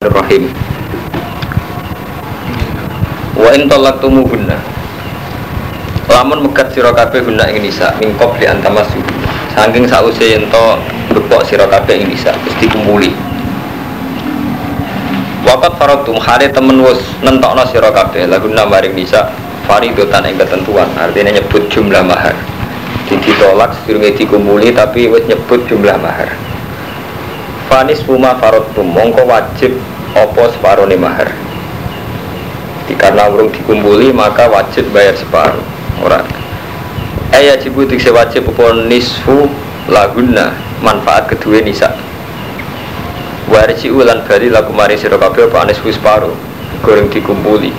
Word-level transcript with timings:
Bismillahirrahmanirrahim. 0.00 0.56
Wa 3.36 3.52
in 3.52 3.68
talaqtumuhunna 3.68 4.56
Lamun 6.08 6.40
megat 6.48 6.72
sira 6.72 6.88
kabeh 6.96 7.20
hunna 7.20 7.44
ing 7.52 7.60
nisa 7.60 7.92
min 8.00 8.16
qabli 8.16 8.48
an 8.48 8.64
tamassu 8.64 8.96
saking 9.52 9.84
sause 9.84 10.24
yen 10.24 10.48
to 10.48 10.80
bepok 11.12 11.44
sira 11.44 11.68
kabeh 11.68 12.00
ing 12.00 12.08
nisa 12.08 12.32
wis 12.48 12.56
dikumpuli. 12.56 13.12
Waqat 15.44 15.76
faradtum 15.76 16.16
hale 16.16 16.48
temen 16.48 16.80
wis 16.80 17.04
nentokno 17.20 17.68
sira 17.68 17.92
kabeh 17.92 18.24
laguna 18.24 18.64
maring 18.64 18.96
nisa 18.96 19.28
faridotan 19.68 20.24
ing 20.24 20.40
ketentuan. 20.40 20.88
Artinya 20.96 21.36
nyebut 21.36 21.68
jumlah 21.68 22.00
mahar. 22.08 22.32
Ditolak 23.04 23.76
sedurunge 23.84 24.16
dikumpuli 24.16 24.72
tapi 24.72 25.12
wis 25.12 25.28
nyebut 25.28 25.60
jumlah 25.68 26.00
mahar. 26.00 26.32
Fanis 27.70 28.02
Puma 28.02 28.34
Farotum 28.42 28.90
mongko 28.90 29.30
wajib 29.30 29.70
opo 30.16 30.50
separuh 30.50 30.88
mahar? 30.98 31.30
Karena 32.90 33.30
urung 33.30 33.54
dikumpuli 33.54 34.10
maka 34.10 34.50
wajib 34.50 34.90
bayar 34.90 35.14
separuh. 35.14 35.62
Orang 36.02 36.26
eh 37.30 37.46
ya 37.46 37.54
jibu 37.54 37.86
dikse 37.86 38.10
wajib 38.10 38.50
opo 38.50 38.74
nisfu 38.90 39.46
laguna 39.86 40.50
manfaat 40.82 41.30
kedua 41.30 41.62
nisa. 41.62 41.94
Warisi 43.46 43.90
ulan 43.90 44.26
bali 44.26 44.50
lagu 44.50 44.74
mari 44.74 44.98
sira 44.98 45.16
apa 45.16 45.60
nisfu 45.70 45.94
separuh. 45.94 46.34
Goreng 46.82 47.06
dikumpuli. 47.08 47.70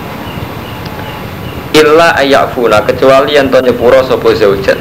Illa 1.76 2.16
ayafuna 2.16 2.84
kecuali 2.84 3.36
yang 3.36 3.52
to 3.52 3.60
nyepuro 3.64 4.04
sapa 4.04 4.32
zaujan 4.36 4.80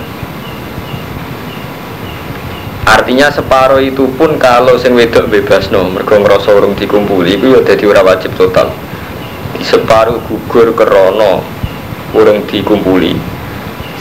Artinya 2.90 3.30
separuh 3.30 3.78
itu 3.78 4.10
pun 4.18 4.34
kalau 4.34 4.74
sing 4.74 4.98
wedok 4.98 5.30
bebas 5.30 5.70
no, 5.70 5.86
mergo 5.86 6.18
ngrasa 6.18 6.50
urung 6.50 6.74
dikumpuli 6.74 7.38
itu 7.38 7.54
ya 7.54 7.62
dadi 7.62 7.86
ora 7.86 8.02
wajib 8.02 8.34
total. 8.34 8.74
Di 9.54 9.62
separuh 9.62 10.18
gugur 10.26 10.74
kerono 10.74 11.38
urung 12.10 12.42
dikumpuli. 12.50 13.14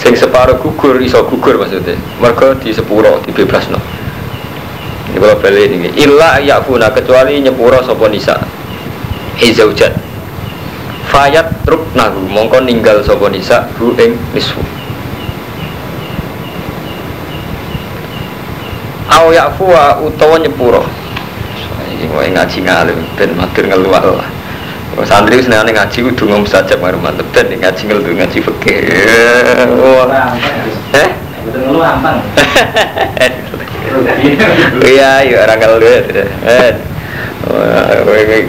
Sing 0.01 0.17
separuh 0.17 0.57
gugur 0.57 0.97
iso 1.05 1.21
gugur 1.29 1.61
maksudnya. 1.61 1.93
Mergo 2.17 2.57
di 2.57 2.73
sepuro 2.73 3.21
dibebasno. 3.29 3.77
Ini 5.13 5.17
kalau 5.21 5.37
balik 5.37 5.69
ini. 5.69 5.89
Illa 5.93 6.41
yakfuna 6.41 6.89
kecuali 6.89 7.37
nyepuro 7.45 7.85
sapa 7.85 8.09
nisa. 8.09 8.41
Hizaujan. 9.37 9.93
Fayat 11.13 11.61
truk 11.61 11.93
nagu 11.93 12.25
mongko 12.25 12.65
ninggal 12.65 13.05
sapa 13.05 13.29
nisa 13.29 13.69
hu 13.77 13.93
ing. 14.01 14.17
Au 19.09 19.33
yakfuwa 19.33 19.97
utawa 20.05 20.39
nyepuro 20.39 20.85
Ini 21.89 22.05
mau 22.13 22.21
ngaji 22.21 22.57
ngalim 22.61 22.99
Ben 23.17 23.31
matur 23.33 23.65
ngeluar 23.65 24.05
lah 24.05 24.29
Santri 25.05 25.41
senang 25.41 25.65
ngaji 25.65 25.97
kudu 26.11 26.29
ngomong 26.29 26.45
saja 26.45 26.77
Mari 26.77 26.97
mantep 27.01 27.25
Dan 27.33 27.49
ngaji 27.49 27.81
ngeluar 27.89 28.13
ngaji 28.13 28.37
fakir 28.43 28.83
Eh? 30.93 31.09
Ngeluh 31.49 31.81
ampang. 31.81 32.21
Iya, 34.85 35.25
iya 35.25 35.37
orang 35.49 35.57
ngeluar 35.57 36.05
Eh 36.45 36.73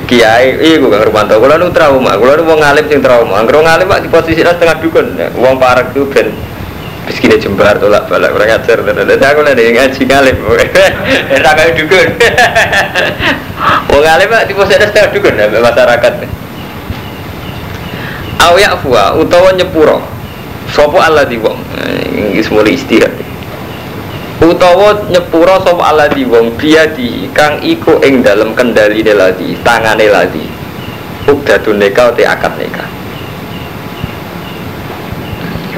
Kiai, 0.04 0.58
iya 0.60 0.76
gue 0.76 0.90
gak 0.90 1.06
rumanto. 1.08 1.38
Kalau 1.38 1.56
nu 1.56 1.70
trauma, 1.70 2.18
kalau 2.18 2.34
nu 2.36 2.42
mau 2.44 2.58
ngalim 2.58 2.84
sing 2.90 3.00
trauma. 3.00 3.46
Kalau 3.46 3.62
ngalim 3.62 3.86
pak 3.86 4.02
di 4.04 4.08
posisi 4.10 4.42
setengah 4.42 4.76
dukun, 4.82 5.16
uang 5.38 5.56
parak 5.56 5.94
tuh 5.94 6.10
ben 6.10 6.34
Miskinnya 7.10 7.42
jembar 7.42 7.74
tolak 7.82 8.06
balak 8.06 8.30
orang 8.30 8.54
ajar 8.54 8.86
Tapi 8.86 9.18
aku 9.18 9.40
ada 9.42 9.58
yang 9.58 9.74
ngaji 9.74 10.00
ngalim 10.06 10.36
Enak 11.34 11.52
kayak 11.58 11.74
dukun. 11.74 12.08
Wong 13.90 14.02
ngalim 14.06 14.30
pak 14.30 14.46
tipe 14.46 14.62
saya 14.70 14.86
setengah 14.86 15.10
dukun 15.10 15.34
ya 15.34 15.50
masyarakat. 15.50 16.12
Awiyak 18.38 18.78
fuwa 18.78 19.18
utawa 19.18 19.50
nyepuro. 19.58 19.98
Sopo 20.70 21.02
Allah 21.02 21.26
di 21.26 21.34
wong 21.34 21.58
Ini 22.14 22.38
semua 22.46 22.62
istirahat 22.62 23.10
Utawa 24.38 25.02
nyepuro 25.10 25.58
sopo 25.66 25.82
Allah 25.82 26.06
di 26.14 26.22
wong 26.22 26.54
Dia 26.62 26.86
di 26.94 27.26
kang 27.34 27.58
iku 27.58 27.98
ing 28.06 28.22
dalam 28.22 28.54
kendali 28.54 29.02
ladi 29.02 29.58
Tangane 29.66 30.06
ladi. 30.06 30.46
Ukdatun 31.26 31.82
neka 31.82 32.14
te 32.14 32.22
akad 32.22 32.54
neka 32.54 32.99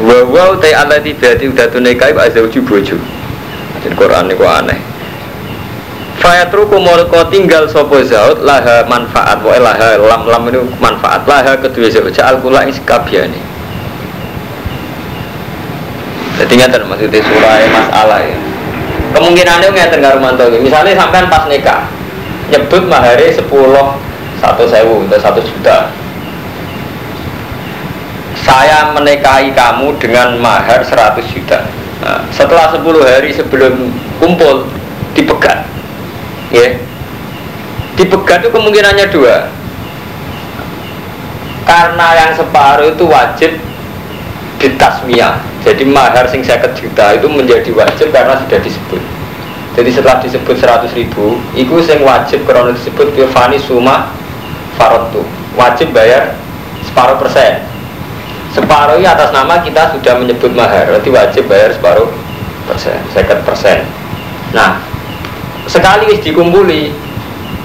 wa 0.02 0.18
wa 0.26 0.58
ta 0.58 0.68
allati 0.82 1.14
berarti 1.14 1.46
udah 1.46 1.66
tunai 1.70 1.94
kai 1.94 2.10
pak 2.10 2.34
zauju 2.34 2.60
bojo. 2.66 2.98
Jadi 3.82 3.94
Quran 3.94 4.26
niku 4.26 4.42
aneh. 4.46 4.78
Fayatruku 6.18 6.78
molko 6.78 7.26
tinggal 7.30 7.66
sopo 7.70 8.02
zaud 8.02 8.42
laha 8.42 8.86
manfaat. 8.90 9.38
Wa 9.42 9.58
laha 9.58 9.98
lam 9.98 10.22
lam 10.26 10.42
itu 10.50 10.62
manfaat. 10.82 11.22
Laha 11.26 11.54
kedua 11.58 11.86
zaud 11.90 12.14
al 12.18 12.36
kula 12.42 12.66
ing 12.66 12.74
sekabiane. 12.74 13.40
Jadi 16.42 16.52
ngeten 16.58 16.82
maksudnya 16.90 17.22
surah 17.22 17.54
masalah 17.70 18.20
ya. 18.26 18.38
Kemungkinannya 19.12 19.68
ngeten 19.70 20.00
karo 20.02 20.18
mantu 20.18 20.48
misalnya 20.58 20.96
sampean 20.96 21.28
pas 21.28 21.46
nikah 21.46 21.84
nyebut 22.48 22.84
mahare 22.88 23.32
10 23.32 23.48
satu 24.42 24.64
sewu 24.66 25.06
atau 25.06 25.18
satu 25.20 25.40
juta 25.40 25.88
saya 28.42 28.90
menikahi 28.90 29.54
kamu 29.54 29.94
dengan 30.02 30.38
mahar 30.42 30.82
100 30.82 31.22
juta. 31.30 31.62
Nah, 32.02 32.26
setelah 32.34 32.74
10 32.74 32.82
hari 33.06 33.30
sebelum 33.30 33.94
kumpul 34.18 34.66
dipegat. 35.14 35.62
Ya. 36.50 36.76
Dipegat 37.94 38.42
itu 38.42 38.50
kemungkinannya 38.50 39.06
dua. 39.14 39.46
Karena 41.62 42.08
yang 42.18 42.32
separuh 42.34 42.98
itu 42.98 43.06
wajib 43.06 43.54
ditasmiyah 44.58 45.52
jadi 45.62 45.86
mahar 45.86 46.26
sing 46.26 46.42
50 46.42 46.74
juta 46.74 47.14
itu 47.14 47.26
menjadi 47.30 47.70
wajib 47.70 48.10
karena 48.10 48.34
sudah 48.42 48.58
disebut. 48.58 49.02
Jadi 49.72 49.90
setelah 49.94 50.18
disebut 50.20 50.54
100 50.58 50.90
ribu 50.98 51.38
itu 51.54 51.74
yang 51.86 52.02
wajib 52.02 52.44
karena 52.44 52.74
disebut 52.74 53.14
Fani 53.30 53.62
Suma 53.62 54.10
Farotu. 54.74 55.22
Wajib 55.54 55.94
bayar 55.94 56.34
separuh 56.82 57.16
persen 57.22 57.71
separuh 58.52 59.00
ini 59.00 59.08
atas 59.08 59.32
nama 59.32 59.64
kita 59.64 59.96
sudah 59.96 60.14
menyebut 60.20 60.52
mahar 60.52 60.84
berarti 60.84 61.08
wajib 61.08 61.44
bayar 61.48 61.72
separuh 61.72 62.08
persen 62.68 63.00
second 63.16 63.40
persen. 63.48 63.80
Nah 64.52 64.76
sekali 65.66 66.12
wis 66.12 66.20
dikumpuli 66.20 66.92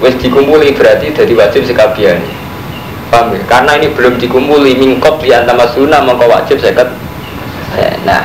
wis 0.00 0.16
dikumpuli 0.16 0.72
berarti 0.72 1.12
jadi 1.12 1.32
wajib 1.36 1.68
sekabian. 1.68 2.18
Paham 3.08 3.32
ya? 3.32 3.40
karena 3.48 3.72
ini 3.80 3.88
belum 3.96 4.20
dikumpuli 4.20 4.76
mingkop 4.76 5.24
di 5.24 5.32
antama 5.32 5.64
sunnah 5.72 6.04
maka 6.04 6.28
wajib 6.28 6.60
second 6.60 6.92
nah 8.04 8.24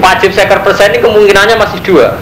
wajib 0.00 0.32
second 0.32 0.64
persen 0.64 0.92
ini 0.92 1.00
kemungkinannya 1.00 1.56
masih 1.56 1.80
dua. 1.84 2.20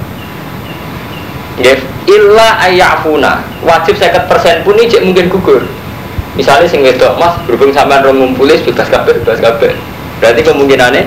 Ya 1.59 1.75
illa 2.06 2.62
ayafuna 2.62 3.43
wajib 3.66 3.99
second 3.99 4.31
persen 4.31 4.62
pun 4.62 4.78
ini 4.78 4.94
mungkin 5.03 5.26
gugur 5.26 5.66
misalnya 6.36 6.69
sing 6.69 6.84
wedok 6.84 7.16
mas 7.16 7.34
berhubung 7.48 7.72
sampean 7.72 8.04
rong 8.04 8.20
ngumpulis 8.20 8.60
bebas 8.62 8.86
kabeh 8.92 9.16
bebas 9.24 9.41
kabeh. 9.41 9.72
Berarti 10.20 10.41
kemungkinannya 10.44 11.02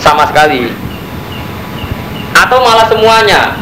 sama 0.00 0.28
sekali. 0.28 0.68
Atau 2.36 2.60
malah 2.60 2.86
semuanya. 2.88 3.56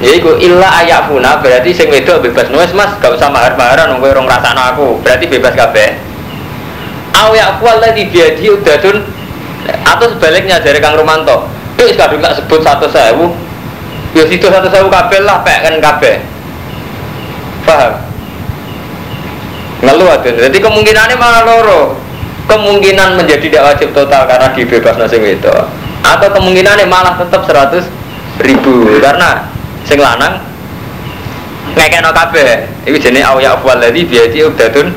Yaitu 0.00 0.28
illa 0.40 0.68
ayafuna 0.84 1.40
berarti 1.40 1.72
sing 1.72 1.92
wedok 1.92 2.24
bebas. 2.24 2.48
Nulis 2.48 2.72
mas 2.72 2.96
gak 3.00 3.12
usah 3.16 3.28
mahar 3.28 3.56
maharan 3.56 3.92
nunggu 3.92 4.12
rong 4.16 4.28
rasana 4.28 4.72
aku. 4.72 5.00
Berarti 5.04 5.28
bebas 5.28 5.52
kabeh. 5.52 6.00
Aw 7.16 7.32
yakual 7.32 7.80
lagi 7.80 8.08
biadi 8.12 8.52
udadun 8.52 9.04
atau 9.66 10.06
sebaliknya 10.12 10.60
dari 10.60 10.78
kang 10.78 10.94
Romanto 10.94 11.48
itu 11.76 11.92
kadung 11.96 12.20
tak 12.24 12.40
sebut 12.40 12.60
satu 12.64 12.88
sewu. 12.88 13.32
Ya 14.16 14.24
situ 14.28 14.48
satu 14.48 14.68
sewu 14.68 14.88
kabeh 14.88 15.24
lah 15.24 15.40
pek 15.44 15.64
kan 15.64 15.76
kabeh. 15.80 16.16
Paham 17.64 18.05
ngeluh 19.82 20.08
ada. 20.08 20.30
Jadi 20.30 20.58
kemungkinannya 20.60 21.16
malah 21.18 21.42
loro. 21.44 21.82
Kemungkinan 22.46 23.18
menjadi 23.18 23.42
tidak 23.50 23.62
wajib 23.74 23.88
total 23.90 24.22
karena 24.22 24.54
dibebas 24.54 24.94
nasi 24.94 25.18
itu 25.18 25.50
atau 26.06 26.28
kemungkinannya 26.30 26.86
malah 26.86 27.18
tetap 27.18 27.42
100 27.42 27.82
ribu. 28.46 28.86
Karena 29.02 29.50
sing 29.82 29.98
lanang 29.98 30.38
ngekeno 31.74 32.14
kabeh. 32.14 32.70
Itu 32.86 32.96
jenis 33.02 33.26
awya 33.26 33.58
afwal 33.58 33.82
ladhi 33.82 34.06
biati 34.06 34.46
ubdatun 34.46 34.94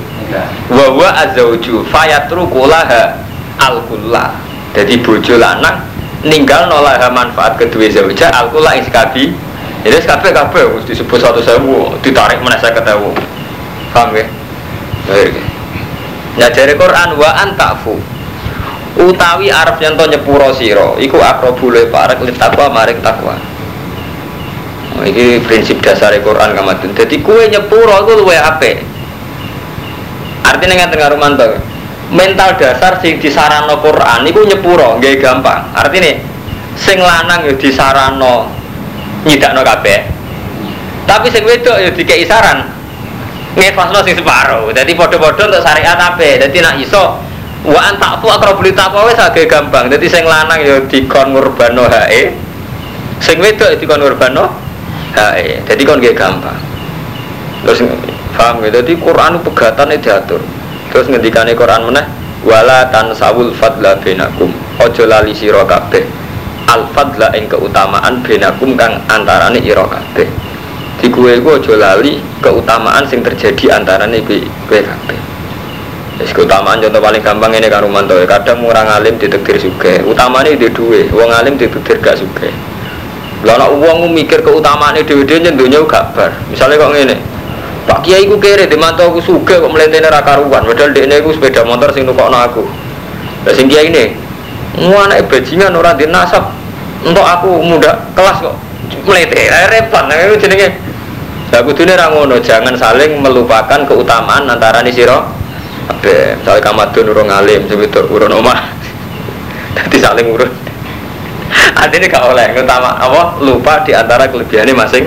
wa 0.69 0.85
huwa 0.93 1.09
azauju 1.25 1.81
fayatruku 1.89 2.69
laha 2.69 3.17
al 3.57 3.81
jadi 4.77 5.01
bojo 5.01 5.41
lanang 5.41 5.81
ninggal 6.21 6.69
nolaha 6.69 7.09
manfaat 7.09 7.57
kedua 7.57 7.89
zauja 7.89 8.29
al 8.29 8.53
kulla 8.53 8.77
ing 8.77 8.85
sekabi. 8.85 9.33
Jadi 9.81 9.97
sekabi 10.05 10.29
kabeh 10.29 10.85
disebut 10.85 11.17
satu 11.17 11.41
sewu 11.41 11.97
ditarik 12.05 12.37
mana 12.45 12.61
saya 12.61 12.77
ketahu 12.77 13.15
paham 13.89 14.13
ya 14.13 14.27
Ya 16.39 16.47
dari 16.53 16.77
Quran 16.77 17.17
wa 17.17 17.29
antafu 17.41 17.97
utawi 18.99 19.49
yang 19.49 19.95
to 19.95 20.05
nyepuro 20.05 20.51
siro 20.53 20.99
iku 20.99 21.17
akrobu 21.17 21.71
le 21.71 21.87
parek 21.87 22.19
li 22.21 22.33
takwa 22.35 22.69
maring 22.69 22.99
takwa 22.99 23.35
Ini 24.99 25.39
prinsip 25.47 25.79
dasar 25.79 26.11
Quran 26.19 26.51
kamatun. 26.59 26.91
Jadi 26.91 27.23
kue 27.23 27.47
nyepuro 27.47 28.03
itu 28.03 28.19
luwe 28.19 28.35
ape. 28.35 28.83
Artinya 30.43 30.75
nggak 30.75 30.91
tengah 30.91 31.09
rumanto. 31.15 31.55
Mental 32.11 32.59
dasar 32.59 32.99
sing 32.99 33.15
disarano 33.15 33.79
Quran 33.79 34.27
itu 34.27 34.43
nyepuro, 34.43 34.99
gak 34.99 35.23
gampang. 35.23 35.71
Artinya 35.71 36.19
sing 36.75 36.99
lanang 36.99 37.47
yo 37.47 37.55
disarano 37.55 38.51
nyidakno 39.23 39.63
kabeh. 39.63 40.03
Tapi 41.07 41.31
sing 41.31 41.47
wedok 41.47 41.79
yo 41.79 41.95
dikei 41.95 42.27
saran 42.27 42.78
ngefasno 43.57 43.99
sing 44.05 44.13
separo. 44.13 44.69
Jadi 44.69 44.91
podo-podo 44.93 45.49
untuk 45.49 45.61
syariat 45.63 45.97
ape. 45.97 46.37
Jadi 46.37 46.57
nak 46.61 46.75
iso 46.77 47.17
wa 47.65 47.81
antakfu 47.83 48.29
akrabul 48.29 48.69
taqwa 48.71 49.09
wis 49.09 49.17
agak 49.17 49.49
gampang. 49.49 49.89
Jadi 49.89 50.05
sing 50.05 50.23
lanang 50.27 50.61
yo 50.61 50.83
dikon 50.85 51.33
ngurbano 51.33 51.89
hae. 51.89 52.33
Sing 53.23 53.41
wedok 53.41 53.79
dikon 53.79 53.99
ngurbano 54.03 54.49
hae. 55.17 55.63
Jadi 55.65 55.81
kon 55.87 56.03
gak 56.03 56.15
gampang. 56.17 56.59
Terus 57.65 57.83
paham 58.37 58.61
gitu. 58.63 58.79
Jadi 58.79 58.93
Quran 58.99 59.33
pegatan 59.41 59.91
diatur. 59.97 60.41
Terus 60.89 61.05
ngendikane 61.09 61.53
Quran 61.53 61.89
meneh 61.89 62.05
wala 62.45 62.87
tansawul 62.89 63.51
fadla 63.57 63.97
benakum. 63.99 64.53
Ojo 64.79 65.03
lali 65.09 65.35
sira 65.35 65.65
kabeh. 65.67 66.05
Al 66.69 66.85
fadla 66.93 67.33
ing 67.33 67.49
keutamaan 67.49 68.21
benakum 68.21 68.77
kang 68.77 69.01
antarane 69.09 69.57
ira 69.59 69.83
kabeh. 69.89 70.48
Di 70.99 71.07
kue 71.07 71.39
ku 71.39 71.55
ojo 71.55 71.79
lali 71.79 72.19
keutamaan 72.43 73.07
sing 73.07 73.23
terjadi 73.23 73.79
antarane 73.79 74.19
kowe 74.19 74.35
kowe 74.67 74.79
kabeh. 74.83 75.19
Wis 76.19 76.35
keutamaan 76.35 76.83
contoh 76.83 76.99
paling 76.99 77.23
gampang 77.23 77.55
ini 77.55 77.71
kan 77.71 77.79
Rumanto. 77.79 78.19
Kadang 78.27 78.59
orang 78.67 78.83
alim 78.91 79.15
ditekdir 79.15 79.55
suge. 79.55 80.03
Utamanya 80.03 80.51
di 80.51 80.67
dua. 80.67 81.07
Wong 81.15 81.31
alim 81.31 81.55
ditekdir 81.55 82.03
gak 82.03 82.19
suge. 82.19 82.51
Nek 83.47 83.71
wong 83.79 84.11
mikir 84.11 84.43
keutamaane 84.43 85.07
dhewe-dhewe 85.07 85.47
nyendonya 85.47 85.79
gak 85.87 86.11
bar. 86.11 86.35
Misalnya 86.51 86.83
kok 86.83 86.91
ngene. 86.91 87.15
Pak 87.87 88.03
Kiai 88.03 88.27
ku 88.27 88.35
kere 88.35 88.67
dimantau 88.67 89.15
aku 89.15 89.23
suge 89.23 89.55
kok 89.55 89.71
mlentene 89.71 90.11
ra 90.11 90.19
karuan. 90.19 90.67
Padahal 90.67 90.91
dekne 90.91 91.23
iku 91.23 91.31
sepeda 91.31 91.63
motor 91.63 91.95
sing 91.95 92.03
nukokno 92.03 92.35
aku. 92.35 92.67
Lah 93.47 93.55
sing 93.55 93.71
kiai 93.71 93.87
ini 93.87 94.11
mu 94.83 94.99
anake 94.99 95.23
bajingan 95.31 95.71
ora 95.79 95.95
di 95.95 96.03
nasab. 96.11 96.51
Untuk 97.07 97.23
aku 97.23 97.63
muda 97.63 97.95
kelas 98.11 98.43
kok 98.43 98.55
mlete. 99.07 99.47
Repot 99.71 100.03
nah 100.03 100.19
itu 100.19 100.35
jenenge. 100.43 100.88
Lah 101.49 101.61
kudune 101.65 101.97
ra 101.97 102.13
ngono, 102.13 102.37
jangan 102.37 102.77
saling 102.77 103.17
melupakan 103.21 103.81
keutamaan 103.89 104.45
antara 104.45 104.85
ni 104.85 104.93
sira 104.93 105.25
kabeh. 105.89 106.37
Misale 106.37 106.61
kamadun 106.61 107.09
urung 107.09 107.29
alim, 107.33 107.65
wedok 107.65 108.05
urun 108.13 108.37
omah. 108.37 108.59
Dadi 109.75 109.97
saling 109.97 110.29
urun. 110.29 110.51
Artinya 111.81 112.05
gak 112.05 112.25
oleh 112.29 112.45
utama 112.53 112.93
apa 113.01 113.41
lupa 113.41 113.81
di 113.81 113.97
antara 113.97 114.29
kelebihannya 114.29 114.77
masing 114.77 115.05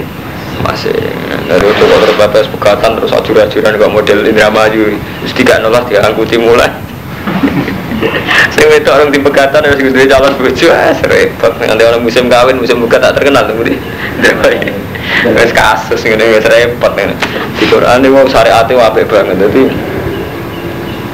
masing. 0.67 1.15
Dari 1.47 1.63
itu 1.63 1.83
kok 1.83 2.01
terbatas 2.07 2.47
pegatan 2.51 2.91
terus 2.99 3.13
ajuran-ajuran 3.15 3.79
kok 3.79 3.93
model 3.93 4.19
ini 4.27 4.43
maju, 4.43 4.83
terus 4.99 5.35
tidak 5.35 5.63
nolak 5.63 5.87
diangkuti 5.91 6.37
mulai. 6.39 6.71
Saya 8.55 8.79
itu 8.79 8.91
orang 8.91 9.15
di 9.15 9.23
pegatan 9.23 9.63
harus 9.63 9.79
gede 9.79 10.11
calon 10.11 10.35
bojo, 10.39 10.69
ah 10.71 10.95
repot. 11.07 11.53
Nanti 11.63 11.83
orang 11.87 12.03
musim 12.03 12.27
kawin, 12.27 12.59
musim 12.59 12.83
buka 12.83 12.99
tak 12.99 13.15
terkenal 13.19 13.47
tuh 13.47 13.55
budi. 13.59 13.79
Wes 15.23 15.53
kasus 15.55 16.03
ini 16.03 16.19
wes 16.35 16.47
repot 16.49 16.93
nih. 16.99 17.15
Di 17.61 17.65
Quran 17.71 18.03
ini 18.03 18.09
mau 18.11 18.27
syariatnya 18.27 18.75
wape 18.75 19.07
banget. 19.07 19.39
Jadi 19.39 19.63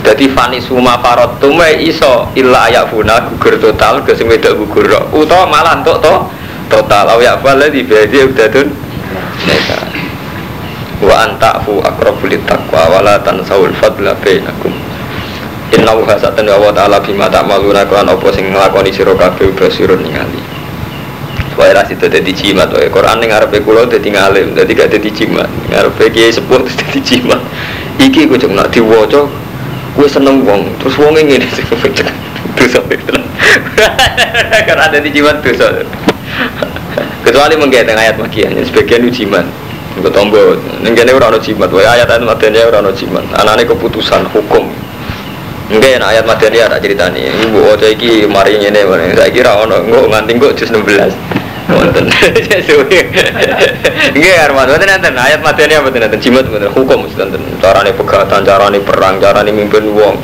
jadi 0.09 0.25
fani 0.33 0.57
suma 0.57 0.97
parot 1.05 1.37
tume 1.37 1.69
iso 1.85 2.33
illa 2.33 2.71
ayak 2.73 2.89
funa 2.89 3.21
gugur 3.29 3.61
total 3.61 4.01
ke 4.01 4.17
sing 4.17 4.25
wedok 4.25 4.57
gugur. 4.65 4.89
Utawa 5.13 5.45
malah 5.45 5.77
entuk 5.77 6.01
to 6.01 6.15
total 6.73 7.13
aw 7.13 7.21
ya 7.21 7.37
fala 7.45 7.69
di 7.69 7.85
badi 7.85 8.25
udadun 8.25 8.73
neka. 9.45 9.79
Wa 11.05 11.29
anta'fu 11.29 11.85
aqrabul 11.85 12.33
taqwa 12.49 12.89
wala 12.89 13.21
tansawul 13.21 13.77
fadla 13.77 14.17
bainakum. 14.25 14.73
Inna 15.77 15.93
wa 15.93 16.01
hasatan 16.09 16.49
wa 16.49 16.73
ta'ala 16.73 17.05
bima 17.05 17.29
ta'maluna 17.29 17.85
kan 17.85 18.09
apa 18.09 18.29
sing 18.33 18.49
nglakoni 18.49 18.89
sira 18.89 19.13
kabeh 19.13 19.53
basirun 19.53 20.01
ningali. 20.01 20.48
Wae 21.69 21.85
situ 21.85 22.09
dadi 22.09 22.33
jimat 22.33 22.73
wae 22.73 22.89
Quran 22.89 23.21
ning 23.21 23.29
arepe 23.29 23.61
kula 23.61 23.85
dadi 23.85 24.09
ngalim, 24.09 24.57
dadi 24.57 24.73
gak 24.73 24.89
dadi 24.89 25.13
jimat. 25.13 25.53
Ngarepe 25.69 26.09
kiai 26.09 26.33
sepuh 26.33 26.65
dadi 26.81 27.01
jimat. 27.05 27.45
Iki 28.01 28.25
ku 28.25 28.41
cuma 28.41 28.65
nak 28.65 28.73
diwaca 28.73 29.29
gue 29.99 30.07
seneng 30.07 30.47
wong 30.47 30.63
terus 30.79 30.95
wong 30.95 31.19
ini 31.19 31.43
dosa 32.59 32.79
karena 34.67 34.83
ada 34.87 34.99
di 35.03 35.11
jimat 35.11 35.43
dosa 35.43 35.83
kecuali 37.27 37.59
menggaitkan 37.59 37.99
ayat 37.99 38.15
magian 38.15 38.55
sebagian 38.63 39.03
itu 39.11 39.27
jimat 39.27 39.43
gue 39.99 40.11
tombol 40.15 40.55
nenggene 40.87 41.11
orang 41.11 41.35
no 41.35 41.39
jimat 41.43 41.67
ayat 41.75 42.07
ayat 42.07 42.23
magiannya 42.23 42.63
orang 42.71 42.87
no 42.87 42.95
jimat 42.95 43.27
anaknya 43.35 43.75
keputusan 43.75 44.23
hukum 44.31 44.71
Enggak 45.69 46.01
ya 46.01 46.01
ayat 46.01 46.25
materi 46.25 46.65
ada 46.65 46.81
ceritanya. 46.81 47.29
Ibu 47.29 47.77
ojo 47.77 47.85
iki 47.85 48.25
mari 48.25 48.57
ngene 48.57 48.89
mana. 48.89 49.13
Saya 49.13 49.29
kira 49.29 49.53
ono 49.53 49.85
enggak 49.85 50.09
nganti 50.09 50.31
enggak 50.41 50.57
jus 50.57 50.73
16. 50.73 51.13
Wonten. 51.69 52.09
Nggih 54.17 54.35
Arman, 54.41 54.67
wonten 54.73 54.89
enten 54.89 55.15
ayat 55.15 55.41
materi 55.45 55.77
apa 55.77 55.93
enten 55.93 56.21
jimat 56.21 56.49
wonten 56.49 56.73
hukum 56.73 57.05
enten. 57.05 57.43
Carane 57.61 57.93
pegatan, 57.93 58.41
carane 58.45 58.79
perang, 58.81 59.21
carane 59.21 59.53
mimpin 59.53 59.85
wong. 59.93 60.17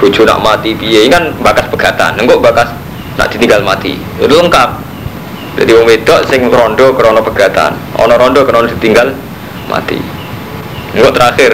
Bojo 0.00 0.24
nak 0.24 0.40
mati 0.40 0.72
piye 0.72 1.12
kan 1.12 1.36
bakas 1.44 1.68
pegatan. 1.68 2.16
Enggak 2.16 2.40
bakas 2.40 2.68
nak 3.20 3.28
ditinggal 3.28 3.60
mati. 3.60 4.00
Itu 4.16 4.32
lengkap. 4.32 4.70
Jadi 5.60 5.70
wong 5.76 5.84
wedok 5.84 6.24
sing 6.30 6.48
rondo 6.48 6.96
krana 6.96 7.20
pegatan, 7.20 7.76
ana 8.00 8.16
rondo 8.16 8.48
krana 8.48 8.64
ditinggal 8.64 9.12
mati. 9.68 10.00
Enggak 10.96 11.20
terakhir, 11.20 11.52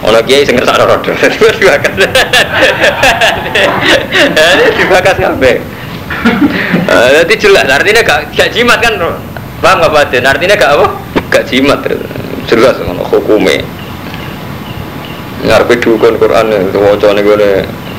Ono 0.00 0.16
kiai 0.24 0.48
sing 0.48 0.56
ngersakno 0.56 0.88
rodo. 0.88 1.12
Dibakas. 1.60 1.92
Dibakas 4.80 5.16
kabeh. 5.20 5.60
Jadi 7.20 7.34
jelas 7.38 7.66
artinya 7.70 8.02
gak 8.02 8.34
gak 8.34 8.50
jimat 8.52 8.78
kan. 8.82 8.94
Paham 9.60 9.76
gak 9.84 9.92
batin? 9.92 10.24
Artinya 10.26 10.54
gak 10.56 10.72
apa? 10.76 10.86
Gak 11.30 11.44
jimat. 11.48 11.80
Jelas 12.48 12.76
ngono 12.82 13.04
hukume. 13.06 13.62
Ngarepe 15.40 15.80
dukun 15.80 16.20
Quran 16.20 16.52
wacane 16.76 17.20
gone 17.24 17.50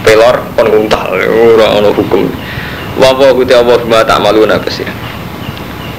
pelor 0.05 0.35
kon 0.53 0.67
nguntal 0.69 1.17
ora 1.17 1.67
ono 1.77 1.89
hukum. 1.95 2.29
Wa 2.99 3.15
wa 3.15 3.33
guti 3.33 3.55
Allah 3.55 3.81
bima 3.81 4.05
ta'maluna 4.05 4.61
kesih. 4.61 4.85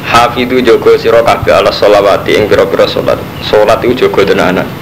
Hafidu 0.06 0.60
jogo 0.60 0.94
sira 1.00 1.24
kabeh 1.24 1.56
ala 1.56 1.72
sholawati 1.72 2.36
ing 2.36 2.44
pira-pira 2.46 2.84
salat. 2.86 3.16
Salat 3.48 3.80
iku 3.82 4.06
jogo 4.06 4.22
tenanan 4.28 4.81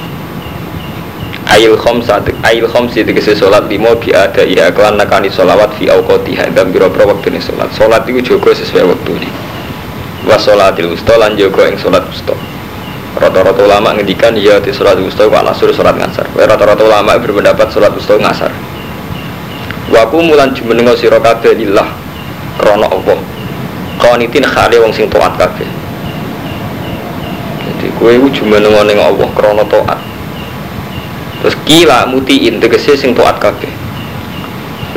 ayil 1.51 1.75
khomsa 1.75 2.23
ayil 2.47 2.71
khomsi 2.71 3.03
tegese 3.03 3.35
sholat 3.35 3.67
limo 3.67 3.99
bi 3.99 4.15
ada 4.15 4.47
iya 4.47 4.71
kelan 4.71 4.95
nakani 4.95 5.27
sholawat 5.27 5.75
fi 5.75 5.91
awqatiha 5.91 6.55
dan 6.55 6.71
biro 6.71 6.87
biro 6.87 7.11
waktu 7.11 7.35
ini 7.35 7.41
sholat 7.43 7.69
sholat 7.75 8.07
itu 8.07 8.39
juga 8.39 8.55
sesuai 8.55 8.87
waktu 8.87 9.11
ini 9.19 9.31
wa 10.31 10.39
sholatil 10.39 10.95
usta 10.95 11.19
lan 11.19 11.35
juga 11.35 11.67
yang 11.67 11.77
sholat 11.77 12.07
usta 12.07 12.39
rata-rata 13.19 13.67
ulama 13.67 13.91
ngendikan 13.99 14.39
iya 14.39 14.63
di 14.63 14.71
sholat 14.71 14.95
usta 15.03 15.27
wa 15.27 15.43
nasur 15.43 15.75
sholat 15.75 15.99
ngasar. 15.99 16.31
Rata-rata 16.31 16.87
ulama 16.87 17.19
berpendapat 17.19 17.67
sholat 17.75 17.91
usta 17.99 18.15
ngasar. 18.15 18.53
Waku 19.91 20.23
mulan 20.23 20.55
jumenengo 20.55 20.95
sira 20.95 21.19
kabeh 21.19 21.59
lillah 21.59 21.91
rono 22.63 22.87
Allah. 22.87 23.19
Qanitin 23.99 24.47
khali 24.47 24.79
wong 24.79 24.95
sing 24.95 25.11
taat 25.11 25.35
kabeh. 25.35 25.67
Jadi 27.67 27.87
kowe 27.99 28.15
jumenengo 28.31 28.87
ning 28.87 29.03
Allah 29.03 29.29
krana 29.35 29.67
taat 29.67 30.10
Terus 31.41 31.57
kila 31.65 32.05
mutiin 32.05 32.61
tegese 32.61 33.01
sing 33.01 33.17
taat 33.17 33.41
kabeh. 33.41 33.73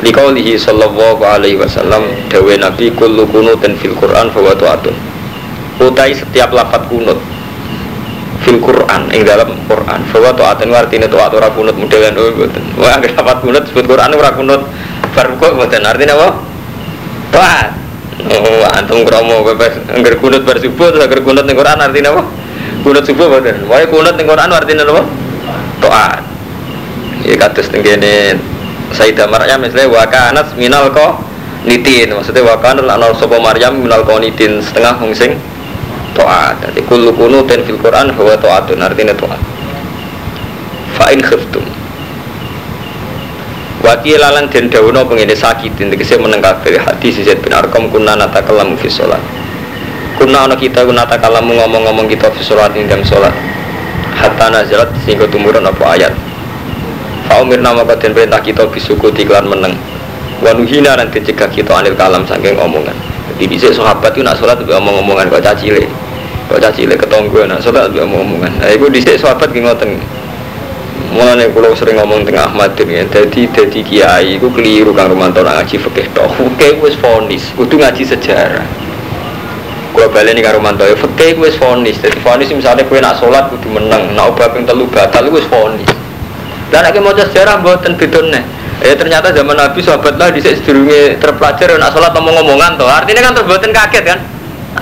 Liqaulihi 0.04 0.60
sallallahu 0.60 1.24
alaihi 1.24 1.56
wasallam 1.56 2.04
dawe 2.28 2.54
Nabi 2.60 2.92
kullu 2.92 3.24
kunutin 3.24 3.80
fil 3.80 3.96
Qur'an 3.96 4.28
fa 4.28 4.52
taatun. 4.52 4.92
Utai 5.80 6.12
setiap 6.12 6.52
lafat 6.52 6.84
kunut 6.92 7.16
fil 8.44 8.60
Quran 8.60 9.08
ing 9.16 9.24
dalam 9.24 9.56
Quran 9.64 10.00
fa 10.12 10.18
taatun 10.36 10.76
artine 10.76 11.08
taat 11.08 11.32
ora 11.32 11.48
kunut 11.48 11.72
modelan 11.72 12.12
oh 12.20 12.28
mboten. 12.36 12.62
Wah 12.76 12.92
anggere 12.92 13.16
lafat 13.16 13.40
kunut 13.40 13.64
sebut 13.72 13.88
Quran 13.88 14.12
ora 14.12 14.30
kunut 14.36 14.60
bar 15.16 15.26
kok 15.40 15.52
mboten 15.56 15.80
artine 15.88 16.12
apa? 16.12 16.28
Taat. 17.32 17.70
Oh, 18.24 18.62
antum 18.76 19.02
kromo 19.08 19.40
bebas 19.42 19.80
angger 19.88 20.20
kunut 20.20 20.44
bar 20.44 20.60
subuh 20.60 20.92
terus 20.92 21.08
angger 21.08 21.24
kunut 21.24 21.48
ning 21.48 21.56
Quran 21.56 21.80
apa? 21.80 22.22
Kunut 22.84 23.08
subuh 23.08 23.32
mboten. 23.32 23.64
Wae 23.64 23.88
kunut 23.88 24.20
ning 24.20 24.28
Quran 24.28 24.52
artine 24.52 24.84
apa? 24.84 25.02
Taat 25.80 26.33
ya 27.24 27.34
kados 27.40 27.66
tenggene 27.72 28.36
Sayyidah 28.94 29.26
Maryam 29.26 29.64
misalnya 29.64 29.90
wakanat 29.90 30.54
minal 30.54 30.92
ko 30.92 31.18
nitin 31.66 32.12
maksudnya 32.12 32.44
wakanat 32.46 32.84
ana 32.84 33.10
sapa 33.16 33.40
Maryam 33.40 33.80
minal 33.80 34.04
ko 34.06 34.20
nitin 34.20 34.60
setengah 34.60 34.94
wong 35.00 35.16
sing 35.16 35.34
taat. 36.14 36.62
Dadi 36.62 36.84
kullu 36.86 37.10
kunutin 37.16 37.66
fil 37.66 37.80
Quran 37.80 38.14
huwa 38.14 38.38
taatun. 38.38 38.78
Artinya 38.78 39.16
taat. 39.18 39.40
Fa 40.94 41.10
in 41.10 41.18
khiftum. 41.18 41.66
Wati 43.82 44.14
lalan 44.14 44.46
den 44.46 44.70
dawono 44.70 45.02
pengene 45.10 45.34
sakitin 45.34 45.90
tegese 45.90 46.14
meneng 46.16 46.38
kabeh. 46.38 46.78
Hadis 46.78 47.18
Zaid 47.18 47.42
bin 47.42 47.50
Arqam 47.50 47.90
kunna 47.90 48.14
natakallamu 48.14 48.78
fi 48.78 48.86
shalat 48.86 49.20
kuna 50.14 50.46
ana 50.46 50.56
kita 50.56 50.86
kuna 50.86 51.04
takalamu 51.04 51.58
ngomong-ngomong 51.58 52.06
kita 52.06 52.30
fi 52.30 52.40
sholat 52.40 52.70
ing 52.78 52.86
dalam 52.86 53.02
sholat 53.02 53.34
hatta 54.14 54.46
nazalat 54.46 54.88
sehingga 55.02 55.26
tumurun 55.28 55.66
apa 55.66 55.84
ayat 55.98 56.12
fa 57.34 57.42
umirna 57.42 57.74
maka 57.74 57.98
den 57.98 58.14
perintah 58.14 58.38
kita 58.38 58.62
bisuku 58.70 59.10
tiklan 59.10 59.50
meneng 59.50 59.74
wa 60.38 60.54
nuhina 60.54 60.94
lan 60.94 61.10
dicegah 61.10 61.50
kita 61.50 61.74
anil 61.74 61.98
kalam 61.98 62.22
saking 62.30 62.54
omongan 62.54 62.94
jadi 63.34 63.50
dhisik 63.50 63.74
sahabat 63.74 64.14
itu 64.14 64.22
nak 64.22 64.38
sholat 64.38 64.54
lebih 64.62 64.78
omong-omongan 64.78 65.26
kok 65.26 65.42
cacile 65.42 65.82
kok 66.46 66.62
cacile 66.62 66.94
ketonggo 66.94 67.42
nak 67.50 67.58
sholat 67.58 67.90
lebih 67.90 68.06
omong-omongan 68.06 68.54
nah 68.62 68.70
iku 68.70 68.86
dhisik 68.86 69.18
sahabat 69.18 69.50
ki 69.50 69.66
ngoten 69.66 69.98
Mulane 71.14 71.46
kula 71.54 71.70
sering 71.78 71.94
ngomong 71.98 72.26
tengah 72.26 72.50
Ahmad 72.50 72.74
ya, 72.74 73.06
jadi 73.06 73.46
jadi 73.46 73.80
kiai 73.86 74.34
iku 74.34 74.50
keliru 74.50 74.90
Kang 74.94 75.14
Romanto 75.14 75.46
ngaji 75.46 75.78
fikih 75.78 76.10
tok. 76.10 76.26
Fikih 76.38 76.82
wis 76.82 76.98
fonis, 76.98 77.54
kudu 77.54 77.78
ngaji 77.78 78.02
sejarah. 78.02 78.66
Kula 79.94 80.10
baleni 80.10 80.42
karo 80.42 80.58
Romanto 80.58 80.82
ya 80.82 80.98
fikih 80.98 81.38
wis 81.38 81.54
fonis. 81.54 82.02
Dadi 82.02 82.18
fonis 82.18 82.50
misalnya 82.50 82.82
kowe 82.90 82.98
nak 82.98 83.22
salat 83.22 83.46
kudu 83.46 83.70
meneng, 83.70 84.10
nak 84.18 84.34
obat 84.34 84.58
ping 84.58 84.66
telu 84.66 84.90
batal 84.90 85.30
wis 85.30 85.46
fonis. 85.46 85.93
Dan 86.74 86.90
nek 86.90 86.98
maca 86.98 87.22
sejarah 87.30 87.62
mboten 87.62 87.94
bedone. 87.94 88.42
Ya 88.82 88.98
ternyata 88.98 89.30
zaman 89.30 89.54
Nabi 89.54 89.78
sahabat 89.78 90.18
lah 90.18 90.34
dhisik 90.34 90.58
sedurunge 90.58 91.22
terpelajar 91.22 91.70
nak 91.78 91.94
salat 91.94 92.10
ngomong-ngomongan 92.10 92.74
to. 92.74 92.82
Artinya 92.82 93.30
kan 93.30 93.32
terboten 93.38 93.70
kaget 93.70 94.02
kan? 94.02 94.18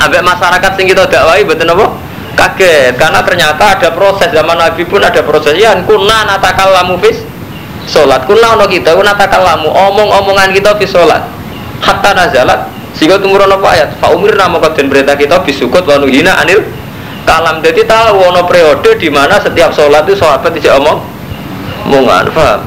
Ambek 0.01 0.25
masyarakat 0.25 0.73
sing 0.73 0.89
kita 0.89 1.05
dakwahi 1.05 1.45
mboten 1.45 1.69
apa? 1.69 1.87
kaget. 2.33 2.97
Karena 2.97 3.21
ternyata 3.21 3.77
ada 3.77 3.89
proses. 3.93 4.33
Zaman 4.33 4.57
Nabi 4.57 4.89
pun 4.89 5.05
ada 5.05 5.21
proses. 5.21 5.53
Ya 5.61 5.77
kuna 5.85 6.25
natakal 6.25 6.73
lamu 6.73 6.97
fis 6.97 7.21
sholat. 7.85 8.25
Kuna 8.25 8.57
ono 8.57 8.65
kita 8.65 8.97
kuna 8.97 9.13
natakal 9.13 9.45
lamu 9.45 9.69
omong-omongan 9.69 10.57
kita 10.57 10.73
fis 10.81 10.97
sholat. 10.97 11.29
Hatta 11.85 12.17
nazalat. 12.17 12.73
Sehingga 12.97 13.21
tumurun 13.21 13.53
apa 13.53 13.69
ayat? 13.69 14.01
Fa 14.01 14.17
umir 14.17 14.33
nama 14.33 14.57
kaden 14.65 14.89
berita 14.89 15.13
kita 15.13 15.45
bisukut 15.45 15.85
wanu 15.85 16.09
hina 16.09 16.41
anil 16.41 16.65
kalam. 17.29 17.61
Jadi 17.61 17.85
tahu 17.85 18.33
ono 18.33 18.49
periode 18.49 18.97
di 18.97 19.13
mana 19.13 19.37
setiap 19.37 19.77
sholat 19.77 20.09
itu 20.09 20.17
sahabat 20.17 20.57
tidak 20.57 20.81
omong 20.81 21.12
omongan 21.87 22.27
paham 22.33 22.61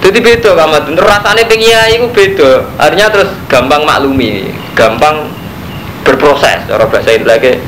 jadi 0.00 0.18
beda 0.24 0.56
kamu 0.56 0.96
rasanya 0.96 1.44
pengiai 1.44 2.00
itu 2.00 2.08
beda. 2.08 2.64
Artinya 2.80 3.12
terus 3.12 3.28
gampang 3.52 3.84
maklumi 3.84 4.48
gampang 4.72 5.28
berproses 6.08 6.64
orang 6.72 6.88
bahasa 6.88 7.12
Indonesia 7.12 7.60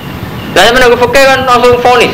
Nah, 0.52 0.68
yang 0.68 0.76
menunggu 0.76 1.00
fakir 1.00 1.24
kan 1.24 1.48
langsung 1.48 1.80
fonis. 1.80 2.12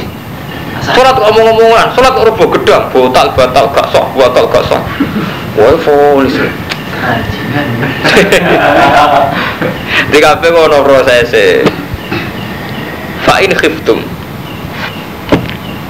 Sholat 0.94 1.18
ngomong-ngomongan, 1.18 1.90
sholat 1.90 2.14
rubuh 2.22 2.46
gedang, 2.54 2.86
botal, 2.94 3.34
batal, 3.34 3.66
gak 3.74 3.90
sah, 3.90 4.06
batal, 4.14 4.46
gak 4.46 4.62
sah. 4.62 4.78
Wah, 5.58 5.74
fonis. 5.82 6.38
Di 10.14 10.18
kafe 10.22 10.54
ngono 10.54 10.86
proses 10.86 11.34
Fa'in 13.26 13.50
khiftum 13.54 14.02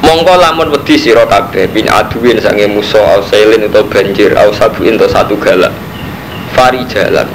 Mongko 0.09 0.41
lamun 0.41 0.73
wedi 0.73 0.97
sira 0.97 1.29
kabeh 1.29 1.69
bin 1.69 1.85
aduin 1.85 2.41
sange 2.41 2.65
musuh 2.65 2.97
au 2.97 3.21
sailin 3.29 3.69
atau 3.69 3.85
banjir 3.85 4.33
au 4.41 4.49
sabuin 4.57 4.97
atau 4.97 5.05
satu 5.05 5.37
galak. 5.37 5.69
Fari 6.57 6.81
jalan. 6.89 7.29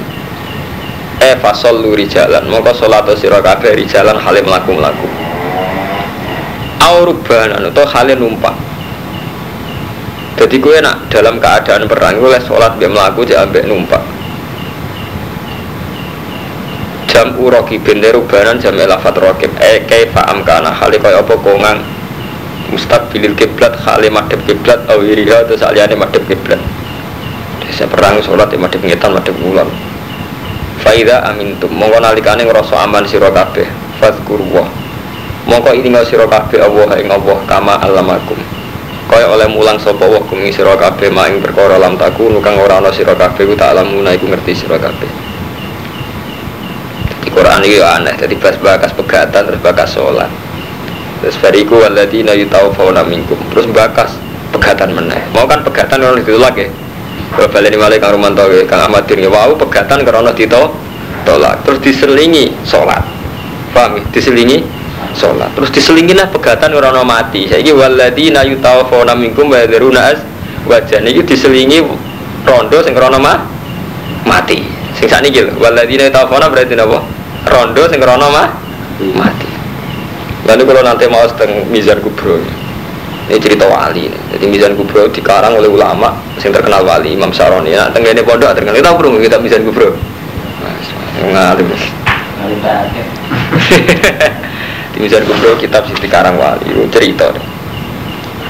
E 1.22 1.38
fasol 1.38 1.86
luri 1.86 2.10
jalan. 2.10 2.42
Mongko 2.50 2.74
sholat 2.74 3.06
sira 3.14 3.38
kabeh 3.38 3.78
jalan 3.86 4.18
halim 4.18 4.50
melaku 4.50 4.74
melaku 4.74 5.06
aurubanan 6.82 7.62
atau 7.70 7.86
halim 7.86 8.18
numpak. 8.18 8.58
Jadi 10.34 10.58
gue 10.58 10.82
nak 10.82 11.06
dalam 11.14 11.38
keadaan 11.38 11.86
perang 11.86 12.18
gue 12.18 12.42
sholat 12.42 12.74
biar 12.74 12.90
melaku 12.90 13.22
ambek 13.38 13.70
numpak. 13.70 14.02
Jam 17.06 17.38
uroki 17.38 17.78
bende 17.78 18.10
rubanan 18.10 18.58
jam 18.58 18.74
elafat 18.74 19.14
rokib. 19.14 19.54
E 19.62 19.86
kaifa 19.86 20.26
amkana? 20.26 20.74
Hali 20.74 20.98
kaya 20.98 21.22
apa 21.22 21.38
kongang 21.38 21.93
mustaqbilil 22.74 23.38
kiblat 23.38 23.78
hali 23.86 24.10
madhep 24.10 24.42
kiblat 24.44 24.82
awiriha 24.90 25.46
atau 25.46 25.54
saliyane 25.54 25.94
madhep 25.94 26.26
kiblat. 26.26 26.58
Saya 27.74 27.90
perang 27.90 28.22
sholat 28.22 28.50
ya 28.50 28.58
madhep 28.58 28.82
ngetan 28.86 29.18
madhep 29.18 29.34
ulang 29.42 29.66
Faida 30.82 31.26
amintum 31.26 31.72
mongko 31.72 31.98
nalikane 32.02 32.44
ngrasa 32.44 32.82
aman 32.82 33.06
sira 33.08 33.30
kabeh 33.30 33.66
fadhkurullah. 34.02 34.66
Mongko 35.48 35.70
ilinga 35.72 36.04
sira 36.04 36.26
kabeh 36.28 36.60
Allah 36.60 36.98
ing 36.98 37.08
Allah 37.08 37.38
kama 37.46 37.78
alamakum 37.80 38.36
kaya 39.04 39.28
oleh 39.28 39.46
mulang 39.46 39.76
sapa 39.76 40.02
wa 40.08 40.20
kum 40.26 40.40
sira 40.48 40.74
kabeh 40.74 41.12
maing 41.12 41.38
perkara 41.38 41.76
lam 41.76 41.94
taku 41.94 42.32
kang 42.40 42.56
ora 42.56 42.80
ana 42.80 42.90
sira 42.90 43.12
kabeh 43.12 43.44
ku 43.46 43.54
tak 43.54 43.76
alamuna 43.76 44.16
iku 44.16 44.26
ngerti 44.26 44.52
sira 44.56 44.80
kabeh. 44.80 45.10
Di 47.22 47.28
Quran 47.28 47.62
iki 47.64 47.78
aneh 47.84 48.16
jadi 48.16 48.34
pas 48.40 48.56
bakas 48.56 48.92
pegatan 48.96 49.44
terus 49.44 49.60
bakas 49.60 49.92
sholat 49.94 50.28
terus 51.22 51.36
bariku 51.38 51.82
waladina 51.82 52.32
yutawfawna 52.32 53.04
minkum. 53.04 53.38
Terus 53.52 53.66
bakas 53.70 54.14
pegatan 54.54 54.94
meneh. 54.94 55.20
Mau 55.34 55.44
kan 55.44 55.62
pegatan 55.66 56.02
orang 56.02 56.22
itu 56.22 56.38
lagi 56.38 56.66
kalau 57.34 57.50
balik 57.50 57.74
balik 57.74 57.98
kang 57.98 58.14
Romanto 58.14 58.46
kang 58.70 58.86
Ahmad 58.86 59.10
Dir 59.10 59.18
wow 59.26 59.50
pegatan 59.58 60.06
karena 60.06 60.30
dito 60.30 60.70
tolak. 61.26 61.66
Terus 61.66 61.78
diselingi 61.82 62.54
sholat. 62.62 63.02
Paham 63.74 63.98
diselingi 64.14 64.62
sholat. 65.18 65.50
Terus 65.58 65.70
diselingi 65.74 66.14
lah 66.14 66.30
pegatan 66.30 66.70
karena 66.70 67.02
mati. 67.02 67.50
Saya 67.50 67.58
ini 67.58 67.74
waladina 67.74 68.46
yutawafona 68.46 69.18
minkum 69.18 69.50
wa 69.50 69.58
yadharuna 69.58 70.14
az 70.14 70.22
wajah 70.70 71.02
ini 71.02 71.26
diselingi 71.26 71.82
rondo 72.46 72.78
sing 72.86 72.94
karena 72.94 73.18
ma 73.18 73.34
mati. 74.22 74.62
Sing 74.94 75.10
saat 75.10 75.26
ini 75.26 75.42
waladina 75.58 76.06
yutawafona 76.06 76.46
berarti 76.46 76.78
apa 76.78 76.98
rondo 77.50 77.82
sing 77.90 77.98
karena 77.98 78.30
ma 78.30 78.44
mati 79.18 79.53
lalu 80.44 80.62
kalau 80.68 80.82
nanti 80.84 81.04
mau 81.08 81.24
seteng 81.24 81.68
mizar 81.72 81.98
kubro 82.00 82.38
ini. 82.40 82.64
Cerita 83.24 83.64
wali 83.64 84.12
jadi 84.36 84.44
Mizan 84.52 84.76
Kubro 84.76 85.08
dikarang 85.08 85.56
oleh 85.56 85.64
ulama 85.64 86.12
yang 86.44 86.52
terkenal 86.52 86.84
wali 86.84 87.16
Imam 87.16 87.32
Saroni 87.32 87.72
nah 87.72 87.88
tenggene 87.88 88.20
pondok 88.20 88.52
terkenal. 88.52 88.76
Kita 88.76 88.92
perlu 88.92 89.16
kita 89.16 89.40
Mizan 89.40 89.64
Kubro. 89.64 89.96
Ngalim. 91.32 91.64
Di 94.92 94.98
Mizan 95.00 95.24
Kubro 95.24 95.56
kitab 95.56 95.88
sih 95.88 95.96
dikarang 96.04 96.36
wali 96.36 96.68
itu 96.68 96.84
cerita 96.92 97.32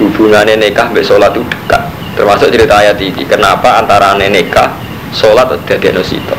hubungannya 0.03 0.59
nikah 0.59 0.91
sholat 1.07 1.31
itu 1.39 1.47
dekat. 1.47 1.87
Termasuk 2.19 2.51
cerita 2.51 2.75
ayat 2.75 2.99
ini 2.99 3.23
kenapa 3.31 3.79
antara 3.79 4.11
nikah 4.19 4.75
sholat 5.15 5.55
ada 5.55 5.75
di 5.79 5.87
Anosito 5.87 6.35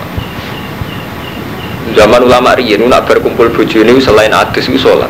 zaman 1.95 2.27
ulama 2.27 2.51
riyen 2.59 2.83
nak 2.91 3.07
berkumpul 3.07 3.47
bojo 3.47 3.79
ini 3.79 3.95
selain 4.03 4.35
adus 4.35 4.67
itu 4.67 4.75
sholat 4.75 5.07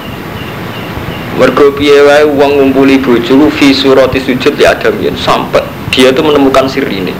mergo 1.36 1.72
piye 1.76 2.00
wae 2.02 2.24
wong 2.24 2.60
ngumpuli 2.60 3.00
bojo 3.00 3.50
fi 3.52 3.76
surati 3.76 4.20
sujud 4.20 4.56
ya 4.56 4.76
adam 4.76 4.96
yen 5.04 5.16
sampai 5.20 5.64
dia 5.92 6.12
tuh 6.12 6.24
menemukan 6.24 6.68
siri 6.68 7.04
ini 7.04 7.14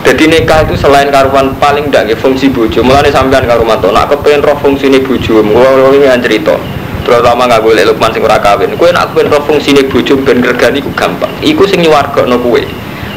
jadi 0.00 0.24
nikah 0.26 0.64
itu 0.64 0.80
selain 0.80 1.12
karuan 1.12 1.52
paling 1.60 1.92
ndak 1.92 2.12
fungsi 2.16 2.48
bojo 2.48 2.80
mulane 2.80 3.12
sampean 3.12 3.44
karo 3.44 3.64
mantu 3.64 3.92
nak 3.92 4.08
kepengen 4.08 4.40
roh 4.40 4.56
fungsine 4.58 5.00
bojo 5.04 5.44
ngono 5.44 5.92
ini 5.92 6.08
cerita 6.24 6.56
terutama 7.04 7.48
nggak 7.48 7.62
boleh 7.64 7.82
lukman 7.90 8.12
sing 8.12 8.22
ora 8.22 8.38
kawin. 8.38 8.76
Kowe 8.76 8.88
nak 8.92 9.12
kepengen 9.12 9.34
roh 9.34 9.42
fungsine 9.42 9.82
bojo 9.88 10.14
ben 10.22 10.38
regani 10.44 10.78
ku 10.78 10.92
gampang. 10.94 11.32
Iku 11.42 11.66
sing 11.66 11.82
nyuwargakno 11.82 12.38
kowe. 12.38 12.62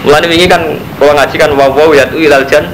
Mulane 0.03 0.25
wingi 0.27 0.47
kan 0.49 0.61
kalau 0.99 1.13
ngaji 1.15 1.35
kan 1.39 1.51
wa 1.55 1.71
wa 1.71 1.93
ya 1.95 2.09
ilal 2.11 2.43
jan 2.49 2.67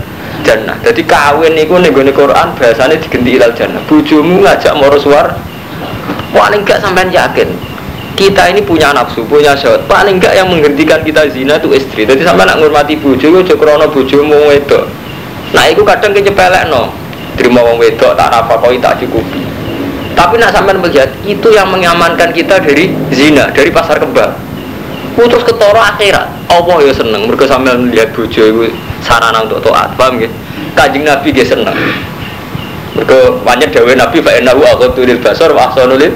jannah. 0.48 0.78
Jadi 0.82 1.04
kawin 1.06 1.54
niku 1.60 1.78
ning 1.78 1.94
Quran 1.94 2.48
bahasane 2.56 2.98
digenti 2.98 3.36
ilal 3.38 3.54
jannah. 3.54 3.82
Bojomu 3.86 4.42
ngajak 4.42 4.74
moro 4.80 4.98
suar 4.98 5.36
paling 6.34 6.62
enggak 6.66 6.80
sampai 6.82 7.10
yakin 7.10 7.50
kita 8.20 8.52
ini 8.52 8.60
punya 8.60 8.92
nafsu, 8.92 9.24
punya 9.24 9.56
syahwat. 9.56 9.88
Paling 9.88 10.20
enggak 10.20 10.36
yang 10.36 10.52
menghentikan 10.52 11.00
kita 11.08 11.32
zina 11.32 11.56
itu 11.56 11.72
istri. 11.72 12.04
Jadi 12.04 12.20
sampai 12.28 12.44
nak 12.44 12.60
ngurmati 12.60 13.00
bojo, 13.00 13.32
yo 13.32 13.56
krono 13.56 13.88
bojomu 13.88 14.52
wedok. 14.52 14.92
Nah, 15.56 15.66
itu 15.72 15.82
kadang 15.88 16.12
kecepelek 16.12 16.68
no. 16.68 16.92
Terima 17.40 17.64
wong 17.64 17.80
wedok 17.80 18.20
tak 18.20 18.28
apa 18.28 18.60
kau 18.60 18.76
tak 18.76 19.00
cukupi. 19.00 19.40
Tapi 20.20 20.36
nak 20.36 20.52
sampai 20.52 20.76
melihat 20.76 21.08
itu 21.24 21.48
yang 21.56 21.72
mengamankan 21.72 22.36
kita 22.36 22.60
dari 22.60 22.92
zina, 23.16 23.48
dari 23.56 23.72
pasar 23.72 24.04
kembang. 24.04 24.36
Putus 25.16 25.48
ketoro 25.48 25.80
akhirat. 25.80 26.28
Allah 26.52 26.78
ya 26.84 26.92
seneng. 26.92 27.24
Mereka 27.24 27.48
sambil 27.48 27.80
melihat 27.80 28.12
bojo 28.12 28.44
itu 28.44 28.68
sarana 29.00 29.48
untuk 29.48 29.64
taat. 29.64 29.96
Paham 29.96 30.20
gitu? 30.20 30.36
Kajing 30.76 31.08
Nabi 31.08 31.32
dia 31.32 31.48
seneng. 31.48 31.76
Mereka 32.98 33.46
banyak 33.46 33.70
dawe 33.70 33.92
Nabi 33.94 34.18
fa 34.24 34.32
innahu 34.38 34.62
aghaddu 34.66 35.06
lil 35.06 35.20
basar 35.22 35.54
wa 35.54 35.70
ahsanu 35.70 35.98
lil 36.00 36.14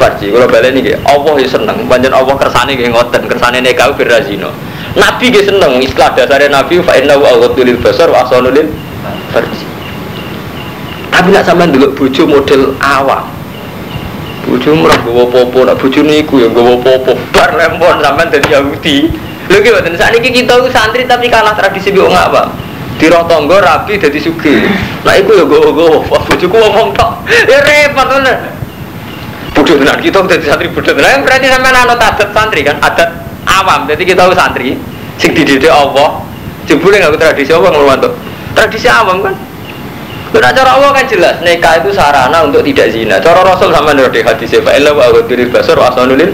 farji. 0.00 0.32
Kalau 0.32 0.48
balik 0.48 0.72
ini 0.72 0.96
Allah 1.04 1.34
ya 1.40 1.48
seneng. 1.48 1.84
Banyak 1.88 2.12
Allah 2.12 2.34
kersane 2.36 2.72
nggih 2.76 2.92
ngoten, 2.92 3.28
kersane 3.28 3.60
nekau 3.60 3.92
berazino. 3.96 4.52
Nabi 4.96 5.32
nggih 5.32 5.44
seneng. 5.44 5.80
Istilah 5.80 6.16
dasarnya 6.16 6.48
Nabi 6.52 6.80
fa 6.80 6.96
innahu 6.96 7.24
aghaddu 7.24 7.60
lil 7.64 7.78
basar 7.80 8.08
wa 8.08 8.24
ahsanu 8.24 8.48
lil 8.52 8.68
farji. 9.32 9.66
Tapi 11.12 11.32
nak 11.32 11.48
sampean 11.48 11.72
dulu 11.72 11.96
bojo 11.96 12.22
model 12.28 12.76
awak. 12.80 13.24
Bojo 14.46 14.78
murah 14.78 15.00
gowo 15.02 15.26
popo, 15.26 15.64
nak 15.64 15.80
bojo 15.80 16.00
niku 16.04 16.44
ya 16.44 16.48
gowo 16.52 16.76
popo. 16.80 17.16
Bar 17.32 17.56
lempon 17.56 18.04
sampean 18.04 18.28
dadi 18.28 18.48
Yahudi. 18.52 18.96
Lho 19.46 19.62
ki 19.62 19.70
mboten 19.70 19.94
sakniki 19.94 20.42
kita 20.42 20.58
santri 20.74 21.06
tapi 21.06 21.30
kalah 21.30 21.54
tradisi 21.54 21.94
wong 21.94 22.10
apa? 22.10 22.50
Tiro 22.96 23.20
tonggo 23.28 23.60
rapi 23.60 24.00
jadi 24.00 24.16
sugi. 24.16 24.64
Nah 25.04 25.14
iku 25.20 25.36
ya 25.36 25.44
gowo-gowo. 25.44 26.00
Wah 26.08 26.20
bojoku 26.24 26.56
ngomong 26.56 26.96
tok. 26.96 27.28
Ya 27.28 27.60
repot 27.60 28.08
tenan. 28.08 28.38
Bodoh 29.52 29.76
tenan 29.76 29.96
kita 30.00 30.24
jadi 30.24 30.46
santri 30.48 30.68
bodoh 30.72 30.92
tenan. 30.96 31.20
Berarti 31.20 31.46
sampean 31.52 31.76
anut 31.76 32.00
adat 32.00 32.28
santri 32.32 32.64
kan, 32.64 32.80
adat 32.80 33.12
awam. 33.44 33.84
Jadi 33.84 34.02
kita 34.08 34.32
santri 34.32 34.80
sing 35.20 35.36
dididik 35.36 35.68
Allah. 35.68 36.24
Jebule 36.64 36.98
nggak 36.98 37.20
tradisi 37.20 37.52
apa 37.52 37.68
ngurmanto. 37.68 38.10
Tradisi 38.56 38.88
awam 38.88 39.20
kan. 39.20 39.36
Karena 40.34 40.52
cara 40.52 40.76
Allah 40.76 40.90
kan 40.92 41.06
jelas, 41.08 41.40
nikah 41.40 41.80
itu 41.80 41.96
sarana 41.96 42.44
untuk 42.44 42.60
tidak 42.60 42.92
zina. 42.92 43.16
Cara 43.22 43.40
Rasul 43.40 43.72
sama 43.72 43.96
dari 43.96 44.20
hadis 44.20 44.52
ya, 44.52 44.60
Fa'ila 44.60 44.92
wa 44.92 45.08
aghadiril 45.08 45.48
basar 45.48 45.78
wa 45.78 45.88
asanulil 45.88 46.28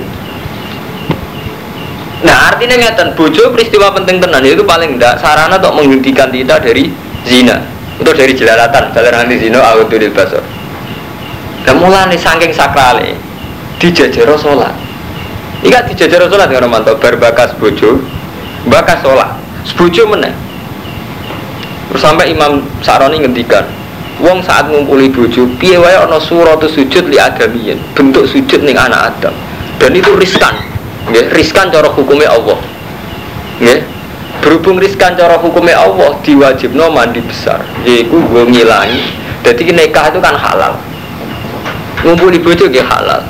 Nah 2.23 2.55
artinya 2.55 2.79
ngeten, 2.79 3.19
bojo 3.19 3.51
peristiwa 3.51 3.91
penting 3.91 4.23
tenan 4.23 4.47
itu 4.47 4.63
paling 4.63 4.95
tidak 4.95 5.19
sarana 5.19 5.59
untuk 5.59 5.75
menghentikan 5.75 6.31
kita 6.31 6.63
dari 6.63 6.95
zina 7.27 7.59
itu 8.03 8.11
dari 8.15 8.33
jelalatan, 8.35 8.91
jalan 8.91 9.13
nanti 9.15 9.37
zina 9.39 9.59
di 9.87 10.09
basar. 10.11 10.43
Dan 11.63 11.79
mulai 11.79 12.19
saking 12.19 12.51
sakrale 12.51 13.15
dijajaro 13.79 14.35
sholat. 14.35 14.75
Ika 15.63 15.87
dijajaro 15.87 16.27
sholat 16.27 16.51
dengan 16.51 16.71
mantap 16.73 16.99
berbakas 16.99 17.55
bojo, 17.59 18.03
bakas 18.67 18.99
sholat, 19.03 19.39
bojo 19.79 20.03
mana? 20.11 20.35
Terus 21.93 22.03
sampai 22.03 22.33
Imam 22.35 22.65
Saroni 22.83 23.21
ngendikan, 23.23 23.69
Wong 24.19 24.43
saat 24.43 24.67
ngumpuli 24.67 25.13
bojo, 25.13 25.47
piye 25.61 25.79
wae 25.79 25.95
ana 25.95 26.19
surat 26.19 26.59
sujud 26.65 27.07
li 27.07 27.19
adamiyin, 27.21 27.79
bentuk 27.95 28.27
sujud 28.27 28.65
ning 28.67 28.75
anak 28.75 29.15
Adam. 29.15 29.35
Dan 29.79 29.95
itu 29.99 30.11
riskan, 30.19 30.55
nggih. 31.11 31.33
Riskan 31.33 31.73
cara 31.73 31.89
hukumnya 31.91 32.31
Allah. 32.31 32.59
Nggih. 33.59 33.81
Berhubung 34.43 34.83
riskan 34.83 35.15
cara 35.15 35.39
hukumnya 35.39 35.79
Allah 35.79 36.19
diwajibno 36.23 36.91
mandi 36.91 37.23
besar. 37.23 37.63
Yaitu 37.87 38.19
gue 38.19 38.43
ngilangi. 38.47 39.03
Jadi 39.43 39.75
nikah 39.75 40.11
itu 40.11 40.19
kan 40.23 40.35
halal. 40.35 40.79
Ngumpuli 42.03 42.43
bojo 42.43 42.67
nggih 42.67 42.83
halal. 42.83 43.23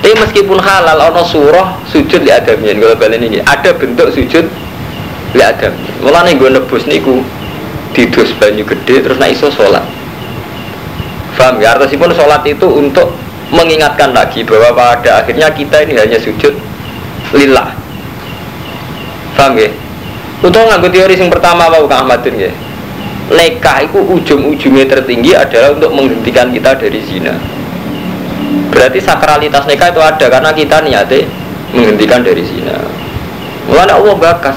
Tapi 0.00 0.16
meskipun 0.16 0.56
halal 0.56 1.12
ono 1.12 1.22
surah 1.28 1.76
sujud 1.92 2.24
li 2.24 2.32
adamian 2.32 2.80
kalau 2.80 2.96
kalian 2.96 3.20
ini. 3.28 3.38
Ada 3.44 3.76
bentuk 3.76 4.08
sujud 4.16 4.48
li 5.36 5.42
adam. 5.44 5.76
Mulane 6.00 6.34
gue 6.40 6.48
nebus 6.48 6.88
niku 6.88 7.20
didus 7.92 8.32
banyu 8.40 8.64
gede 8.64 9.04
terus 9.04 9.20
naik 9.20 9.36
iso 9.36 9.52
sholat. 9.52 9.84
Paham 11.36 11.56
ya 11.56 11.72
artinya 11.72 12.12
sholat 12.12 12.44
itu 12.44 12.68
untuk 12.68 13.16
mengingatkan 13.48 14.12
lagi 14.12 14.44
bahwa 14.44 14.76
pada 14.76 15.24
akhirnya 15.24 15.48
kita 15.56 15.88
ini 15.88 15.96
hanya 15.96 16.20
sujud 16.20 16.52
lillah. 17.34 17.70
Paham 19.36 19.56
ya 19.56 19.70
untuk 20.40 20.64
nganggo 20.64 20.88
teori 20.88 21.20
yang 21.20 21.28
pertama 21.28 21.68
apa 21.68 21.84
Kang 21.84 22.08
Ahmadin 22.08 22.48
ya 22.48 22.52
nikah 23.30 23.86
itu 23.86 23.98
ujung-ujungnya 24.00 24.84
tertinggi 24.90 25.38
adalah 25.38 25.76
untuk 25.76 25.90
menghentikan 25.94 26.50
kita 26.50 26.74
dari 26.74 26.98
zina. 27.06 27.34
Berarti 28.74 28.98
sakralitas 28.98 29.64
nikah 29.70 29.94
itu 29.94 30.02
ada 30.02 30.26
karena 30.26 30.50
kita 30.50 30.82
niatnya 30.82 31.30
menghentikan 31.70 32.26
dari 32.26 32.42
zina. 32.42 32.74
Mulanya 33.70 34.02
Allah 34.02 34.14
bakas. 34.18 34.56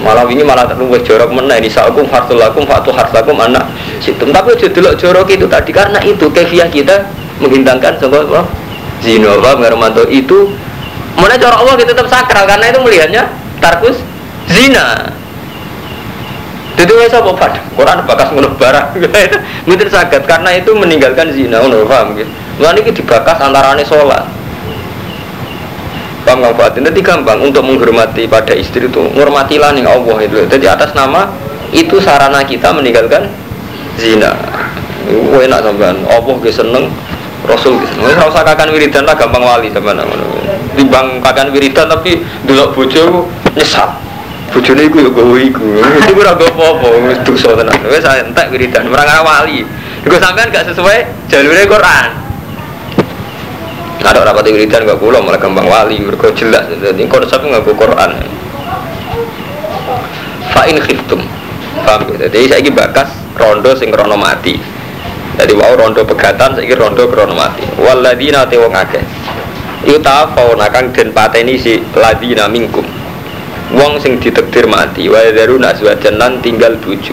Malah 0.00 0.26
ini 0.26 0.42
malah 0.42 0.66
terlalu 0.66 1.00
jorok 1.06 1.30
mana 1.30 1.54
ini 1.54 1.70
sa'akum 1.70 2.10
hartulakum 2.10 2.66
fatu 2.66 2.90
hartulakum 2.90 3.38
anak. 3.38 3.62
Situm 4.02 4.34
tapi 4.34 4.56
jadi 4.58 4.96
jorok 4.96 5.30
itu 5.30 5.46
tadi 5.46 5.70
karena 5.70 6.02
itu 6.02 6.26
kefiah 6.32 6.66
kita 6.66 7.04
menghintangkan 7.38 8.00
sebuah 8.02 8.44
zina 9.04 9.38
Pak 9.38 10.08
itu 10.10 10.50
Mana 11.14 11.38
cara 11.38 11.56
Allah 11.62 11.74
kita 11.78 11.94
tetap 11.94 12.10
sakral 12.10 12.44
karena 12.44 12.66
itu 12.70 12.78
melihatnya 12.82 13.22
tarkus 13.62 13.98
zina. 14.50 15.14
Jadi 16.74 16.90
wes 16.90 17.14
apa 17.14 17.30
pada 17.38 17.62
Quran 17.78 18.02
bakas 18.02 18.28
ngono 18.34 18.50
barang. 18.58 18.98
Mungkin 19.70 19.86
sakit 19.86 20.26
karena 20.26 20.58
itu 20.58 20.74
meninggalkan 20.74 21.30
zina. 21.30 21.62
Ngono 21.62 21.86
paham 21.86 22.18
gitu. 22.18 22.30
Lalu 22.58 22.82
ini 22.82 22.90
dibakas 22.98 23.38
antarane 23.38 23.86
sholat. 23.86 24.26
Paham 26.26 26.40
nggak 26.40 26.56
Fatin? 26.56 26.82
Nanti 26.88 27.00
gampang 27.04 27.38
untuk 27.44 27.62
menghormati 27.62 28.26
pada 28.26 28.56
istri 28.56 28.90
itu. 28.90 29.06
Menghormatilah 29.14 29.70
nih 29.76 29.86
Allah 29.86 30.18
itu. 30.24 30.36
Jadi 30.50 30.66
atas 30.66 30.96
nama 30.98 31.30
itu 31.70 32.02
sarana 32.02 32.42
kita 32.42 32.74
meninggalkan 32.74 33.30
zina. 34.00 34.34
Enak 35.14 35.60
sampean. 35.62 36.02
Allah 36.10 36.36
seneng 36.50 36.90
Rasul 37.44 37.76
gitu. 37.76 38.02
Ora 38.02 38.26
usah 38.26 38.42
kakan 38.42 38.72
wiridan 38.74 39.06
lah 39.06 39.14
gampang 39.14 39.46
wali 39.46 39.70
sampean. 39.70 40.02
Timbang 40.74 41.22
kakan 41.22 41.54
wiridan 41.54 41.86
tapi 41.86 42.22
delok 42.46 42.74
bojo 42.74 43.30
nyesal. 43.54 43.94
Bojone 44.50 44.86
iku 44.86 45.02
yo 45.02 45.10
gowo 45.10 45.34
iku. 45.38 45.82
Itu 45.82 46.14
ora 46.18 46.34
apa-apa, 46.36 46.88
wis 47.10 47.18
dosa 47.26 47.58
tenan. 47.58 47.78
Wis 47.90 48.04
entek 48.04 48.50
wiridan, 48.54 48.86
ora 48.90 49.22
wali. 49.22 49.66
Iku 50.04 50.14
sampean 50.20 50.52
gak 50.52 50.68
sesuai 50.70 51.30
jalure 51.32 51.64
Quran. 51.64 52.06
Ada 54.04 54.20
rapat 54.20 54.52
wiridan 54.52 54.84
gak 54.84 55.00
kula 55.00 55.24
malah 55.24 55.40
gampang 55.40 55.64
wali, 55.64 55.96
mergo 55.96 56.28
jelas. 56.36 56.68
Jadi 56.70 57.08
konsep 57.08 57.40
nggak 57.40 57.64
Quran. 57.64 58.10
Fa 60.52 60.62
in 60.68 60.78
khiftum. 60.78 61.24
Paham 61.82 62.06
ya? 62.14 62.30
Jadi 62.30 62.46
saya 62.46 62.70
bakas 62.70 63.10
rondo 63.34 63.74
sing 63.74 63.90
krono 63.90 64.14
mati. 64.14 64.54
Jadi 65.34 65.52
wow 65.56 65.74
rondo 65.74 66.06
pegatan 66.06 66.54
saya 66.54 66.74
rondo 66.78 67.10
krono 67.10 67.34
mati. 67.34 67.66
Waladina 67.80 68.46
te 68.46 68.54
wong 68.60 68.70
akeh. 68.70 69.02
Yuta 69.84 70.32
fauna 70.32 70.72
kang 70.72 70.92
den 70.96 71.12
pateni 71.12 71.60
si 71.60 71.80
ladina 71.92 72.48
mingkum. 72.48 72.84
Wong 73.76 74.00
sing 74.00 74.16
ditekdir 74.16 74.64
mati 74.64 75.08
wa 75.12 75.20
daru 75.20 75.60
naswajan 75.60 76.16
lan 76.16 76.40
tinggal 76.40 76.76
buju. 76.80 77.12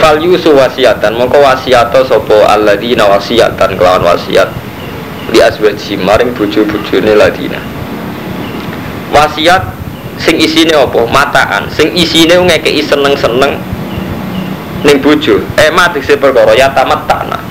Fal 0.00 0.20
yusu 0.20 0.52
wasiatan 0.52 1.16
mongko 1.16 1.40
wasiato 1.40 2.04
sapa 2.04 2.52
alladzina 2.52 3.08
wasiatan 3.08 3.76
kelawan 3.76 4.04
wasiat 4.04 4.48
li 5.32 5.40
azwaji 5.40 5.96
maring 5.96 6.34
bojo-bojone 6.36 7.12
ladina. 7.16 7.60
Wasiat 9.12 9.62
sing 10.20 10.40
isine 10.40 10.76
apa? 10.76 11.08
Mataan. 11.08 11.68
Sing 11.72 11.92
isine 11.96 12.36
ngekeki 12.36 12.82
seneng-seneng 12.84 13.72
ning 14.82 14.98
bojo 14.98 15.38
eh 15.58 15.70
mati 15.70 16.02
se 16.02 16.18
perkara 16.18 16.58
ya 16.58 16.74
tamat 16.74 17.06
tanah 17.06 17.41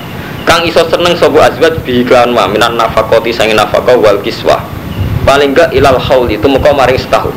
kang 0.52 0.68
iso 0.68 0.84
seneng 0.84 1.16
sapa 1.16 1.48
azwaj 1.48 1.80
bi 1.80 2.04
kan 2.04 2.28
wa 2.36 2.44
minan 2.44 2.76
nafaqati 2.76 3.32
sangin 3.32 3.56
nafaqah 3.56 3.96
wal 3.96 4.20
kiswah. 4.20 4.60
Paling 5.24 5.56
gak 5.56 5.72
ilal 5.72 5.96
haul 5.96 6.28
itu 6.28 6.44
muka 6.44 6.76
maring 6.76 7.00
setahun. 7.00 7.32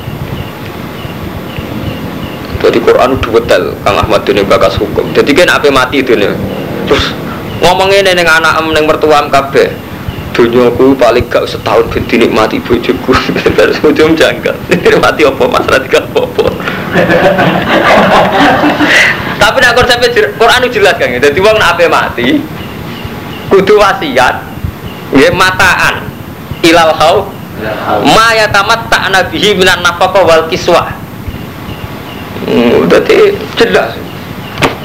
Jadi 2.60 2.84
Quran 2.84 3.16
detail 3.24 3.72
Kang 3.88 3.96
Ahmad 3.96 4.28
ini 4.28 4.44
bakas 4.44 4.76
hukum. 4.76 5.16
Jadi 5.16 5.32
kan 5.32 5.48
apa 5.48 5.72
mati 5.72 6.04
itu 6.04 6.12
nih 6.12 6.28
terus 6.92 7.16
ngomongin 7.64 8.04
neng 8.04 8.28
anak 8.28 8.60
em 8.60 8.68
neng 8.76 8.84
mertuam 8.84 9.32
kabeh. 9.32 9.72
Dunyaku 10.36 11.00
paling 11.00 11.24
gak 11.32 11.48
setahun 11.48 11.88
ben 11.96 12.04
dinikmati 12.12 12.60
bojoku. 12.60 13.16
Terus 13.56 13.80
ujung 13.80 14.20
janggal. 14.20 14.52
Mati 15.00 15.24
apa 15.24 15.44
mas? 15.48 15.64
Tiga 15.64 16.04
apa 16.04 16.52
tapi 19.40 19.58
nak 19.64 19.76
konsep 19.76 20.00
Quran 20.36 20.68
jelas 20.72 20.96
kan 21.00 21.12
jadi 21.12 21.40
wong 21.40 21.56
nak 21.56 21.80
mati 21.88 22.44
kudu 23.50 23.78
wasiat. 23.78 24.36
Ya 25.16 25.30
mataan. 25.32 26.06
Ilal 26.66 26.92
hau 26.98 27.36
ma 28.04 28.36
tamat 28.52 28.92
tak 28.92 29.04
nabihi 29.12 29.56
minan 29.56 29.80
nafkah 29.80 30.12
wal 30.26 30.46
kiswah. 30.52 30.92
Hmm, 32.46 32.86
jadi 32.92 33.34
jelas. 33.58 33.96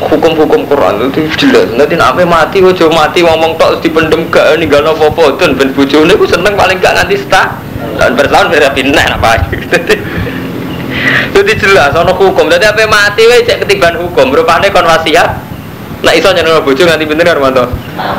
Hukum-hukum 0.00 0.64
Quran 0.64 1.12
itu 1.12 1.28
jelas. 1.36 1.68
Nanti 1.76 1.92
nape 1.92 2.24
mati 2.24 2.64
ojo 2.64 2.88
mati 2.88 3.20
ngomong 3.20 3.60
tok 3.60 3.84
dipendem 3.84 4.32
gak 4.32 4.56
nih 4.56 4.64
gak 4.64 4.80
nopo 4.80 5.12
apa 5.12 5.36
dan 5.36 5.60
ben 5.60 5.76
bojone 5.76 6.16
ku 6.16 6.24
seneng 6.24 6.56
paling 6.56 6.80
gak 6.80 6.96
nganti 6.96 7.20
setah. 7.20 7.52
Dan 8.00 8.16
bertahun 8.16 8.48
beda 8.48 8.72
pindah 8.72 9.06
apa 9.20 9.44
jadi 11.30 11.52
jelas 11.56 11.92
ono 11.92 12.16
hukum. 12.16 12.48
Jadi 12.48 12.64
apa 12.64 12.88
mati 12.88 13.28
wae 13.28 13.44
cek 13.44 13.66
ketiban 13.66 14.00
hukum. 14.00 14.32
Rupane 14.32 14.72
kon 14.72 14.88
wasiat 14.88 15.49
nah 16.00 16.12
iso 16.16 16.32
nyeneng 16.32 16.64
bojo 16.64 16.80
nganti 16.80 17.04
pinten 17.04 17.28
Armanto 17.28 17.64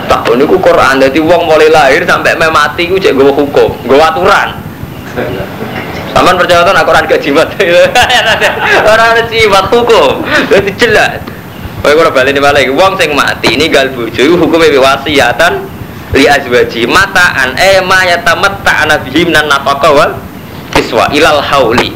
tak 0.06 0.28
niku 0.38 0.58
Quran. 0.62 1.02
Dadi 1.02 1.20
wong 1.22 1.50
mulai 1.50 1.72
lahir 1.72 2.06
sampai 2.06 2.38
me 2.38 2.48
mati 2.52 2.86
ku 2.88 3.00
cek 3.00 3.16
gue 3.18 3.32
hukum 3.32 3.72
gue 3.86 3.98
aturan. 3.98 4.54
Saman 6.12 6.36
percaya 6.36 6.68
tuh 6.68 6.76
Quran 6.76 7.04
gak 7.08 7.22
jimat? 7.24 7.48
Orang 8.92 9.08
ada. 9.16 9.24
Jimat 9.32 9.66
hukum. 9.72 10.22
Jadi 10.52 10.72
jelas. 10.76 11.24
Kowe 11.82 11.96
ora 11.98 12.12
bali 12.14 12.36
balik. 12.36 12.70
Wong 12.76 13.00
sing 13.00 13.16
mati 13.16 13.58
ini 13.58 13.72
gal 13.72 13.90
bojo 13.90 14.22
hukume 14.38 14.70
wasiatan 14.78 15.66
li 16.12 16.28
azwaji 16.28 16.84
mataan 16.86 17.56
e 17.56 17.80
ma 17.82 18.04
yatamatta 18.04 18.84
ana 18.86 19.00
bihi 19.00 19.32
minan 19.32 19.48
nafaqa 19.48 19.90
wal 19.90 20.12
kiswa 20.76 21.10
ilal 21.16 21.42
hauli. 21.42 21.96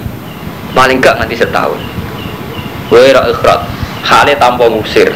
Paling 0.74 1.04
gak 1.04 1.19
nanti 1.21 1.38
setahun. 1.38 1.78
Kowe 2.89 3.04
ora 3.04 3.30
ikhrat 3.30 3.62
hale 4.06 4.34
tanpa 4.39 4.65
ngusir 4.71 5.12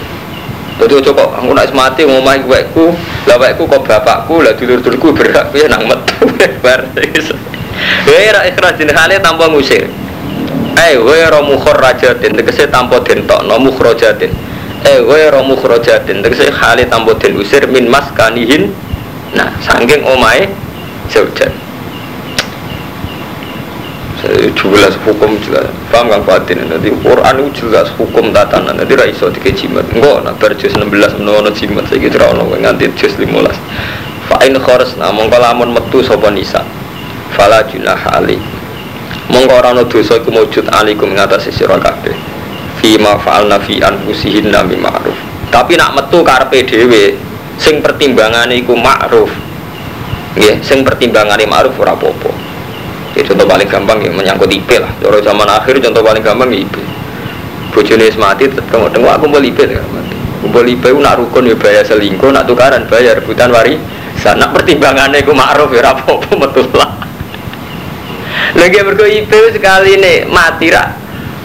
jadi 0.80 0.94
ojo 0.96 1.12
kok 1.12 1.30
aku 1.36 1.52
nak 1.52 1.70
mati 1.76 2.08
ngomai 2.08 2.40
wekku 2.48 2.96
lah 3.28 3.36
wekku 3.36 3.68
kok 3.68 3.84
bapakku 3.84 4.40
lah 4.40 4.56
dulur-dulurku 4.56 5.12
berak 5.12 5.52
ya 5.60 5.68
nang 5.68 5.84
metu 5.86 6.26
bar 6.64 6.88
kowe 8.08 8.16
ora 8.16 8.42
ikhrat 8.48 8.80
jeneng 8.80 8.96
hale 8.96 9.20
tanpa 9.20 9.52
ngusir 9.52 9.88
Eh, 10.80 10.96
ghairu 10.96 11.44
mukhrajatin 11.44 12.40
tegese 12.40 12.72
tanpa 12.72 13.04
den 13.04 13.28
tokno 13.28 13.60
mukhrajatin. 13.60 14.32
Eh, 14.88 15.04
ghairu 15.04 15.44
mukhrajatin 15.44 16.24
tegese 16.24 16.48
hale 16.56 16.88
tanpa 16.88 17.20
den 17.20 17.36
usir 17.36 17.68
min 17.68 17.92
maskanihin. 17.92 18.72
Nah, 19.36 19.52
saking 19.60 20.08
omahe 20.08 20.48
zaujan. 21.12 21.52
Jelas 24.28 24.96
hukum 25.08 25.40
jelas 25.40 25.72
paham 25.88 26.12
kan 26.12 26.22
batin 26.28 26.68
nanti 26.68 26.92
Quran 26.92 27.34
itu 27.40 27.64
jelas 27.64 27.88
hukum 27.96 28.36
tatanan. 28.36 28.76
Nanti 28.76 28.94
ra 28.98 29.08
iso 29.08 29.32
dike 29.32 29.56
jimat. 29.56 29.88
Engko 29.96 30.20
nak 30.24 30.36
bar 30.42 30.52
juz 30.56 30.76
16 30.76 31.20
menawa 31.22 31.48
jimat 31.56 31.88
saiki 31.88 32.12
ora 32.20 32.36
ono 32.36 32.52
nganti 32.60 32.92
juz 33.00 33.16
15 33.16 33.32
fa 34.28 34.38
in 34.44 34.60
kharsna 34.60 35.14
mongko 35.16 35.38
lamun 35.40 35.72
metu 35.72 36.04
sapa 36.04 36.28
nisa. 36.32 36.66
Fala 37.38 37.64
junah 37.64 38.00
ali. 38.12 38.36
Mongko 39.32 39.54
ora 39.56 39.72
ono 39.72 39.88
dosa 39.88 40.20
iku 40.20 40.34
mujud 40.34 40.68
alikum 40.68 41.16
ngatasi 41.16 41.54
sira 41.56 41.80
kabeh. 41.80 42.16
Fi 42.84 42.96
ma 43.00 43.20
fa'alna 43.20 43.60
fi 43.64 43.80
anfusihin 43.84 44.52
nami 44.52 44.80
ma'ruf. 44.80 45.16
Tapi 45.52 45.76
nak 45.76 45.96
metu 45.96 46.24
karepe 46.24 46.64
dhewe 46.68 47.16
sing 47.60 47.80
pertimbangane 47.80 48.60
iku 48.60 48.76
ma'ruf. 48.76 49.32
Nggih 50.36 50.64
sing 50.64 50.84
pertimbangane 50.84 51.48
ma'ruf 51.48 51.76
ora 51.80 51.96
apa-apa 51.96 52.49
ya 53.20 53.24
contoh 53.28 53.44
paling 53.44 53.68
gampang 53.68 54.00
ya 54.00 54.12
menyangkut 54.16 54.48
IP 54.48 54.80
lah. 54.80 54.92
Kalau 55.04 55.20
zaman 55.20 55.48
akhir 55.52 55.76
contoh 55.84 56.00
paling 56.00 56.24
gampang 56.24 56.50
ya 56.56 56.64
IP 56.64 56.76
bojone 57.70 58.10
mati 58.18 58.50
tengok 58.50 58.90
tengok 58.90 59.12
aku 59.14 59.26
mau 59.30 59.38
IP 59.38 59.60
ya 59.70 59.78
kumpul 60.42 60.66
IP 60.66 60.90
nak 60.98 61.22
rukun 61.22 61.52
ya 61.52 61.56
bayar 61.60 61.84
selingkuh 61.86 62.34
nak 62.34 62.50
tukaran 62.50 62.88
bayar 62.90 63.20
rebutan 63.20 63.54
wari 63.54 63.78
sana 64.18 64.50
pertimbangannya 64.50 65.22
aku 65.22 65.32
ma'ruf 65.36 65.70
ya 65.76 65.84
apa-apa 65.92 66.32
betul 66.34 66.66
lah. 66.74 66.96
Lagi 68.58 68.82
berko 68.82 69.06
IP 69.06 69.32
sekali 69.54 70.02
nih 70.02 70.26
mati 70.26 70.74
rak 70.74 70.88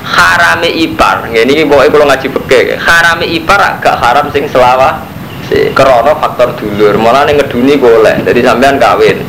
harame 0.04 0.70
ipar. 0.72 1.28
Ini 1.28 1.66
pokoknya 1.68 1.90
kalau 1.92 2.06
ngaji 2.08 2.26
peke 2.32 2.60
harame 2.80 3.26
ipar 3.28 3.60
agak 3.60 3.98
haram 4.00 4.26
sing 4.32 4.48
selawa 4.48 5.04
si 5.50 5.74
krono 5.76 6.16
faktor 6.18 6.56
dulur. 6.56 6.96
Malah 6.96 7.28
nih 7.28 7.37
ngeduni 7.42 7.76
boleh 7.76 8.22
jadi 8.24 8.40
sampean 8.46 8.80
kawin 8.80 9.20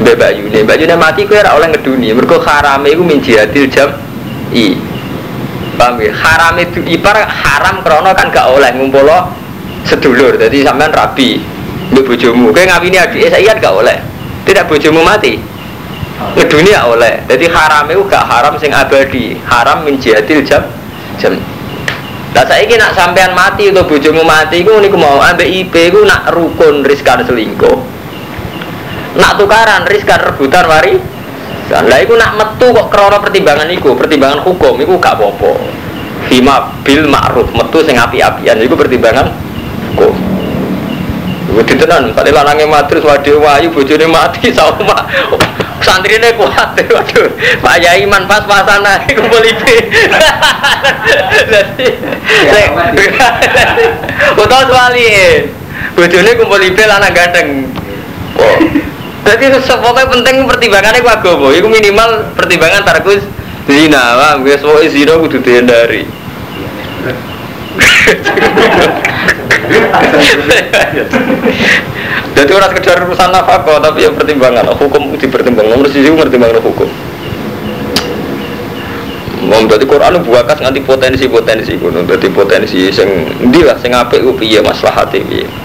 Mbak 0.00 0.16
Bayu 0.16 0.48
nih, 0.48 0.64
Mbak 0.64 0.76
Yune 0.80 0.96
mati 0.96 1.28
kue 1.28 1.36
ora 1.36 1.52
oleh 1.60 1.68
ngeduni. 1.76 2.08
Mereka 2.16 2.40
harame 2.40 2.88
itu 2.96 3.04
min 3.04 3.20
jihadil 3.20 3.68
jam 3.68 3.92
i. 4.56 4.72
Paham 5.76 6.00
ya? 6.00 6.12
Haram 6.16 6.56
itu 6.56 6.80
ipar 6.88 7.20
haram 7.28 7.84
krono 7.84 8.16
kan 8.16 8.32
gak 8.32 8.48
oleh 8.48 8.72
ngumpul 8.72 9.04
sedulur. 9.84 10.40
Jadi 10.40 10.64
sampean 10.64 10.88
rabi. 10.88 11.44
Mbak 11.92 12.02
bojomu, 12.08 12.48
kue 12.48 12.64
ngawini 12.64 12.96
adik 12.96 13.28
saya 13.28 13.52
gak 13.60 13.74
oleh. 13.76 14.00
Tidak 14.48 14.64
bojomu 14.64 15.04
mati. 15.04 15.36
Ngeduni 16.32 16.72
ya 16.72 16.88
oleh. 16.88 17.20
Jadi 17.28 17.44
haram 17.52 17.84
itu 17.92 18.00
gak 18.08 18.24
haram 18.24 18.56
sing 18.56 18.72
abadi. 18.72 19.36
Haram 19.44 19.84
min 19.84 20.00
jihadil 20.00 20.40
jam 20.40 20.64
jam. 21.20 21.36
Lah 22.30 22.46
saiki 22.46 22.78
nak 22.80 22.96
sampean 22.96 23.36
mati 23.36 23.68
atau 23.68 23.84
bojomu 23.84 24.22
mati 24.24 24.62
iku 24.62 24.78
niku 24.80 24.96
mau 24.96 25.18
ambek 25.18 25.50
IP 25.50 25.92
iku 25.92 26.06
nak 26.06 26.30
rukun 26.30 26.86
riskan 26.86 27.26
selingkuh 27.26 27.99
nak 29.18 29.34
tukaran 29.38 29.86
riskan 29.90 30.20
rebutan 30.22 30.66
mari 30.70 30.94
lah 31.70 32.02
iku 32.02 32.18
nak 32.18 32.34
metu 32.34 32.74
kok 32.74 32.90
krono 32.90 33.22
pertimbangan 33.22 33.70
iku. 33.70 33.94
Pertimbangan 33.94 34.42
hukum 34.42 34.74
iku 34.82 34.98
gak 34.98 35.14
apa-apa. 35.14 35.54
Hima 36.26 36.66
bil 36.82 37.06
ma'ruf 37.06 37.46
metu 37.54 37.78
sing 37.86 37.94
api-apian. 37.94 38.58
Iku 38.58 38.74
pertimbangan 38.74 39.30
hukum. 39.94 40.10
Iku 41.54 41.60
ditenan, 41.62 42.10
kali 42.14 42.30
lanangnya 42.34 42.66
mati 42.66 42.94
terus 42.94 43.06
waduh 43.06 43.38
wayu 43.42 43.74
bojone 43.74 44.06
mati 44.06 44.50
sama 44.58 45.02
santri 45.82 46.18
ini 46.18 46.34
kuat 46.34 46.78
waduh. 46.94 47.26
Pak 47.62 47.76
Yai 47.82 48.06
man 48.06 48.26
pas-pasan 48.26 48.86
aja 48.86 49.10
kumpul 49.18 49.42
ibe 49.42 49.74
Utau 54.38 54.62
suali 54.70 55.10
bojone 55.98 56.30
kumpul 56.38 56.62
ibe 56.62 56.82
lanang 56.86 57.14
ganteng 57.18 57.66
oh. 58.38 58.79
Jadi 59.20 59.44
pokoknya 59.62 60.08
penting 60.08 60.36
pertimbangannya 60.48 61.04
ku 61.04 61.10
agama. 61.10 61.52
Itu 61.52 61.68
minimal 61.68 62.34
pertimbangan 62.34 62.82
tarkus 62.82 63.22
zina. 63.68 64.16
Wah, 64.16 64.34
gue 64.40 64.56
semua 64.58 64.82
zina 64.88 65.14
kudu 65.20 65.38
dihindari. 65.44 66.04
Jadi 72.34 72.50
orang 72.56 72.70
sekedar 72.72 73.04
urusan 73.06 73.30
nafkah, 73.30 73.78
tapi 73.78 74.08
yang 74.08 74.16
pertimbangan 74.16 74.66
hukum 74.74 75.14
dipertimbangkan. 75.14 75.70
Nomor 75.76 75.86
sisi 75.92 76.10
pertimbangan 76.10 76.58
hukum. 76.64 76.88
Mau 79.40 79.64
jadi 79.66 79.82
Quran 79.88 80.20
buakas 80.20 80.60
nganti 80.60 80.84
potensi 80.84 81.24
potensi 81.26 81.72
gunung. 81.80 82.04
Jadi 82.04 82.28
potensi 82.28 82.92
sing 82.92 83.08
ndi 83.40 83.64
lah 83.64 83.80
sing 83.80 83.96
apik 83.96 84.20
ku 84.20 84.36
piye 84.36 84.60
maslahate 84.60 85.24
piye. 85.24 85.59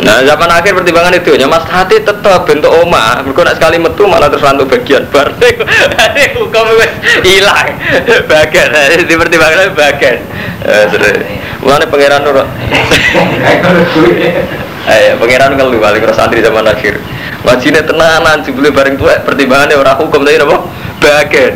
Nah 0.00 0.24
zaman 0.24 0.48
akhir 0.48 0.72
pertimbangan 0.72 1.12
itu 1.12 1.36
ya 1.36 1.44
mas 1.44 1.60
hati 1.68 2.00
tetap 2.00 2.48
bentuk 2.48 2.72
oma. 2.72 3.20
Mereka 3.20 3.40
nak 3.44 3.56
sekali 3.60 3.76
metu 3.76 4.08
malah 4.08 4.32
terus 4.32 4.44
rantu 4.44 4.64
bagian. 4.64 5.04
Bar 5.12 5.28
Hukum 6.40 6.66
hilang. 7.20 7.68
Bagian, 8.24 8.68
di 9.08 9.14
pertimbangan 9.14 9.76
bagian. 9.76 10.16
Mana 11.60 11.84
pangeran 11.84 12.24
nur 12.24 12.40
Ayo, 14.80 15.12
pangeran 15.20 15.60
kalau 15.60 15.76
balik 15.76 16.08
ke 16.08 16.14
santri 16.16 16.40
zaman 16.40 16.64
akhir. 16.64 16.96
Wajibnya 17.44 17.84
tenanan, 17.84 18.44
sebelum 18.44 18.72
bareng 18.72 18.96
tua 19.00 19.20
pertimbangannya 19.24 19.76
orang 19.76 19.96
hukum 20.00 20.24
tadi 20.24 20.40
apa? 20.40 20.58
Bagian. 21.00 21.54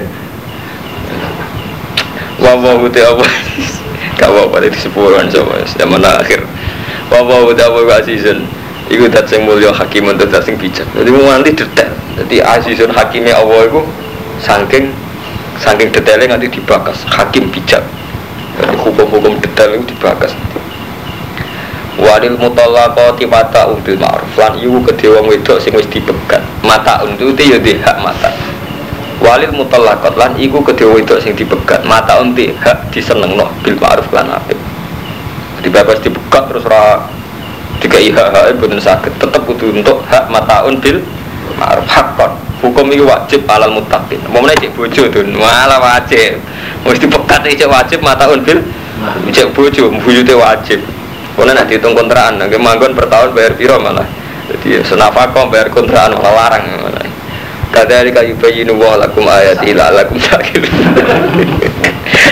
Wah, 2.45 2.57
wah, 2.61 2.77
apa? 2.77 3.27
Kau 4.15 4.37
apa 4.47 4.57
di 4.63 4.69
sepuluhan 4.79 5.27
coba 5.33 5.65
zaman 5.75 6.05
akhir 6.05 6.54
Wawa 7.13 7.53
udah 7.53 7.69
wa 7.69 8.01
azizun 8.01 8.49
Iku 8.85 9.09
dat 9.09 9.25
sing 9.25 9.49
hakim 9.49 10.13
untuk 10.13 10.29
dat 10.29 10.45
sing 10.45 10.61
bijak. 10.61 10.85
Jadi 10.93 11.09
mau 11.09 11.33
nanti 11.33 11.57
detail 11.57 11.89
Jadi 12.21 12.37
azizun 12.45 12.93
hakimnya 12.93 13.33
Allah 13.33 13.65
itu 13.65 13.81
Saking 14.45 14.93
Saking 15.57 15.89
detailnya 15.89 16.37
nanti 16.37 16.51
dibakas. 16.51 17.07
Hakim 17.09 17.49
bijak. 17.49 17.81
Jadi 18.61 18.77
hukum-hukum 18.77 19.41
detail 19.41 19.81
itu 19.81 19.97
dibakas 19.97 20.37
Walil 21.95 22.35
mutallaqati 22.35 23.25
mata 23.25 23.71
bil 23.87 23.97
ma'ruf. 23.97 24.35
Lan 24.35 24.59
iku 24.59 24.83
kedhe 24.83 25.15
wong 25.15 25.31
wedok 25.31 25.63
sing 25.63 25.73
wis 25.79 25.87
dipegat 25.87 26.43
mata 26.67 27.07
untuk 27.07 27.39
ya 27.39 27.57
hak 27.57 27.97
mata. 28.03 28.35
Walil 29.23 29.55
mutallaqat. 29.55 30.19
Lan 30.19 30.35
iku 30.35 30.59
kedhe 30.61 30.91
wedok 30.91 31.23
sing 31.23 31.39
dipegat 31.39 31.87
mata 31.87 32.19
unti 32.19 32.51
hak 32.51 32.91
disenengno 32.91 33.47
bil 33.63 33.79
ma'ruf 33.79 34.11
lan 34.11 34.27
apik 34.35 34.74
dibebas 35.65 35.99
dibuka 36.05 36.45
terus 36.47 36.65
ra 36.69 37.09
iha 37.95 38.25
hak 38.33 38.59
betul 38.61 38.81
sakit 38.81 39.13
tetap 39.17 39.43
butuh 39.49 39.71
untuk 39.71 40.03
hak 40.11 40.29
mataun 40.29 40.77
bil 40.83 40.99
ma'ruf 41.57 41.87
hakon 41.87 42.45
hukum 42.65 42.89
ini 42.89 43.05
wajib 43.05 43.45
alal 43.45 43.77
mutakin 43.77 44.17
mau 44.33 44.41
cek 44.49 44.73
bojo 44.73 45.03
tuh 45.13 45.25
malah 45.37 45.77
wajib. 45.77 46.41
Mesti 46.85 47.07
pekat 47.09 47.45
cek 47.45 47.69
wajib 47.69 48.01
mataun 48.01 48.41
bil 48.41 48.65
cek 49.29 49.53
bojo 49.53 49.93
buyute 50.01 50.33
wajib. 50.33 50.81
Karena 51.35 51.51
nanti 51.61 51.75
hitung 51.75 51.99
kontrakan, 51.99 52.39
nanti 52.39 52.55
manggon 52.55 52.95
per 52.95 53.11
tahun 53.11 53.35
bayar 53.35 53.59
piro 53.59 53.77
malah. 53.83 54.07
Jadi 54.49 54.87
senafako 54.87 55.51
bayar 55.51 55.69
kontrakan 55.69 56.17
malah 56.17 56.33
larang 56.33 56.65
malah. 56.79 57.05
Kadari 57.75 58.15
kayu 58.15 58.39
bayi 58.39 58.63
nuwah 58.63 58.95
lakum 58.97 59.27
ayat 59.27 59.61
ila 59.67 59.91
lakum 59.91 60.15
sakit. 60.31 60.63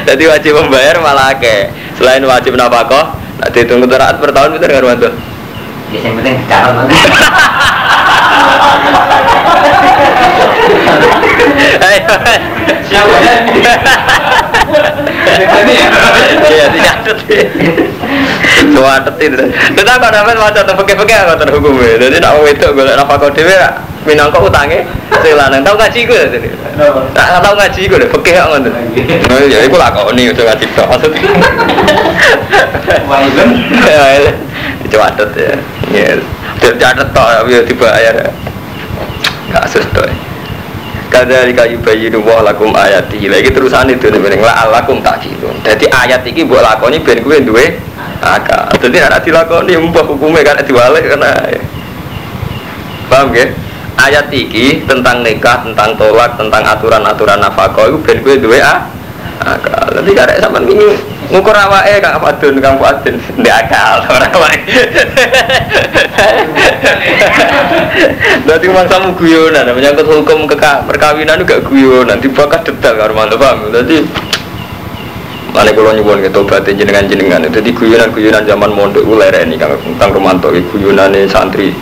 Jadi 0.09 0.25
wajib 0.29 0.53
membayar 0.57 0.97
malah 1.01 1.37
ke. 1.37 1.69
Selain 2.01 2.25
wajib 2.25 2.57
nafkah, 2.57 3.23
Nah, 3.43 3.51
dihitung 3.51 3.83
teraat 3.91 4.23
per 4.23 4.31
tahun 4.31 4.55
itu 4.55 4.67
nggak 4.71 4.87
bantu. 4.87 5.11
Ya, 5.91 5.99
yang 5.99 6.15
penting 6.15 6.39
calon 6.47 6.87
Ayo. 11.83 12.15
Iya, 16.53 16.67
dicatat. 16.73 17.19
Suwatet 18.73 19.17
itu. 19.19 19.37
Tetap 19.75 19.99
kok 19.99 20.13
dapat 20.13 20.37
maca 20.39 20.61
tuh 20.63 20.75
pakai-pakai 20.77 21.17
aku 21.27 21.35
terhukum 21.43 21.81
ya. 21.83 21.99
Jadi 21.99 22.17
nak 22.23 22.41
itu 22.47 22.67
golek 22.73 22.95
nafkah 22.95 23.31
dhewe 23.33 23.57
minangka 24.03 24.39
utange 24.43 24.83
sing 25.23 25.35
lanang 25.39 25.63
tau 25.63 25.79
ngaji 25.79 26.01
ku 26.07 26.15
jadi. 26.15 26.49
Tak 27.15 27.43
tau 27.43 27.55
ngaji 27.55 27.81
ku 27.87 27.95
lho 27.99 28.07
fikih 28.11 28.35
kok 28.39 28.47
ngono. 28.51 28.71
Oh 29.31 29.41
ya 29.47 29.59
iku 29.67 29.77
lakoni 29.79 30.31
udah 30.31 30.45
ngaji 30.53 30.65
tok 30.75 30.87
maksud. 30.91 31.13
Wah, 33.09 33.21
itu. 33.25 33.45
Ya, 33.87 34.31
catet 34.91 35.31
ya. 35.35 35.55
Ya, 35.91 36.19
catet 36.79 37.09
tok 37.15 37.29
ya 37.51 37.61
dibayar. 37.67 38.17
Kasus 39.51 39.87
tok. 39.95 40.07
Kadari 41.13 41.53
kayu 41.53 41.77
bayi 41.85 42.09
wah 42.09 42.41
lakum 42.41 42.73
ayat 42.73 43.13
lagi 43.13 43.53
terusan 43.53 43.93
itu 43.93 44.09
nih 44.09 44.17
bening 44.17 44.41
lah 44.41 44.65
lakum 44.73 45.05
tak 45.05 45.21
gitu. 45.21 45.45
Jadi 45.61 45.85
ayat 45.93 46.25
ini 46.25 46.49
buat 46.49 46.65
lakoni 46.65 47.05
ben 47.05 47.21
gue 47.21 47.37
duwe 47.45 47.77
akal. 48.25 48.73
Jadi 48.81 48.97
anak 48.97 49.21
dilakoni 49.21 49.77
mbah 49.77 50.09
hukumnya 50.09 50.41
kan 50.41 50.65
diwalik 50.65 51.05
karena 51.05 51.31
paham 53.13 53.29
gak? 53.29 53.53
ayat 54.01 54.33
iki 54.33 54.89
tentang 54.89 55.21
nikah, 55.21 55.63
tentang 55.63 55.93
tolak, 56.01 56.35
tentang 56.41 56.65
aturan-aturan 56.65 57.39
nafkah 57.45 57.87
itu 57.87 57.99
ben 58.01 58.19
kowe 58.25 58.35
duwe 58.41 58.59
ah. 58.65 58.89
Akal. 59.43 59.91
Nanti 59.99 60.13
karek 60.15 60.39
sampean 60.39 60.65
wingi 60.71 60.95
ngukur 61.33 61.57
awake 61.57 61.99
Kang 61.99 62.23
Fadun, 62.23 62.55
Kang 62.63 62.77
Fadun. 62.79 63.17
Ndek 63.39 63.55
akal 63.67 64.07
ora 64.07 64.29
awake. 64.31 64.63
Dadi 68.47 68.67
mangsamu 68.71 69.15
guyonan, 69.19 69.71
menyangkut 69.75 70.07
hukum 70.07 70.47
keka, 70.47 70.85
perkawinan 70.87 71.41
itu 71.41 71.49
gak 71.49 71.63
guyonan, 71.67 72.19
dibakar 72.21 72.61
detail 72.63 72.95
karo 72.99 73.13
mantep 73.15 73.39
paham. 73.39 73.71
Dadi 73.73 74.03
Mana 75.53 75.69
kalau 75.77 75.93
nyuwun 75.93 76.25
gitu 76.25 76.49
batin 76.49 76.81
jenengan 76.81 77.05
jenengan 77.05 77.45
itu 77.45 77.61
di 77.61 77.77
guyonan 77.77 78.09
guyonan 78.09 78.49
zaman 78.49 78.73
mondok 78.73 79.05
ular 79.05 79.37
ini 79.37 79.61
kang 79.61 79.77
tentang 79.85 80.17
romanto 80.17 80.49
guyonan 80.49 81.13
santri 81.29 81.77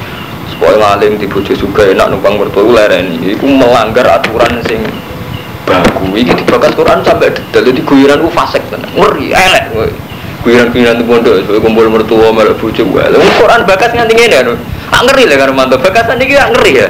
supaya 0.51 0.75
ngalim 0.75 1.15
di 1.23 1.31
bojo 1.31 1.55
juga 1.55 1.87
enak 1.87 2.11
numpang 2.11 2.35
mertua 2.35 2.91
ini 2.91 3.31
itu 3.31 3.47
melanggar 3.47 4.11
aturan 4.11 4.59
sing 4.67 4.83
baku 5.71 6.19
ini 6.19 6.35
dibakar 6.35 6.75
Quran 6.75 6.99
sampai 7.07 7.31
detail 7.31 7.63
jadi 7.63 7.81
guyonan 7.87 8.19
itu 8.19 8.31
fasik 8.35 8.63
tenan. 8.75 8.91
Ngeri 8.99 9.31
elek 9.31 9.65
guyonan 10.43 10.99
di 10.99 11.05
mondok 11.07 11.47
supaya 11.47 11.61
kumpul 11.63 11.87
mertua 11.93 12.33
malah 12.35 12.57
bojo 12.57 12.83
gue 12.83 13.05
Quran 13.39 13.61
bakas 13.69 13.93
nganti 13.93 14.15
ngene 14.17 14.35
kan 14.35 14.49
ah 14.91 15.01
ngeri 15.07 15.31
lah 15.31 15.37
karo 15.39 15.53
mantu. 15.55 15.79
Bakasan 15.79 16.19
iki 16.19 16.35
ah 16.35 16.51
ngeri 16.51 16.73
ya. 16.75 16.89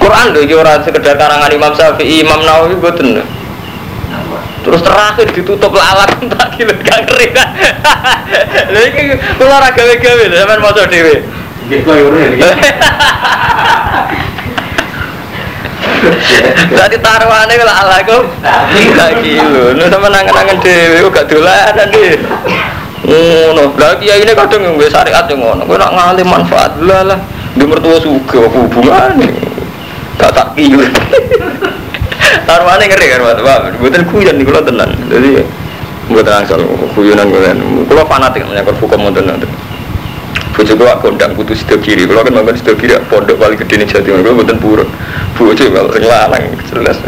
Quran 0.00 0.32
lho 0.32 0.40
iki 0.48 0.54
ora 0.56 0.80
sekedar 0.80 1.14
karangan 1.20 1.52
Imam 1.52 1.72
Syafi'i 1.76 2.24
Imam 2.24 2.40
Nawawi 2.40 2.80
boten 2.80 3.20
terus 4.62 4.78
terakhir 4.78 5.26
ditutup 5.34 5.74
lalat 5.74 6.14
tak 6.38 6.54
kilo 6.54 6.70
gak 6.86 7.02
ngeri 7.10 7.34
gawe-gawe 9.72 10.24
lho 10.30 10.36
sampean 10.38 10.60
maca 10.62 10.82
dhewe. 10.86 11.14
Gitu 11.70 11.90
ya 11.90 12.02
udah. 12.06 12.54
Tadi 16.72 16.96
taruhannya 16.98 17.54
kalau 17.54 17.74
ala 17.74 17.96
aku 18.02 18.18
tiga 18.74 19.06
kilo. 19.22 19.64
Nu 19.78 19.84
sama 19.86 20.08
nangan-nangan 20.10 20.58
dewi, 20.58 21.06
gak 21.10 21.26
dolanan 21.30 21.88
deh. 21.90 22.18
Ngono, 23.02 23.74
lagi 23.74 24.06
ya 24.06 24.14
ini 24.18 24.30
kadang 24.34 24.78
nggak 24.78 24.90
syariat 24.90 25.26
yang 25.26 25.42
ngono. 25.42 25.62
Gue 25.66 25.78
nak 25.78 25.92
ngalih 25.94 26.26
manfaat 26.26 26.72
lah 26.82 27.02
lah. 27.06 27.18
Di 27.54 27.64
mertua 27.66 27.98
suka 27.98 28.48
aku 28.48 28.66
hubungan. 28.66 29.18
Gak 30.18 30.32
tak 30.34 30.54
kilo. 30.54 30.86
Taruhannya 32.48 32.86
ngeri 32.86 33.06
kan 33.12 33.20
wah, 33.26 33.70
buatan 33.76 34.02
kuyon 34.08 34.34
nih 34.38 34.46
kalau 34.46 34.62
tenan. 34.62 34.90
Jadi 35.10 35.42
buatan 36.10 36.46
asal 36.46 36.60
kuyonan 36.94 37.26
kuyonan. 37.30 37.58
Kalau 37.90 38.02
fanatik 38.06 38.46
menyangkut 38.46 38.78
hukum 38.78 39.10
tenan. 39.10 39.42
Bojo 40.52 40.72
kula 40.76 41.00
kondang 41.00 41.32
putus 41.32 41.64
sida 41.64 41.76
kiri. 41.80 42.04
Kula 42.04 42.24
kan 42.24 42.32
manggon 42.36 42.56
sida 42.56 42.76
kiri 42.76 42.94
pondok 43.08 43.40
paling 43.40 43.58
gede 43.58 43.74
ning 43.80 43.88
Jawa 43.88 44.04
Timur. 44.04 44.20
Kula 44.20 44.32
mboten 44.36 44.58
purun. 44.60 44.88
Bojo 45.36 45.64
kalau 45.72 45.90
sing 45.92 46.04
lanang 46.04 46.44
jelas. 46.68 46.98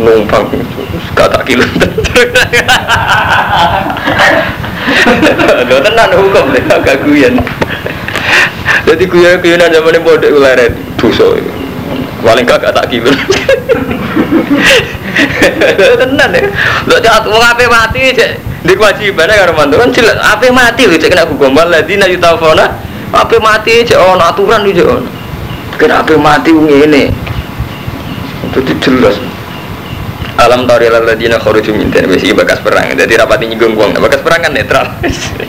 Numpang 0.00 0.46
kata 1.16 1.40
kilo. 1.44 1.64
Lho 5.68 5.76
tenan 5.84 6.10
hukum 6.16 6.52
deh 6.52 6.64
agak 6.68 7.04
guyon. 7.04 7.36
Jadi 8.88 9.04
guyon-guyonan 9.06 9.70
zaman 9.70 9.94
ini 9.94 10.00
pondok 10.02 10.30
ularen 10.34 10.72
dosa. 10.98 11.36
Paling 12.20 12.44
gak 12.44 12.62
tak 12.62 12.86
kilo. 12.92 13.10
Tenan 16.00 16.30
ya. 16.32 16.42
Lho 16.86 16.96
cak 17.00 17.26
wong 17.26 17.42
ape 17.42 17.64
mati 17.66 18.12
cek 18.14 18.30
di 18.60 18.76
kewajibannya 18.76 19.40
karo 19.40 19.52
mantu 19.56 19.80
kan 19.80 19.90
jelas 19.92 20.20
ape 20.20 20.52
mati 20.52 20.84
lho 20.84 20.96
cek 21.00 21.10
kena 21.12 21.24
hukum 21.24 21.56
waladina 21.56 22.04
yutafona 22.06 22.68
ape 23.12 23.40
mati 23.40 23.84
cek 23.84 23.98
ono 23.98 24.22
aturan 24.24 24.64
iki 24.68 24.80
cek 24.80 24.88
ono. 24.88 25.08
Kena 25.80 26.04
ape 26.04 26.14
mati 26.16 26.50
wong 26.52 26.68
ngene. 26.68 27.02
Itu 28.52 28.74
jelas. 28.84 29.16
Alam 30.40 30.64
tari 30.64 30.88
ladina 30.88 31.36
kharuju 31.36 31.76
min 31.76 31.92
dan 31.92 32.08
besi 32.08 32.32
bakas 32.32 32.64
perang. 32.64 32.96
Jadi 32.96 33.12
rapati 33.12 33.44
nyinggung 33.44 33.76
wong. 33.76 33.92
Bakas 34.00 34.24
perang 34.24 34.40
kan 34.40 34.52
netral. 34.56 34.88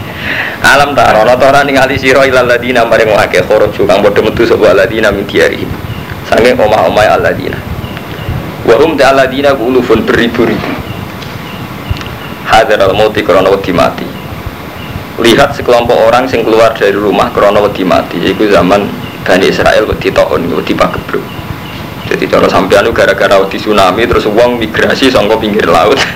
Alam 0.76 0.94
taro 0.94 1.24
ana 1.24 1.34
ora 1.40 1.64
ningali 1.64 1.96
sira 1.96 2.28
ilal 2.28 2.46
ladina 2.46 2.84
maring 2.84 3.08
wong 3.08 3.20
akeh 3.20 3.42
kharuju 3.48 3.88
kang 3.88 4.04
padha 4.04 4.20
metu 4.20 4.44
sapa 4.44 4.76
ladina 4.76 5.10
min 5.10 5.24
diarihim. 5.24 5.91
Sange 6.32 6.56
omah-omah 6.56 7.20
aladina. 7.20 7.60
Wa 8.64 8.80
hum 8.80 8.96
ta'aladina 8.96 9.52
ulufun 9.52 10.08
beribu-ribu. 10.08 10.72
Hadar 12.48 12.88
al-mauti 12.88 13.20
krono 13.20 13.52
wedi 13.52 13.76
mati. 13.76 14.08
Lihat 15.20 15.60
sekelompok 15.60 16.08
orang 16.08 16.32
yang 16.32 16.48
keluar 16.48 16.72
dari 16.72 16.96
rumah 16.96 17.36
krono 17.36 17.68
wedi 17.68 17.84
mati. 17.84 18.16
Itu 18.24 18.48
zaman 18.48 18.88
Bani 19.28 19.52
Israel 19.52 19.84
wedi 19.92 20.08
taun, 20.16 20.48
wedi 20.56 20.72
pagebluk. 20.72 21.20
Jadi 22.08 22.24
cara 22.32 22.48
sampean 22.48 22.88
gara-gara 22.96 23.36
wedi 23.44 23.60
tsunami 23.60 24.08
terus 24.08 24.24
uang 24.24 24.56
migrasi 24.56 25.12
sangka 25.12 25.36
pinggir 25.36 25.68
laut. 25.68 26.00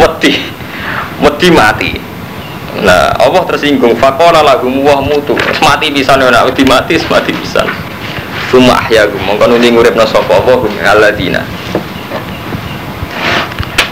wedi. 0.00 0.32
Wedi 1.20 1.48
mati. 1.52 1.92
Nah, 2.80 3.20
Allah 3.20 3.44
tersinggung. 3.44 4.00
Fakola 4.00 4.40
lahum 4.40 4.80
wah 4.80 5.04
mutu. 5.04 5.36
Mati 5.60 5.92
bisa 5.92 6.16
nek 6.16 6.32
wedi 6.48 6.64
mati, 6.64 6.96
mati 7.04 7.32
bisa. 7.36 7.92
Suma 8.54 8.70
ahyakum 8.70 9.18
mongko 9.18 9.50
nuli 9.50 9.66
nguripna 9.74 10.06
sapa 10.06 10.38
apa 10.38 10.54
hum 10.54 10.70
alladzina. 10.78 11.42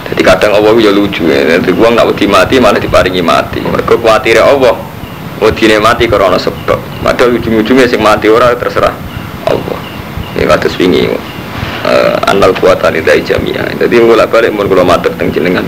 Jadi 0.06 0.22
kadang 0.22 0.54
Allah 0.54 0.78
ya 0.78 0.94
lucu 0.94 1.26
ya. 1.26 1.58
Jadi 1.58 1.74
uang 1.74 1.98
nak 1.98 2.06
wedi 2.14 2.30
mati 2.30 2.62
malah 2.62 2.78
diparingi 2.78 3.26
mati. 3.26 3.58
Mereka 3.58 3.98
khawatir 3.98 4.38
Allah. 4.38 4.78
Wedine 5.42 5.82
mati 5.82 6.06
karena 6.06 6.38
sebab. 6.38 6.78
Padahal 7.02 7.42
ujung-ujungnya 7.42 7.90
sing 7.90 7.98
mati 7.98 8.30
ora 8.30 8.54
terserah 8.54 8.94
Allah. 9.50 9.78
Ini 10.38 10.46
kados 10.46 10.78
wingi. 10.78 11.10
Uh, 11.82 12.14
anal 12.30 12.54
kuatan 12.54 13.02
dari 13.02 13.18
jamiah. 13.26 13.66
Jadi 13.74 13.98
mulai 13.98 14.30
balik 14.30 14.54
mun 14.54 14.70
kula 14.70 14.86
matur 14.86 15.10
teng 15.18 15.34
jenengan. 15.34 15.66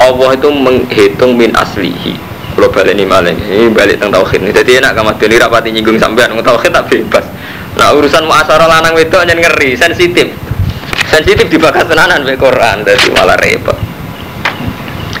Allah 0.00 0.32
itu 0.32 0.48
menghitung 0.48 1.36
min 1.36 1.52
aslihi. 1.52 2.16
Kalau 2.56 2.72
balik 2.72 2.96
ini 2.96 3.04
malah 3.04 3.28
ini 3.28 3.68
balik 3.76 4.00
tentang 4.00 4.24
tauhid 4.24 4.40
ini. 4.40 4.56
Jadi 4.56 4.80
enak 4.80 4.96
kamu 4.96 5.20
dulu 5.20 5.36
rapati 5.36 5.68
nyinggung 5.68 6.00
sampean 6.00 6.32
tauhid 6.40 6.72
tak 6.72 6.88
bebas. 6.88 7.28
Nah 7.76 7.92
urusan 7.92 8.24
muasara 8.24 8.64
lanang 8.64 8.96
itu 8.96 9.12
hanya 9.20 9.36
ngeri, 9.36 9.76
sensitif. 9.76 10.32
Sensitif 11.12 11.46
dibahas 11.52 11.84
tenanan 11.84 12.24
be 12.24 12.34
Quran, 12.34 12.82
jadi 12.82 13.08
malah 13.12 13.36
repot. 13.36 13.76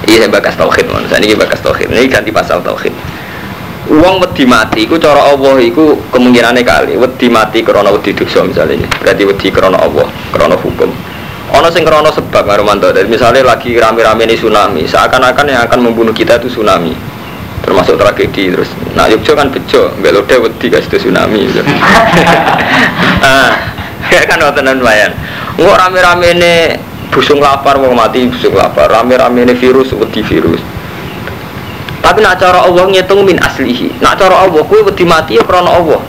Iya 0.08 0.26
bakas 0.32 0.56
tauhid, 0.56 0.88
man. 0.88 1.04
Saya 1.06 1.20
ini 1.20 1.36
bakas 1.36 1.60
tauhid. 1.60 1.92
Ini 1.92 2.08
ganti 2.08 2.32
pasal 2.32 2.64
tauhid. 2.64 2.94
Uang 3.86 4.18
wedi 4.18 4.42
mati, 4.48 4.82
iku 4.88 4.98
cara 4.98 5.30
Allah, 5.30 5.62
iku 5.62 5.94
kemungkinannya 6.10 6.62
kali. 6.64 6.98
Wedi 6.98 7.28
mati 7.30 7.62
karena 7.62 7.92
wedi 7.92 8.16
dosa 8.16 8.42
misalnya. 8.42 8.88
Berarti 8.98 9.22
wedi 9.22 9.48
karena 9.52 9.78
Allah, 9.78 10.08
karena 10.34 10.56
hukum. 10.58 10.90
Ono 11.54 11.68
sing 11.70 11.86
karena 11.86 12.10
sebab 12.10 12.42
ngarumanto. 12.42 12.90
Dari 12.90 13.06
misalnya 13.06 13.46
lagi 13.46 13.76
rame-rame 13.78 14.26
ini 14.26 14.34
tsunami, 14.34 14.82
seakan-akan 14.88 15.46
yang 15.46 15.62
akan 15.70 15.78
membunuh 15.86 16.14
kita 16.14 16.42
itu 16.42 16.50
tsunami 16.50 17.15
termasuk 17.66 17.98
tragedi 17.98 18.54
terus 18.54 18.70
nah 18.94 19.10
Yogyo 19.10 19.34
kan 19.34 19.50
bejo 19.50 19.90
belode 19.98 20.34
wedi 20.38 20.66
kasih 20.70 20.88
itu 20.88 20.96
tsunami. 21.10 21.42
Gitu. 21.50 21.62
ya 24.06 24.22
kan 24.22 24.38
wontenan 24.38 24.78
lumayan 24.78 25.10
nggak 25.56 25.76
rame-rame 25.82 26.26
ini 26.36 26.54
busung 27.16 27.40
lapar 27.40 27.80
mau 27.80 27.96
mati 27.96 28.28
busung 28.28 28.52
lapar. 28.52 28.92
Rame-rame 28.92 29.48
ini 29.48 29.54
virus 29.56 29.96
wedi 29.96 30.20
virus. 30.20 30.60
Tapi 32.04 32.20
nak 32.20 32.36
cara 32.38 32.68
Allah 32.68 32.84
ngitung 32.92 33.24
min 33.24 33.40
aslihi. 33.40 33.96
Nak 34.04 34.20
cara 34.20 34.44
Allah 34.44 34.62
kue 34.68 34.84
wedi 34.84 35.08
mati 35.08 35.40
ya 35.40 35.42
karena 35.48 35.80
Allah. 35.80 36.04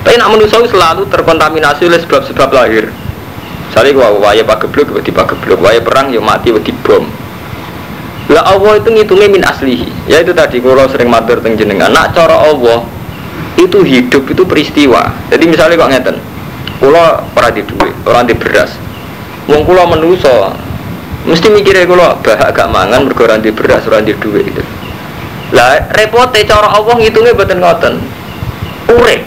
Tapi 0.00 0.16
nak 0.16 0.32
manusia 0.32 0.64
selalu 0.64 1.04
terkontaminasi 1.12 1.84
oleh 1.84 2.00
sebab-sebab 2.00 2.48
lahir. 2.56 2.88
Misalnya 3.70 3.92
gua 3.94 4.08
waya 4.18 4.42
pagebluk, 4.42 4.96
wedi 4.96 5.12
pagebluk, 5.14 5.60
waya 5.60 5.78
perang 5.84 6.10
ya 6.10 6.18
mati 6.18 6.50
wedi 6.50 6.72
bom. 6.80 7.06
Lah 8.30 8.46
Allah 8.46 8.78
itu 8.78 8.88
ngitungnya 8.94 9.26
min 9.26 9.42
aslihi. 9.42 10.06
Ya 10.06 10.22
itu 10.22 10.30
tadi 10.30 10.62
kalau 10.62 10.86
sering 10.86 11.10
matur 11.10 11.42
teng 11.42 11.58
jenengan. 11.58 11.90
Nak 11.90 12.14
cara 12.14 12.46
Allah 12.46 12.86
itu 13.58 13.82
hidup 13.82 14.30
itu 14.30 14.42
peristiwa. 14.46 15.10
Jadi 15.34 15.50
misalnya 15.50 15.74
kok 15.74 15.90
ngeten. 15.90 16.16
Kula 16.78 17.26
ora 17.34 17.50
di 17.50 17.66
duit, 17.66 17.92
ora 18.06 18.22
di 18.22 18.32
beras. 18.32 18.72
Wong 19.50 19.66
kula 19.66 19.84
menuso 19.84 20.54
mesti 21.26 21.52
mikirnya 21.52 21.84
kula 21.84 22.16
bah 22.24 22.48
agak 22.48 22.72
mangan 22.72 23.04
mergo 23.04 23.26
ora 23.26 23.36
di 23.36 23.50
beras, 23.52 23.84
ora 23.90 24.00
di 24.00 24.14
duit 24.14 24.46
itu. 24.46 24.62
Lah 25.50 25.90
repote 25.90 26.38
cara 26.46 26.70
Allah 26.70 26.94
ngitungnya 27.02 27.34
mboten 27.34 27.58
ngoten. 27.58 27.94
Urip. 28.94 29.22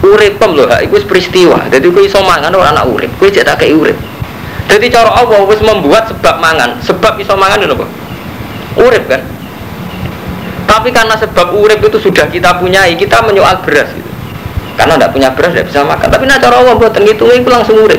Uripem 0.00 0.56
lho, 0.56 0.64
iku 0.80 0.96
peristiwa. 1.06 1.68
Jadi 1.68 1.86
kowe 1.92 2.02
iso 2.02 2.18
mangan 2.24 2.50
ora 2.50 2.72
anak 2.74 2.88
urip. 2.88 3.10
Kowe 3.20 3.30
cek 3.30 3.46
tak 3.46 3.62
urip. 3.68 3.94
Jadi 4.66 4.86
cara 4.90 5.12
Allah 5.12 5.44
wis 5.46 5.60
membuat 5.62 6.08
sebab 6.10 6.40
mangan. 6.40 6.80
Sebab 6.82 7.20
iso 7.20 7.36
mangan 7.36 7.62
lho, 7.62 7.84
urip 8.80 9.04
kan? 9.06 9.20
Tapi 10.70 10.94
karena 10.94 11.18
sebab 11.18 11.58
urip 11.58 11.82
itu 11.82 11.98
sudah 11.98 12.30
kita 12.30 12.62
punyai 12.62 12.94
kita 12.94 13.26
menyoal 13.26 13.58
beras 13.66 13.90
gitu. 13.90 14.10
Karena 14.78 14.94
tidak 14.96 15.10
punya 15.10 15.28
beras 15.34 15.50
tidak 15.50 15.66
bisa 15.66 15.80
makan. 15.82 16.08
Tapi 16.08 16.24
nah 16.30 16.38
cara 16.38 16.62
Allah 16.62 16.74
buat 16.78 16.94
itu 16.94 17.24
itu 17.26 17.48
langsung 17.50 17.76
urip. 17.82 17.98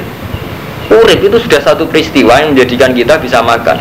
Urip 0.87 1.19
itu 1.19 1.37
sudah 1.37 1.59
satu 1.59 1.83
peristiwa 1.85 2.39
yang 2.39 2.55
menjadikan 2.55 2.95
kita 2.95 3.19
bisa 3.19 3.43
makan. 3.43 3.75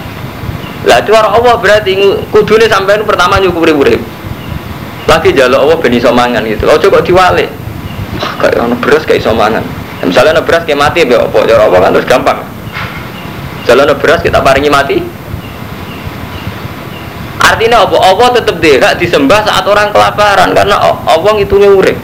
Lah 0.85 0.99
cara 1.07 1.31
Allah 1.31 1.55
berarti 1.63 1.95
kudune 2.35 2.67
sampai 2.67 2.99
pertama 3.07 3.39
nyukuri 3.39 3.73
urip. 3.73 4.03
Lagi 5.07 5.31
jaluk 5.33 5.71
Allah 5.71 5.77
ben 5.79 5.95
iso 5.95 6.11
mangan 6.11 6.43
gitu. 6.45 6.67
Ojo 6.67 6.87
kok 6.91 7.03
diwalik. 7.07 7.51
Wah, 8.19 8.33
kayak 8.43 8.59
ono 8.59 8.75
beras 8.83 9.07
kayak 9.07 9.23
iso 9.23 9.31
mangan. 9.31 9.63
Ya, 10.03 10.05
misalnya 10.11 10.39
ono 10.39 10.43
beras 10.43 10.67
kayak 10.67 10.83
mati 10.83 11.07
ya 11.07 11.23
apa 11.23 11.39
cara 11.47 11.63
apa 11.71 11.77
kan 11.79 11.91
terus 11.95 12.09
gampang. 12.11 12.39
Jalan 13.71 13.95
beras 14.03 14.21
kita 14.25 14.43
paringi 14.43 14.71
mati 14.73 15.20
artinya 17.51 17.83
apa 17.85 17.97
Allah 17.99 18.29
tetap 18.39 18.57
derak 18.63 18.99
disembah 19.03 19.43
saat 19.43 19.65
orang 19.67 19.91
kelaparan 19.91 20.55
karena 20.55 20.77
Allah 21.07 21.31
ngitungnya 21.35 21.71
urip 21.75 21.99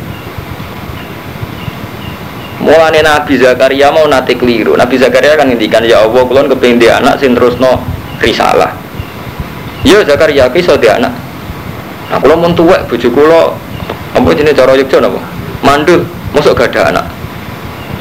Mulane 2.66 2.98
Nabi 2.98 3.38
Zakaria 3.38 3.94
mau 3.94 4.10
nate 4.10 4.34
keliru. 4.34 4.74
Nabi 4.74 4.98
Zakaria 4.98 5.38
kan 5.38 5.46
ngendikan 5.46 5.86
ya 5.86 6.02
Allah 6.02 6.26
kulon 6.26 6.50
kepengin 6.50 6.82
dia 6.82 6.98
anak 6.98 7.22
sing 7.22 7.30
terusno 7.30 7.78
risalah. 8.18 8.74
Ya 9.86 10.02
Zakaria 10.02 10.50
ki 10.50 10.66
dia 10.82 10.98
anak. 10.98 11.14
Nah 12.10 12.18
kula 12.18 12.34
mun 12.34 12.58
tuwek 12.58 12.90
bojo 12.90 13.06
kula 13.14 13.54
apa 14.18 14.28
jenenge 14.34 14.58
cara 14.58 14.74
Yogya 14.74 14.98
napa? 14.98 15.22
Mandul, 15.62 16.02
mosok 16.34 16.58
gak 16.58 16.74
ada 16.74 16.90
anak. 16.90 17.06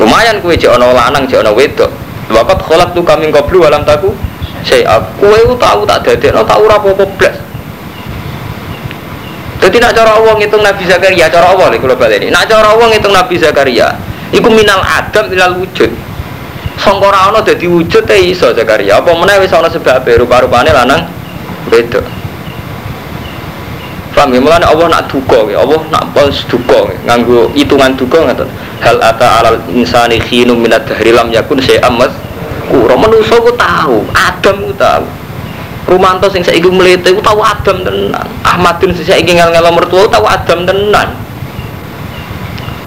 Lumayan 0.01 0.41
kuwi 0.41 0.58
jek 0.58 0.73
ana 0.73 0.89
lanang 0.91 1.29
jek 1.29 1.45
ana 1.45 1.53
wedok. 1.53 1.93
Wakat 2.34 2.60
kholak 2.65 2.89
tu 2.97 3.05
kami 3.05 3.29
qablu 3.29 3.69
alam 3.69 3.86
taku. 3.86 4.17
Saya 4.65 4.97
aku 4.97 5.30
itu 5.30 5.56
tahu 5.62 5.86
tak 5.86 6.01
dadekno 6.01 6.41
tahu 6.41 6.65
ora 6.65 6.82
apa-apa 6.82 7.06
blas. 7.21 7.38
Jadi 9.62 9.78
nak 9.82 9.93
cara 9.97 10.17
Allah 10.17 10.34
ngitung 10.38 10.62
Nabi 10.62 10.84
Zakaria, 10.86 11.25
cara 11.30 11.54
Allah 11.54 11.73
nih 11.73 11.80
kalau 11.82 11.97
balik 11.97 12.21
ini. 12.21 12.30
Nak 12.30 12.45
cara 12.49 12.73
Allah 12.73 12.86
ngitung 12.91 13.13
Nabi 13.13 13.36
Zakaria, 13.38 13.97
Iku 14.34 14.49
minal 14.51 14.82
adam 14.82 15.32
ilal 15.32 15.56
wujud. 15.62 15.89
Sangkara 16.75 17.32
ana 17.32 17.39
dadi 17.39 17.69
wujud 17.69 18.04
te 18.04 18.17
iso 18.19 18.51
Zakaria. 18.51 18.99
Apa 18.99 19.15
meneh 19.15 19.39
wis 19.39 19.54
sebab 19.54 20.06
rupa-rupane 20.06 20.75
lanang 20.75 21.08
beda. 21.71 22.04
Paham 24.15 24.32
ya? 24.32 24.39
Mulane 24.39 24.65
Allah 24.65 24.88
nak 24.88 25.12
duka 25.12 25.43
ya. 25.51 25.60
Allah 25.60 25.82
nak 25.91 26.15
pas 26.15 26.36
duka 26.47 26.88
nganggo 27.04 27.51
hitungan 27.51 27.91
duka 27.99 28.23
ngoten. 28.23 28.47
Hal 28.80 28.97
ata 29.04 29.43
alal 29.43 29.60
insani 29.71 30.23
khinum 30.23 30.56
minad 30.56 30.88
dahri 30.88 31.12
lam 31.12 31.32
yakun 31.32 31.60
syai'am 31.60 31.99
mas. 31.99 32.12
Kura 32.65 32.95
manusa 32.97 33.38
ku 33.38 33.51
tahu, 33.54 34.01
Adam 34.13 34.56
ku 34.69 34.73
tahu. 34.73 35.06
Rumanto 35.86 36.25
sing 36.34 36.41
saiki 36.41 36.65
mlete 36.65 37.13
ku 37.13 37.21
tahu 37.21 37.39
Adam 37.45 37.86
tenan. 37.86 38.28
Ahmadun 38.41 38.89
sing 38.97 39.06
saiki 39.06 39.38
ngel-ngelo 39.38 39.69
mertua 39.69 40.10
tahu 40.10 40.25
Adam 40.25 40.65
tenan. 40.65 41.13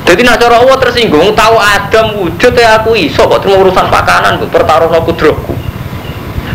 Jadi 0.08 0.24
nak 0.24 0.40
cara 0.40 0.58
Allah 0.58 0.76
tersinggung, 0.80 1.36
tahu 1.36 1.56
Adam 1.60 2.06
wujud 2.16 2.52
ya 2.56 2.80
aku 2.80 2.96
iso 2.96 3.28
kok 3.28 3.44
terima 3.44 3.60
urusan 3.60 3.86
pakanan, 3.92 4.40
pertaruh 4.48 4.88
aku 4.88 5.12
kudrohku. 5.12 5.52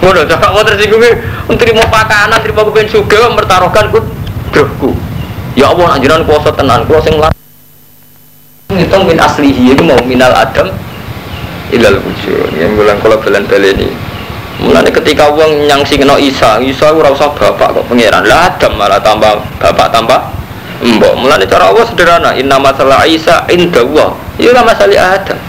Ngono, 0.02 0.26
cara 0.26 0.50
Allah 0.50 0.66
tersinggung, 0.74 1.00
terima 1.62 1.86
pakanan, 1.86 2.42
terima 2.42 2.66
kepen 2.66 2.90
suga, 2.90 3.30
mempertaruhkan 3.30 3.94
kudrohku. 3.94 4.98
Ya 5.54 5.70
Allah, 5.70 5.96
anjuran 5.96 6.26
kuasa 6.26 6.50
tenan, 6.50 6.90
kuasa 6.90 7.14
yang 7.14 7.30
Ngitung 8.74 9.06
min 9.06 9.22
aslihi 9.22 9.78
itu 9.78 9.86
mau 9.86 10.02
minal 10.02 10.34
Adam 10.34 10.74
ilal 11.74 11.98
wujud. 11.98 12.54
Yang 12.56 12.72
bilang 12.78 12.98
kalau 13.02 13.18
belen 13.18 13.44
ini. 13.50 13.90
Mulanya 14.62 14.94
ketika 14.94 15.28
uang 15.34 15.66
nyangsi 15.68 15.98
kena 15.98 16.16
Isa, 16.22 16.62
Isa 16.62 16.94
ora 16.94 17.10
usah 17.12 17.34
bapak 17.34 17.74
kok 17.74 17.86
pangeran. 17.90 18.24
Lah 18.24 18.54
Adam 18.54 18.78
malah 18.78 19.02
tambah 19.02 19.42
bapak 19.60 19.90
tambah 19.92 20.22
Mbok, 20.84 21.16
mulane 21.16 21.48
cara 21.48 21.72
Allah 21.72 21.88
sederhana, 21.88 22.36
inna 22.36 22.60
masalah 22.60 23.08
Isa 23.08 23.48
inda 23.48 23.80
Allah. 23.80 24.20
Iya 24.36 24.52
lah 24.52 24.68
masalah 24.68 25.16
Adam. 25.16 25.40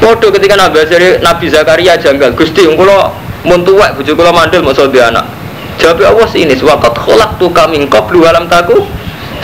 Waduh 0.00 0.32
ketika 0.32 0.56
Nabi 0.56 0.80
Zakaria, 0.84 1.20
Nabi 1.20 1.46
Zakaria 1.52 1.92
janggal, 2.00 2.32
Gusti 2.32 2.64
kula 2.72 3.12
mun 3.44 3.60
tuwek 3.68 4.00
bojo 4.00 4.12
kula 4.16 4.32
mandel 4.32 4.64
mosok 4.64 4.96
di 4.96 5.00
anak. 5.00 5.28
Jawab 5.76 6.00
Allah 6.08 6.28
ini, 6.40 6.56
waqat 6.56 6.96
khalaqtu 6.96 7.46
kami 7.52 7.84
qablu 7.90 8.24
alam 8.24 8.48
taku. 8.48 8.88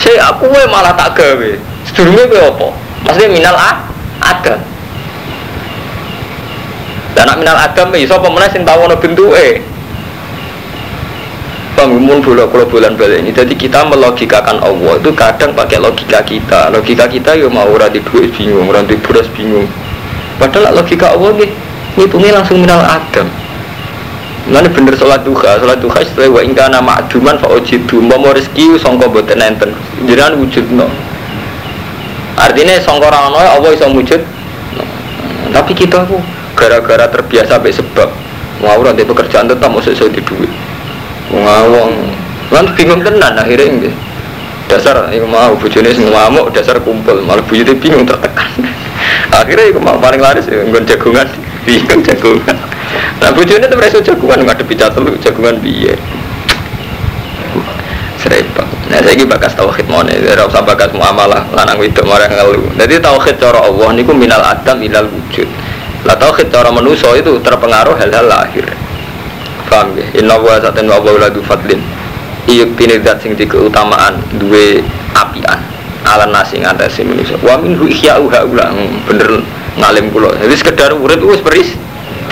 Saya 0.01 0.33
aku 0.33 0.49
malah 0.49 0.97
tak 0.97 1.13
gawe. 1.13 1.51
Sedurunge 1.85 2.25
kowe 2.25 2.41
apa? 2.41 2.67
Maksudnya 3.05 3.27
minal 3.29 3.53
a 3.53 3.85
Adam. 4.21 4.70
Dan 7.21 7.29
nak 7.29 7.37
minal 7.37 7.53
Adam 7.53 7.93
iso 7.93 8.17
apa 8.17 8.33
meneh 8.33 8.49
sing 8.49 8.65
tau 8.65 8.81
ana 8.81 8.97
bentuke? 8.97 9.61
Bangun 11.77 12.17
bola 12.17 12.49
kalau 12.49 12.65
bulan 12.65 12.97
balik 12.97 13.21
ini. 13.21 13.29
Jadi 13.29 13.53
kita 13.53 13.85
melogikakan 13.85 14.57
Allah 14.57 14.97
itu 14.97 15.13
kadang 15.13 15.53
pakai 15.53 15.77
logika 15.77 16.25
kita. 16.25 16.73
Logika 16.73 17.05
kita 17.05 17.37
ya 17.37 17.45
mau 17.45 17.69
orang 17.69 17.93
duit 17.93 18.33
bingung 18.33 18.65
di 18.89 18.97
beras 18.97 19.29
bingung. 19.37 19.69
Padahal 20.41 20.73
logika 20.73 21.13
Allah 21.13 21.37
nih 21.37 21.53
ngitungnya 22.01 22.41
langsung 22.41 22.57
minal 22.57 22.81
adam. 22.81 23.29
Nanti 24.49 24.73
bener 24.73 24.97
sholat 24.97 25.21
duha, 25.21 25.61
sholat 25.61 25.77
duha 25.77 26.01
setelah 26.01 26.25
wa 26.25 26.41
ingka 26.41 26.73
nama 26.73 27.05
aduman 27.05 27.37
fa 27.37 27.53
ojidu 27.53 28.01
mau 28.01 28.33
rezeki 28.33 28.81
songko 28.81 29.13
boten 29.13 29.45
enten. 29.45 29.77
Jiran 30.09 30.41
wujud 30.41 30.73
no. 30.73 30.89
Artinya 32.41 32.81
songko 32.81 33.13
rano 33.13 33.37
Allah 33.37 33.69
bisa 33.69 33.85
wujud. 33.85 34.25
No. 34.73 34.83
tapi 35.53 35.77
kita 35.77 36.01
aku 36.01 36.40
gara-gara 36.61 37.09
terbiasa 37.09 37.57
sampai 37.57 37.73
sebab. 37.73 38.09
Mau 38.61 38.85
di 38.93 39.01
pekerjaan 39.01 39.49
tetap 39.49 39.73
masuk 39.73 39.97
saya 39.97 40.13
di 40.13 40.21
duit 40.21 40.53
ngawang 41.31 41.91
kan 42.51 42.67
bingung 42.75 42.99
tenan 42.99 43.33
akhirnya 43.39 43.65
ini 43.71 43.89
dasar 44.67 45.07
itu 45.11 45.23
mau 45.23 45.55
bujune 45.55 45.87
sing 45.91 46.07
ngamuk 46.11 46.51
dasar 46.51 46.79
kumpul. 46.83 47.19
Malah 47.23 47.43
bujune 47.47 47.75
bingung 47.75 48.07
tertekan. 48.07 48.47
Akhirnya 49.41 49.67
itu 49.67 49.79
mau 49.83 49.99
paling 49.99 50.23
laris 50.23 50.47
ya 50.47 50.63
ngon 50.63 50.87
jagungan. 50.87 51.27
Bingung 51.67 52.01
jagungan. 52.03 52.55
Nah 53.19 53.29
bujune 53.35 53.67
tuh 53.67 53.77
mereka 53.77 53.99
jagungan 53.99 54.47
ngadepi 54.47 54.75
lu 55.03 55.11
jagungan 55.19 55.55
biye 55.59 55.93
serempet. 58.21 58.67
Nah 58.87 58.99
saya 59.03 59.13
ini 59.17 59.25
bakas 59.27 59.53
tauhid 59.57 59.87
mana 59.91 60.13
tidak 60.13 60.47
usah 60.47 60.63
bakas 60.63 60.93
muamalah 60.95 61.47
lanang 61.51 61.79
itu 61.81 62.03
marah 62.05 62.29
ngeluh 62.29 62.69
jadi 62.77 63.01
tauhid 63.01 63.41
cara 63.41 63.65
Allah 63.65 63.89
niku 63.97 64.13
minal 64.13 64.43
adam 64.45 64.77
ilal 64.83 65.09
wujud 65.09 65.49
lah 66.01 66.17
tauhid 66.17 66.49
cara 66.49 66.73
manusia 66.73 67.13
itu 67.13 67.37
terpengaruh 67.41 67.93
hal-hal 67.97 68.25
lahir. 68.25 68.65
Paham 69.69 69.93
ya 69.95 70.05
inna 70.17 70.35
wa 70.35 70.57
saten 70.57 70.89
wa 70.89 70.97
wa 70.97 71.29
fadlin. 71.45 71.81
Iyuk 72.49 72.73
tini 72.73 72.97
dat 72.97 73.21
sing 73.21 73.37
di 73.37 73.45
keutamaan 73.45 74.17
duwe 74.41 74.81
apian. 75.13 75.61
Ala 76.01 76.25
nasi 76.25 76.57
ngatasi 76.57 77.05
manusia 77.05 77.37
wa 77.45 77.61
hu 77.61 77.85
ihya'u 77.85 78.25
haula. 78.33 78.73
Hmm, 78.73 79.05
bener 79.05 79.45
ngalim 79.77 80.09
kula. 80.09 80.33
Jadi 80.41 80.55
sekedar 80.57 80.91
urip 80.97 81.21
wis 81.21 81.39
peris 81.39 81.77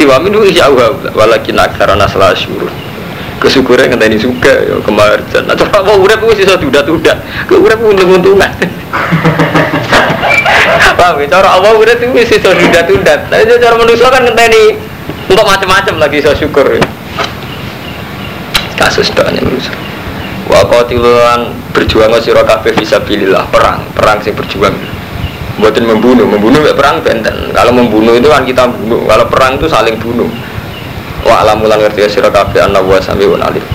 tiwa 0.02 0.18
hu 0.18 0.42
ihya'u 0.44 0.74
haula. 0.74 1.10
Walakin 1.14 1.62
aktsara 1.62 1.94
nasla 1.94 2.34
syurur 2.34 2.74
kesyukuran 3.40 3.88
ngenteni 3.88 4.20
suka 4.20 4.52
ya 4.52 4.76
kemarjan 4.84 5.48
nah 5.48 5.56
coba 5.56 5.80
mau 5.88 6.04
urip 6.04 6.20
wis 6.28 6.44
iso 6.44 6.60
dudat-dudat 6.60 7.18
ke 7.48 7.56
urip 7.56 7.80
untung-untungan 7.80 8.52
paham 11.10 11.26
ya? 11.26 11.28
Cara 11.42 11.58
Allah 11.58 11.74
urip 11.74 11.98
wis 12.14 12.30
iso 12.30 12.50
dudat-dudat 12.54 13.34
nah 13.34 13.38
cara 13.42 13.76
manusia 13.76 14.08
kan 14.14 14.22
ngenteni 14.22 14.78
untuk 15.26 15.46
macam-macam 15.46 15.96
lagi 15.98 16.22
iso 16.22 16.32
syukur 16.38 16.66
ya. 16.70 16.82
Kasus 18.78 19.10
doanya 19.12 19.42
manusia 19.42 19.74
wa 20.50 20.66
qatilan 20.66 21.54
berjuang 21.74 22.14
sira 22.22 22.42
kabeh 22.46 22.74
fisabilillah 22.78 23.50
perang 23.50 23.82
perang 23.98 24.22
sing 24.22 24.38
berjuang. 24.38 24.74
Buatin 25.60 25.84
membunuh 25.84 26.24
membunuh 26.24 26.64
ya 26.64 26.72
perang 26.72 27.04
benten. 27.04 27.52
Kalau 27.52 27.76
membunuh 27.76 28.16
itu 28.16 28.32
kan 28.32 28.48
kita 28.48 28.64
bunuh 28.64 29.04
kalau 29.04 29.28
perang 29.28 29.60
itu 29.60 29.68
saling 29.68 30.00
bunuh. 30.00 30.30
Wa 31.28 31.44
alamulan 31.44 31.84
ngerti 31.84 32.08
sira 32.08 32.32
kabeh 32.32 32.64
ana 32.64 32.80
wa 32.80 32.96
sami 33.04 33.28
wa 33.28 33.36
alim. 33.44 33.66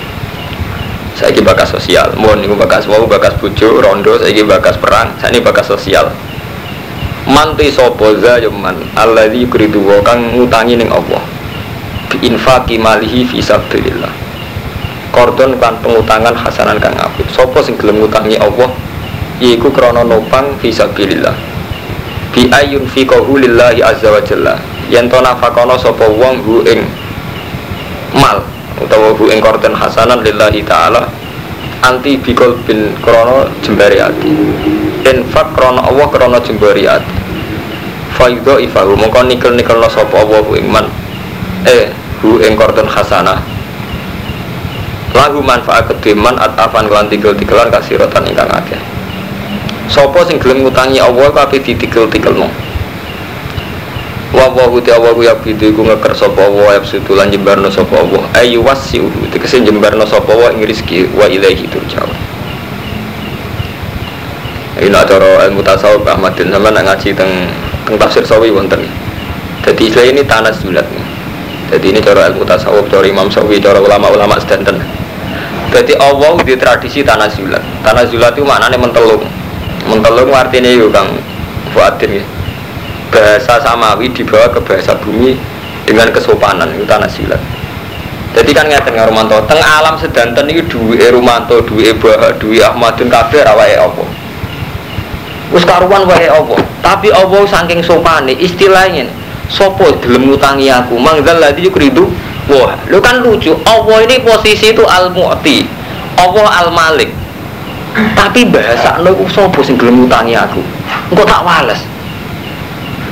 Saiki 1.13 1.45
bakas 1.45 1.77
sosial. 1.77 2.11
Mohon 2.17 2.41
niku 2.41 2.55
bakas 2.57 2.89
mau 2.89 3.05
bakas 3.05 3.37
bojo 3.37 3.79
rondo 3.79 4.17
saiki 4.17 4.41
bakas 4.41 4.81
perang. 4.81 5.13
Saiki 5.21 5.45
bakas 5.45 5.69
sosial 5.69 6.09
manti 7.25 7.73
sapa 7.73 8.13
za 8.21 8.37
alladzi 8.97 9.45
yuridu 9.45 9.81
wa 9.81 10.01
kang 10.05 10.33
ngutangi 10.33 10.77
ning 10.77 10.89
Allah. 10.93 11.21
Bi 12.09 12.29
infaqi 12.29 12.77
malihi 12.77 13.25
fi 13.25 13.41
sabilillah. 13.41 14.13
Kordon 15.11 15.57
kan 15.59 15.77
pengutangan 15.81 16.37
hasanan 16.37 16.77
kang 16.77 16.93
apik. 16.97 17.25
Sopo 17.33 17.61
sing 17.65 17.75
gelem 17.81 18.01
ngutangi 18.01 18.37
Allah? 18.37 18.69
Yaiku 19.43 19.67
krono 19.73 20.07
nopang 20.07 20.55
fisabilillah 20.63 21.55
bi 22.35 22.51
ayun 22.51 22.83
fi 22.91 23.07
lillahi 23.07 23.79
azza 23.79 24.11
wa 24.11 24.19
jalla. 24.19 24.59
Yen 24.91 25.07
to 25.07 25.17
nafakono 25.23 25.79
sapa 25.79 26.03
wong 26.11 26.43
hu 26.43 26.61
ing 26.67 26.83
mal 28.11 28.43
utawa 28.77 29.15
hu 29.15 29.31
ing 29.31 29.39
kordon 29.39 29.71
hasanan 29.71 30.19
lillahi 30.19 30.61
taala 30.67 31.07
anti 31.85 32.17
bikol 32.17 32.57
bin 32.65 32.89
krono 33.05 33.45
jembari 33.61 34.01
ati. 34.01 34.33
Infak 35.05 35.53
krono 35.53 35.85
Allah 35.85 36.07
krono 36.09 36.37
jembari 36.41 36.89
ati. 36.89 37.13
Faido 38.17 38.57
ifahu 38.57 38.97
mongko 38.97 39.27
nikel 39.29 39.53
nikel 39.53 39.77
no 39.77 39.91
sapa 39.91 40.17
Allah 40.17 40.41
hu 40.41 40.55
ing 40.57 40.71
man 40.71 40.87
eh 41.67 41.91
hu 42.23 42.39
ing 42.39 42.55
kordon 42.55 42.87
hasanah 42.87 43.43
lahu 45.15 45.39
manfaat 45.43 45.87
kediman 45.87 46.35
atafan 46.39 46.87
kelan 46.91 47.07
tigel-tigelan 47.07 47.71
rotan 47.71 48.23
ingkang 48.27 48.51
akeh. 48.51 48.79
Sopo 49.87 50.25
sing 50.25 50.41
gelem 50.41 50.65
ngutangi 50.65 50.99
Allah 50.99 51.29
kabeh 51.31 51.61
ditigel-tigelno 51.61 52.64
wa 54.35 54.51
wa 54.51 54.67
hu 54.67 54.83
ta 54.83 54.99
wa 54.99 55.15
ya 55.23 55.31
bidu 55.39 55.71
iku 55.71 55.87
ngeker 55.87 56.11
sapa 56.11 56.43
wa 56.51 56.75
ya 56.75 56.83
sutu 56.83 57.15
lan 57.15 57.31
jembarno 57.31 57.71
sapa 57.71 58.03
Allah 58.03 58.23
ayu 58.43 58.59
wasiu 58.59 59.07
tegese 59.31 59.63
jembarno 59.63 60.03
sapa 60.03 60.35
wa 60.35 60.51
ing 60.51 60.67
rezeki 60.67 61.15
wa 61.15 61.23
ilaihi 61.31 61.63
turja'un 61.71 62.35
Ini 64.75 64.91
cara 64.91 65.47
ilmu 65.47 65.63
tasawuf 65.63 66.03
Ahmadin 66.03 66.51
sama 66.51 66.67
nak 66.67 66.83
ngaji 66.83 67.15
teng 67.15 67.47
teng 67.87 67.95
tafsir 67.95 68.27
sawi 68.27 68.51
wonten. 68.51 68.83
Jadi 69.63 69.87
istilah 69.87 70.11
ini 70.11 70.19
tanah 70.27 70.51
zulat. 70.51 70.83
Jadi 71.71 71.95
ini 71.95 72.03
cara 72.03 72.27
ilmu 72.27 72.43
tasawuf, 72.43 72.91
cara 72.91 73.07
Imam 73.07 73.31
Sawi, 73.31 73.63
cara 73.63 73.79
ulama-ulama 73.79 74.35
sedanten. 74.35 74.83
Jadi 75.71 75.95
Allah 75.95 76.35
di 76.43 76.59
tradisi 76.59 77.07
tanah 77.07 77.31
zulat. 77.31 77.63
Tanah 77.87 78.03
zulat 78.11 78.35
itu 78.35 78.43
maknanya 78.43 78.75
mentelung. 78.75 79.23
Mentelung 79.87 80.35
artinya 80.35 80.67
itu 80.67 80.91
kang 80.91 81.07
Fuadin 81.71 82.19
ya. 82.19 82.23
Bahasa 83.15 83.63
samawi 83.63 84.11
dibawa 84.11 84.51
ke 84.51 84.59
bahasa 84.59 84.91
bumi 84.99 85.39
dengan 85.87 86.11
kesopanan 86.11 86.67
itu 86.75 86.83
tanah 86.83 87.07
zulat. 87.07 87.39
Jadi 88.35 88.51
kan 88.51 88.67
ngeten 88.67 88.91
karo 88.91 89.15
Romanto, 89.15 89.39
teng 89.47 89.63
alam 89.63 89.95
sedanten 89.95 90.51
iki 90.51 90.67
duwe 90.67 90.99
Romanto, 91.07 91.63
duwe 91.63 91.95
Bah, 91.95 92.35
duwe 92.35 92.59
Ahmadun 92.59 93.07
kabeh 93.07 93.47
awake 93.47 93.79
apa. 93.79 94.03
Wis 95.55 95.63
karuan 95.63 96.03
wae 96.03 96.27
apa. 96.27 96.59
Tapi 96.83 97.15
Allah 97.15 97.47
saking 97.47 97.79
sopane 97.79 98.35
istilahnya 98.35 99.07
sopo 99.49 99.85
gelem 100.01 100.29
ngutangi 100.29 100.69
aku 100.73 100.97
mangdal 100.97 101.37
ladzi 101.37 101.65
yukridu 101.65 102.09
wah 102.49 102.73
lu 102.89 102.97
kan 103.01 103.21
lucu 103.21 103.53
Allah 103.65 104.05
ini 104.05 104.21
posisi 104.25 104.73
itu 104.73 104.83
al 104.85 105.13
mu'ti 105.13 105.65
Allah 106.17 106.65
al 106.65 106.69
malik 106.73 107.09
tapi 108.17 108.49
bahasa 108.49 108.97
lu 109.01 109.13
sopo 109.29 109.61
sing 109.61 109.77
gelem 109.77 110.05
ngutangi 110.05 110.33
aku 110.33 110.61
engko 111.13 111.23
tak 111.25 111.41
wales 111.45 111.79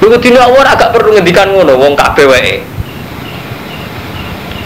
lu 0.03 0.17
dina 0.19 0.43
Allah 0.43 0.75
agak 0.75 0.91
perlu 0.91 1.15
ngendikan 1.15 1.47
ngono 1.55 1.79
wong 1.79 1.93
kabeh 1.95 2.27
wae. 2.27 2.55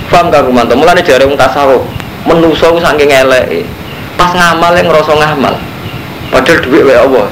Paham 0.10 0.34
kang 0.34 0.50
Rumanto 0.50 0.74
mulane 0.74 1.04
jare 1.06 1.28
wong 1.28 1.38
tasawuf 1.38 1.84
menusa 2.26 2.74
ku 2.74 2.80
saking 2.82 3.12
eleke 3.12 3.64
pas 4.18 4.34
ngamal 4.34 4.74
yang 4.74 4.90
ngerasa 4.90 5.14
ngamal 5.14 5.56
padahal 6.34 6.58
duit 6.66 6.84
wae 6.84 6.98
Allah. 6.98 7.28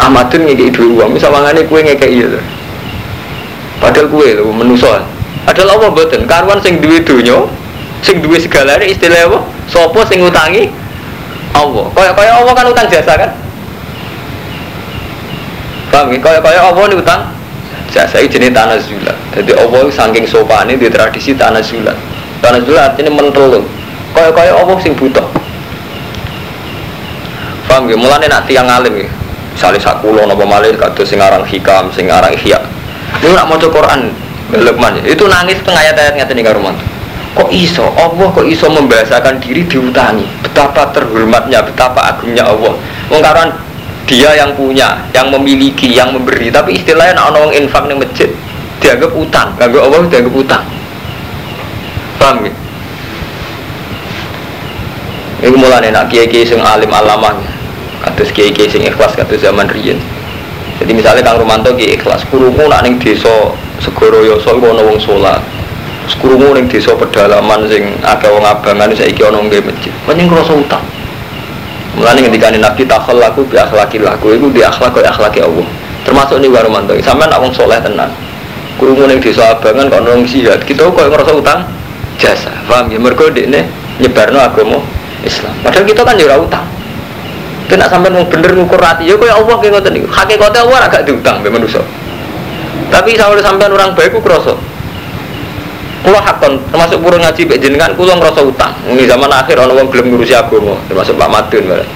Ahmadun 0.00 0.48
ngekei 0.48 0.72
duit 0.72 0.90
uang 0.96 1.12
misal 1.14 1.30
wangane 1.30 1.62
kue 1.68 1.84
ngekei 1.84 2.24
iya 2.24 2.40
padahal 3.78 4.08
kue 4.08 4.32
lho 4.32 4.48
menusa 4.50 5.04
padahal 5.44 5.76
Allah 5.76 5.88
boten 5.92 6.24
karuan 6.24 6.58
sing 6.64 6.80
duwe 6.80 7.04
donya 7.04 7.46
sing 8.00 8.24
duwe 8.24 8.40
segalanya 8.40 8.84
istilah 8.84 9.28
apa? 9.28 9.38
Sapa 9.68 10.00
sing 10.08 10.24
ngutangi 10.24 10.72
Allah? 11.52 11.86
Kaya 11.92 12.10
kaya 12.16 12.32
Allah 12.42 12.52
kan 12.56 12.66
utang 12.68 12.88
jasa 12.88 13.12
kan 13.16 13.30
paham 15.90 16.14
ya 16.14 16.18
kaya 16.22 16.38
kaya 16.38 16.60
Allah 16.62 16.82
ini 16.88 16.96
utang 16.96 17.22
jasa 17.90 18.22
itu 18.22 18.38
jenis 18.38 18.54
tanah 18.54 18.78
zulat 18.78 19.16
jadi 19.34 19.52
Allah 19.58 19.90
saking 19.90 20.24
sopane 20.24 20.78
di 20.78 20.86
tradisi 20.86 21.34
tanah 21.34 21.60
zulat 21.60 21.98
tanah 22.40 22.62
zulat 22.62 22.94
artinya 22.94 23.10
mentelung 23.10 23.66
kaya 24.14 24.30
kaya 24.34 24.52
Allah 24.58 24.76
sing 24.82 24.92
butuh? 24.98 25.22
Paham 27.70 27.86
ya 27.86 27.94
mulane 27.94 28.26
nak 28.26 28.50
tiang 28.50 28.66
alim 28.66 29.06
ya. 29.06 29.08
Misalnya 29.54 29.78
sakulo 29.78 30.26
nopo 30.26 30.42
malih 30.42 30.74
kados 30.74 31.06
sing 31.06 31.22
aran 31.22 31.46
hikam 31.46 31.94
sing 31.94 32.10
aran 32.10 32.34
ihya. 32.34 32.58
Ini 33.22 33.34
nak 33.34 33.46
maca 33.46 33.66
Quran 33.70 34.10
Lukman 34.50 34.98
ya. 34.98 35.14
itu 35.14 35.30
nangis 35.30 35.62
tengah 35.62 35.78
ayat-ayat 35.78 36.18
ngeten 36.18 36.34
nih 36.34 36.42
karo 36.42 36.58
kok 37.30 37.50
iso? 37.54 37.86
Allah 37.94 38.26
kok 38.34 38.42
iso 38.42 38.66
membahasakan 38.66 39.38
diri 39.38 39.62
diutangi 39.62 40.26
betapa 40.42 40.90
terhormatnya 40.90 41.62
betapa 41.62 42.10
agungnya 42.10 42.50
Allah. 42.50 42.74
Wong 43.06 43.22
karuan 43.22 43.54
dia 44.10 44.34
yang 44.34 44.50
punya 44.58 45.06
yang 45.14 45.30
memiliki 45.30 45.86
yang 45.94 46.10
memberi. 46.10 46.50
Tapi 46.50 46.74
istilahnya 46.74 47.14
nak 47.14 47.30
ono 47.30 47.46
wong 47.46 47.52
infak 47.54 47.86
ning 47.86 48.02
masjid 48.02 48.26
dianggap 48.82 49.14
utang. 49.14 49.54
Kanggo 49.54 49.86
Allah 49.86 50.02
dianggap 50.10 50.34
utang. 50.34 50.64
Paham 52.18 52.42
ya 52.42 52.52
ini 55.40 55.56
mulai 55.56 55.88
nak 55.88 56.12
kiai-kiai 56.12 56.44
sing 56.44 56.60
alim 56.60 56.92
alamah 56.92 57.32
kados 58.04 58.28
kiai-kiai 58.28 58.68
sing 58.68 58.84
ikhlas 58.84 59.16
kados 59.16 59.40
zaman 59.40 59.64
riyen. 59.72 59.96
Jadi 60.80 60.92
misalnya 60.96 61.24
Kang 61.24 61.40
Romanto 61.40 61.72
ki 61.76 61.96
ikhlas 61.96 62.24
kurungu 62.28 62.68
nak 62.68 62.84
ning 62.84 63.00
desa 63.00 63.52
Segoro 63.80 64.20
Yoso 64.20 64.56
iku 64.56 64.72
ana 64.72 64.84
wong 64.84 65.00
salat 65.00 65.40
kurungu 66.20 66.52
ning 66.52 66.68
desa 66.68 66.92
pedalaman 66.92 67.64
sing 67.72 67.96
akeh 68.04 68.28
wong 68.28 68.44
abangan 68.44 68.92
saiki 68.92 69.24
ana 69.24 69.40
nggih 69.40 69.64
masjid. 69.64 69.92
Pancen 70.04 70.28
ngrasa 70.28 70.52
utang 70.52 70.84
Mulane 71.98 72.22
ketika 72.22 72.54
Nabi 72.54 72.82
takhal 72.86 73.18
laku 73.18 73.42
bi 73.50 73.58
akhlaki 73.58 73.98
laku 73.98 74.38
itu 74.38 74.46
di 74.54 74.62
akhlak 74.62 74.94
kaya 74.94 75.10
akhlaki 75.10 75.42
Allah. 75.42 75.66
Termasuk 76.06 76.38
nih 76.38 76.48
warumanto. 76.48 76.94
Sampai 77.02 77.26
nak 77.26 77.42
wong 77.42 77.52
soleh 77.52 77.78
tenan. 77.82 78.08
Kurungu 78.78 79.10
ning 79.10 79.18
desa 79.20 79.52
abangan 79.52 79.90
kok 79.90 80.00
nong 80.06 80.24
jihad. 80.24 80.62
Kita 80.64 80.88
kok 80.88 80.96
ngerasa 80.96 81.32
utang 81.34 81.60
jasa. 82.16 82.52
Paham 82.70 82.88
ya? 82.88 82.98
Mergo 83.02 83.28
dekne 83.28 83.66
nyebarno 84.00 84.38
agama 84.40 84.78
Islam. 85.26 85.52
Padahal 85.60 85.84
kita 85.84 86.02
kan 86.06 86.14
ya 86.16 86.38
utang. 86.38 86.64
Kena 87.70 87.86
sampai 87.86 88.10
mau 88.10 88.26
bener 88.26 88.50
ngukur 88.50 88.82
hati, 88.82 89.06
ya 89.06 89.14
kaya 89.14 89.38
Allah 89.38 89.54
kayak 89.62 89.78
ngoten 89.78 89.92
niku. 89.94 90.08
Hakikate 90.10 90.58
Allah 90.58 90.90
agak 90.90 91.06
diutang 91.06 91.38
mbek 91.38 91.54
manusa. 91.54 91.78
Tapi 92.90 93.14
sampai 93.14 93.38
sampean 93.38 93.70
orang 93.70 93.94
baik 93.94 94.10
ku 94.10 94.18
krasa. 94.18 94.58
Kulo 96.00 96.16
hakon 96.16 96.56
termasuk 96.72 96.96
purun 97.04 97.20
ngaji 97.20 97.44
mbek 97.44 97.60
jenengan 97.60 97.92
kulo 97.92 98.16
ngrasa 98.16 98.40
utang. 98.40 98.72
Ini 98.88 99.04
zaman 99.04 99.28
akhir 99.28 99.60
ana 99.60 99.76
wong 99.76 99.92
gelem 99.92 100.08
ngurusi 100.08 100.32
agama, 100.32 100.72
termasuk 100.88 101.12
Pak 101.20 101.28
Madun 101.28 101.64
malah. 101.68 101.88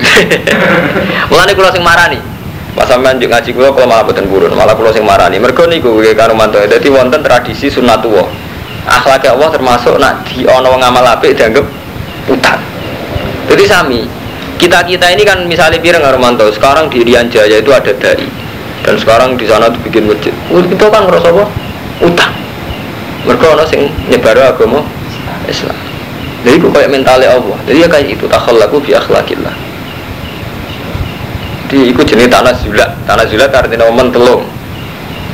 Mulane 1.30 1.52
kulo 1.52 1.68
sing 1.68 1.84
marani. 1.84 2.16
Pas 2.72 2.88
sampean 2.88 3.20
njuk 3.20 3.28
ngaji 3.28 3.50
kulo 3.52 3.76
kulo 3.76 3.84
malah 3.84 4.00
boten 4.08 4.24
purun, 4.32 4.48
malah 4.56 4.72
kulo 4.72 4.96
sing 4.96 5.04
marani. 5.04 5.36
Mergo 5.36 5.68
niku 5.68 5.92
nggih 6.00 6.16
karo 6.16 6.32
mantu. 6.32 6.56
Dadi 6.64 6.88
wonten 6.88 7.20
tradisi 7.20 7.68
sunnatullah. 7.68 8.24
Akhlak 8.88 9.28
Allah 9.28 9.52
termasuk 9.52 10.00
nak 10.00 10.24
di 10.24 10.48
ana 10.48 10.72
wong 10.72 10.80
amal 10.80 11.04
apik 11.04 11.36
dianggap 11.36 11.68
utang. 12.32 12.56
Jadi 13.44 13.64
sami 13.68 14.08
kita 14.56 14.80
kita 14.88 15.12
ini 15.12 15.20
kan 15.28 15.44
misalnya 15.44 15.76
pirang 15.76 16.00
Armanto 16.00 16.48
sekarang 16.48 16.88
di 16.88 17.04
Rian 17.04 17.28
Jaya 17.28 17.60
itu 17.60 17.68
ada 17.76 17.92
dari 17.92 18.24
dan 18.88 18.96
sekarang 18.96 19.36
di 19.36 19.44
sana 19.44 19.68
tuh 19.68 19.84
bikin 19.84 20.08
masjid. 20.08 20.32
Itu 20.48 20.88
kan 20.88 21.04
ngerasa 21.04 21.28
apa? 21.28 21.44
Utang. 22.00 22.32
Mereka 23.28 23.44
orang 23.52 23.68
sing 23.68 23.92
nyebar 24.08 24.36
agama 24.40 24.80
Islam. 25.44 25.76
Jadi 26.40 26.56
itu 26.56 26.68
kayak 26.72 26.88
mentalnya 26.88 27.36
Allah. 27.36 27.58
Jadi 27.68 27.84
ya 27.84 27.88
kayak 27.88 28.16
itu 28.16 28.24
takhallaku 28.24 28.80
bi 28.80 28.96
akhlakillah. 28.96 29.52
Jadi 31.68 31.92
itu 31.92 32.00
jenis 32.02 32.32
tanah 32.32 32.54
zulat. 32.64 32.90
Tanah 33.04 33.24
zulat 33.28 33.52
artinya 33.52 33.84
momen 33.92 34.08
telung. 34.08 34.48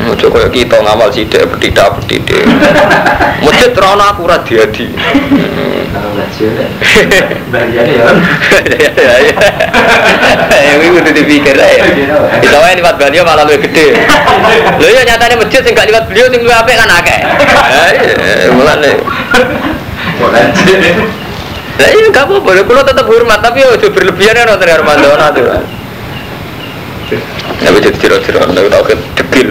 Ojo 0.07 0.27
kaya 0.31 0.49
kita 0.55 0.79
ngamal 0.79 1.11
sidik 1.11 1.43
petidak 1.51 1.99
petidik. 1.99 2.47
Masjid 3.45 3.75
rono 3.75 4.07
diadi. 4.47 4.87
Kalau 5.97 6.11
nggak 6.13 6.29
sudah, 6.37 6.69
bagiannya 7.51 7.95
ya. 7.99 8.07
Ya 8.95 9.15
ya. 9.19 9.35
Ya 10.53 10.73
ini 10.79 10.87
udah 10.93 11.13
dipikir 11.13 11.57
ya. 11.57 11.89
Kita 12.39 12.57
wae 12.63 12.79
liwat 12.79 12.95
beliau 13.01 13.25
malah 13.27 13.49
lebih 13.49 13.67
gede. 13.67 13.99
Lho 14.81 14.89
ya 14.93 15.03
nyatanya 15.09 15.41
masjid 15.41 15.65
sing 15.65 15.73
gak 15.75 15.89
liwat 15.89 16.05
beliau 16.07 16.29
sing 16.31 16.41
luwih 16.45 16.55
apik 16.55 16.77
kan 16.77 16.91
akeh. 17.01 17.21
Ya 17.25 17.85
iya 17.97 18.51
mulane. 18.53 18.93
Lah 21.77 21.89
iya 21.93 22.07
gak 22.13 22.25
apa-apa, 22.29 22.63
kulo 22.65 22.81
tetap 22.85 23.07
hormat 23.09 23.41
tapi 23.41 23.65
ojo 23.65 23.87
berlebihan 23.91 24.37
ya 24.37 24.45
nonton 24.47 24.69
Armando 24.69 25.09
aturan. 25.17 25.86
Ya 27.63 27.71
bisa 27.71 27.95
diciro-ciro, 27.95 28.43
tapi 28.43 28.67
tau 28.67 28.83
kan 28.83 28.99
degil. 29.15 29.49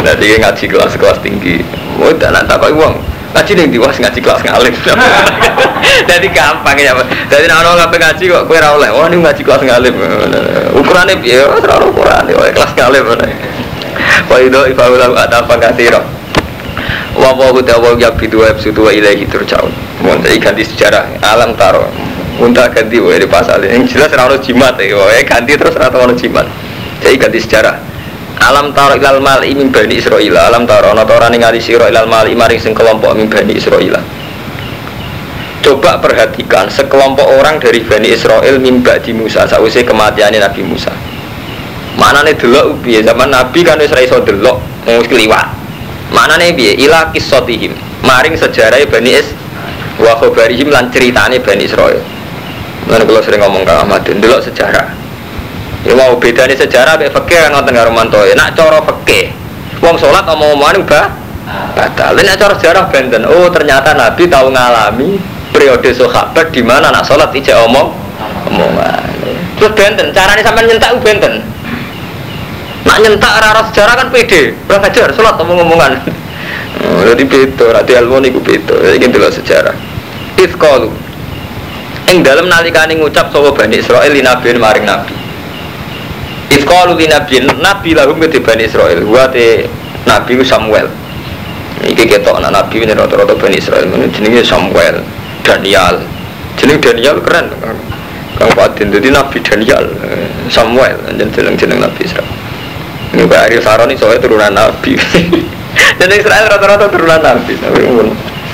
Nanti 0.00 0.26
ngaji 0.40 0.64
kelas-kelas 0.72 1.20
tinggi, 1.20 1.60
mau 2.00 2.08
tak 2.16 2.32
nak 2.32 2.48
tak 2.48 2.64
uang. 2.72 2.96
Ngaji 3.36 3.52
nih 3.60 3.66
diwas 3.68 4.00
ngaji 4.00 4.18
kelas 4.24 4.40
ngalim. 4.40 4.72
Jadi 6.08 6.26
gampang 6.32 6.80
ya. 6.80 6.96
Jadi 7.28 7.44
nak 7.44 7.60
orang 7.60 7.76
ngapain 7.84 8.00
ngaji 8.08 8.24
kok 8.24 8.42
kue 8.48 8.56
rawleh. 8.56 8.88
Wah 8.88 9.04
ini 9.04 9.20
ngaji 9.20 9.42
kelas 9.44 9.62
ngalim. 9.68 9.94
Ukurannya 10.80 11.20
biar 11.20 11.60
terlalu 11.60 11.92
ukuran. 11.92 12.24
Wah 12.32 12.48
kelas 12.56 12.72
ngalim. 12.72 13.04
Wah 14.32 14.38
itu 14.40 14.60
ifaulah 14.72 15.12
ada 15.12 15.44
apa 15.44 15.54
katiro. 15.60 16.00
Wa 17.20 17.36
wa 17.36 17.52
hu 17.52 17.60
tawa 17.60 17.92
ya 18.00 18.08
bidu 18.16 18.40
wa 18.40 18.48
absutu 18.48 18.88
wa 18.88 18.90
ilaihi 18.96 19.28
turja'un. 19.28 19.70
Mun 20.00 20.24
ganti 20.24 20.64
sejarah 20.64 21.20
alam 21.20 21.52
taro. 21.52 21.84
Unta 22.38 22.70
ganti 22.70 23.02
wae 23.02 23.18
di 23.18 23.26
pasal. 23.26 23.66
Yang 23.66 23.98
jelas 23.98 24.14
ora 24.14 24.30
ono 24.30 24.38
jimat 24.38 24.78
ya. 24.78 24.94
Wae 24.94 25.26
ganti 25.26 25.58
terus 25.58 25.74
ora 25.74 25.90
ono 25.90 26.14
jimat. 26.14 26.46
Jadi 27.02 27.14
ganti 27.18 27.38
sejarah. 27.42 27.76
Alam 28.38 28.70
taro 28.70 28.94
ilal 28.94 29.18
mali 29.18 29.50
min 29.58 29.74
bani 29.74 29.98
Israil. 29.98 30.38
Alam 30.38 30.62
taro 30.62 30.94
ana 30.94 31.02
ora 31.02 31.26
ningali 31.26 31.58
sira 31.58 31.90
ilal 31.90 32.06
mali 32.06 32.38
maring 32.38 32.62
sing 32.62 32.70
kelompok 32.74 33.18
min 33.18 33.26
bani 33.26 33.58
Israil. 33.58 33.98
Coba 35.58 35.98
perhatikan 35.98 36.70
sekelompok 36.70 37.26
orang 37.26 37.58
dari 37.58 37.82
Bani 37.82 38.14
Israel 38.14 38.62
mimba 38.62 38.94
di 39.02 39.10
Musa 39.10 39.42
sausai 39.42 39.82
kematiannya 39.82 40.38
Nabi 40.38 40.62
Musa. 40.62 40.94
Mana 41.98 42.22
nih 42.22 42.38
delok 42.38 42.78
piye 42.86 43.02
zaman 43.02 43.26
Nabi 43.26 43.66
kan 43.66 43.74
wis 43.82 43.90
iso 43.90 44.22
delok 44.22 44.62
mau 44.86 45.02
kliwat. 45.02 45.50
Mana 46.14 46.38
nih 46.38 46.54
piye 46.54 46.72
ila 46.86 47.10
kisotihim 47.10 47.74
maring 48.06 48.38
sejarah 48.38 48.78
Bani 48.86 49.18
Is 49.18 49.34
wa 49.98 50.14
khobarihim 50.14 50.70
lan 50.70 50.94
ceritane 50.94 51.42
Bani 51.42 51.66
Israel. 51.66 52.17
Mana 52.88 53.04
kalau 53.04 53.20
sering 53.20 53.44
ngomong 53.44 53.68
ke 53.68 53.72
Ahmad, 53.72 54.00
delok 54.00 54.40
sejarah. 54.48 54.88
Ya 55.84 55.94
mau 55.94 56.16
bedane 56.16 56.56
sejarah 56.56 56.98
mek 56.98 57.12
fikih 57.12 57.38
kan 57.38 57.52
ngoten 57.54 57.76
karo 57.76 57.92
mantoe. 57.92 58.32
Nak 58.32 58.56
cara 58.56 58.80
fikih, 58.80 59.30
wong 59.84 60.00
salat 60.00 60.24
omong-omongan 60.24 60.82
ubah 60.82 61.06
batal. 61.76 62.16
Nek 62.16 62.36
cara 62.40 62.54
sejarah 62.56 62.84
benten, 62.88 63.22
oh 63.28 63.46
ternyata 63.52 63.92
Nabi 63.92 64.24
tahu 64.26 64.50
ngalami 64.50 65.20
periode 65.52 65.90
sahabat 65.92 66.50
di 66.50 66.64
mana 66.64 66.88
nak 66.88 67.04
sholat 67.04 67.30
ijek 67.32 67.56
omong 67.68 67.92
omongan. 68.48 69.04
Terus 69.58 69.72
benten, 69.74 70.06
caranya 70.14 70.42
sampai 70.42 70.64
nyentak 70.66 70.96
benten. 71.04 71.44
Nak 72.86 72.98
nyentak 73.04 73.32
arah 73.42 73.68
sejarah 73.68 73.94
kan 74.00 74.08
pede, 74.08 74.56
kurang 74.64 74.86
ajar 74.86 75.12
sholat 75.12 75.36
omong-omongan. 75.36 75.92
Oh, 76.78 77.02
jadi 77.02 77.26
beda, 77.26 77.74
rati 77.74 77.92
ilmu 77.98 78.22
niku 78.22 78.38
beda. 78.38 78.94
Ini 78.94 79.10
dulu 79.10 79.26
sejarah. 79.34 79.74
Ifkalu. 80.38 81.07
Ing 82.08 82.24
dalam 82.24 82.48
nalikane 82.48 82.96
ngucap 82.96 83.28
sapa 83.28 83.52
Bani 83.52 83.84
Israil 83.84 84.08
li 84.16 84.24
nabi 84.24 84.56
maring 84.56 84.88
nabi. 84.88 85.12
Ifkalu 86.56 86.96
li 86.96 87.04
nabi 87.04 87.44
nabi 87.44 87.90
lahum 87.92 88.16
ke 88.16 88.40
Bani 88.40 88.64
Israil. 88.64 89.04
Wa 89.04 89.28
te 89.28 89.68
nabi 90.08 90.40
Samuel. 90.40 90.88
Iki 91.84 92.08
ketok 92.08 92.40
anak 92.40 92.50
nabi 92.56 92.80
ini 92.80 92.96
rata-rata 92.96 93.36
Bani 93.36 93.60
Israil. 93.60 93.92
Ini 93.92 94.08
jenenge 94.08 94.40
Samuel, 94.40 95.04
Daniel. 95.44 96.00
Jeneng 96.56 96.80
Daniel 96.80 97.20
keren. 97.20 97.52
Kang 98.38 98.54
Fatin 98.54 98.94
jadi 98.94 99.10
Nabi 99.10 99.42
Daniel, 99.42 99.82
eh, 100.06 100.30
Samuel, 100.46 100.94
jeneng 101.18 101.58
jeneng 101.58 101.82
Nabi 101.82 102.06
Israel. 102.06 102.30
Ini 103.10 103.26
Pak 103.26 103.50
Ariel 103.50 103.62
Saroni 103.66 103.98
soalnya 103.98 104.22
turunan 104.22 104.54
Nabi. 104.54 104.94
Dan 105.98 106.10
Israel 106.14 106.46
rata-rata 106.46 106.86
turunan 106.86 107.18
Nabi, 107.18 107.58
tapi 107.58 107.82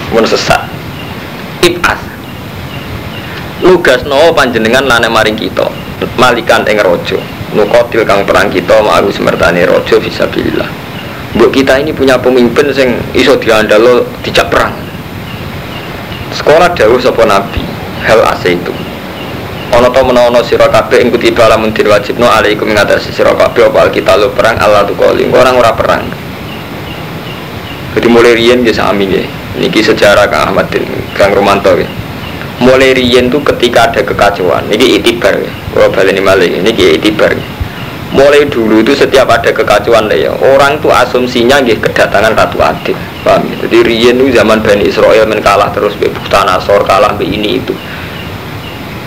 pun 0.08 0.24
sesat. 0.24 0.64
Ibas. 1.68 2.13
Lugas 3.62 4.02
no 4.02 4.34
panjenengan 4.34 4.82
lane 4.82 5.06
maring 5.06 5.38
kita, 5.38 5.70
malikan 6.18 6.66
ing 6.66 6.82
rojo. 6.82 7.22
Nukotil 7.54 8.02
kang 8.02 8.26
perang 8.26 8.50
kita 8.50 8.82
ma'aru 8.82 9.14
semertane 9.14 9.62
rojo 9.62 10.02
fisabilillah. 10.02 10.66
Mbok 11.38 11.50
kita 11.54 11.78
ini 11.78 11.94
punya 11.94 12.18
pemimpin 12.18 12.74
sing 12.74 12.98
iso 13.14 13.38
diandalo 13.38 14.02
dijak 14.26 14.50
perang. 14.50 14.74
Sekolah 16.34 16.74
dawuh 16.74 16.98
sapa 16.98 17.22
nabi, 17.22 17.62
hal 18.02 18.26
ase 18.26 18.58
itu. 18.58 18.74
Ono 19.74 19.90
to 19.90 20.02
menawa 20.02 20.42
sira 20.42 20.66
kabeh 20.66 21.02
ing 21.02 21.14
kutiba 21.14 21.46
lamun 21.46 21.70
wajibno 21.70 22.26
alaikum 22.26 22.70
ngatasi 22.70 23.14
sira 23.14 23.34
kabeh 23.34 23.70
apa 23.70 23.90
kita 23.90 24.18
lo 24.18 24.30
perang 24.34 24.58
Allah 24.58 24.82
tu 24.86 24.98
kali 24.98 25.30
orang 25.30 25.54
ora 25.54 25.70
perang. 25.74 26.02
Jadi 27.94 28.06
mulai 28.10 28.34
riyen 28.34 28.66
ya 28.66 28.74
sami 28.74 29.06
ya. 29.06 29.22
Niki 29.58 29.78
sejarah 29.78 30.26
Kang 30.26 30.50
Ahmad 30.50 30.66
Kang 31.14 31.30
Romanto. 31.30 31.78
Mulai 32.62 32.94
riyen 32.94 33.26
tuh 33.32 33.42
ketika 33.42 33.90
ada 33.90 34.00
kekacauan, 34.06 34.70
niki 34.70 35.02
itibar 35.02 35.34
ya. 35.34 35.50
Kalau 35.74 35.90
baleni 35.90 36.22
malih 36.22 36.62
niki 36.62 37.00
itibar. 37.00 37.34
Ya. 37.34 37.42
Mulai 38.14 38.46
dulu 38.46 38.78
itu 38.78 38.94
setiap 38.94 39.26
ada 39.26 39.50
kekacauan 39.50 40.06
ya, 40.14 40.30
orang 40.38 40.78
tuh 40.78 40.94
asumsinya 40.94 41.58
nggih 41.58 41.82
kedatangan 41.82 42.38
Ratu 42.38 42.62
Adil. 42.62 42.94
Paham 43.26 43.42
ya? 43.50 43.66
Jadi 43.66 43.76
riyen 43.82 44.14
tuh 44.22 44.30
zaman 44.30 44.62
Bani 44.62 44.86
Israel 44.86 45.26
men 45.26 45.42
kalah 45.42 45.74
terus 45.74 45.98
be 45.98 46.06
Nasor 46.30 46.86
kalah 46.86 47.18
be 47.18 47.26
ini 47.26 47.58
itu 47.58 47.74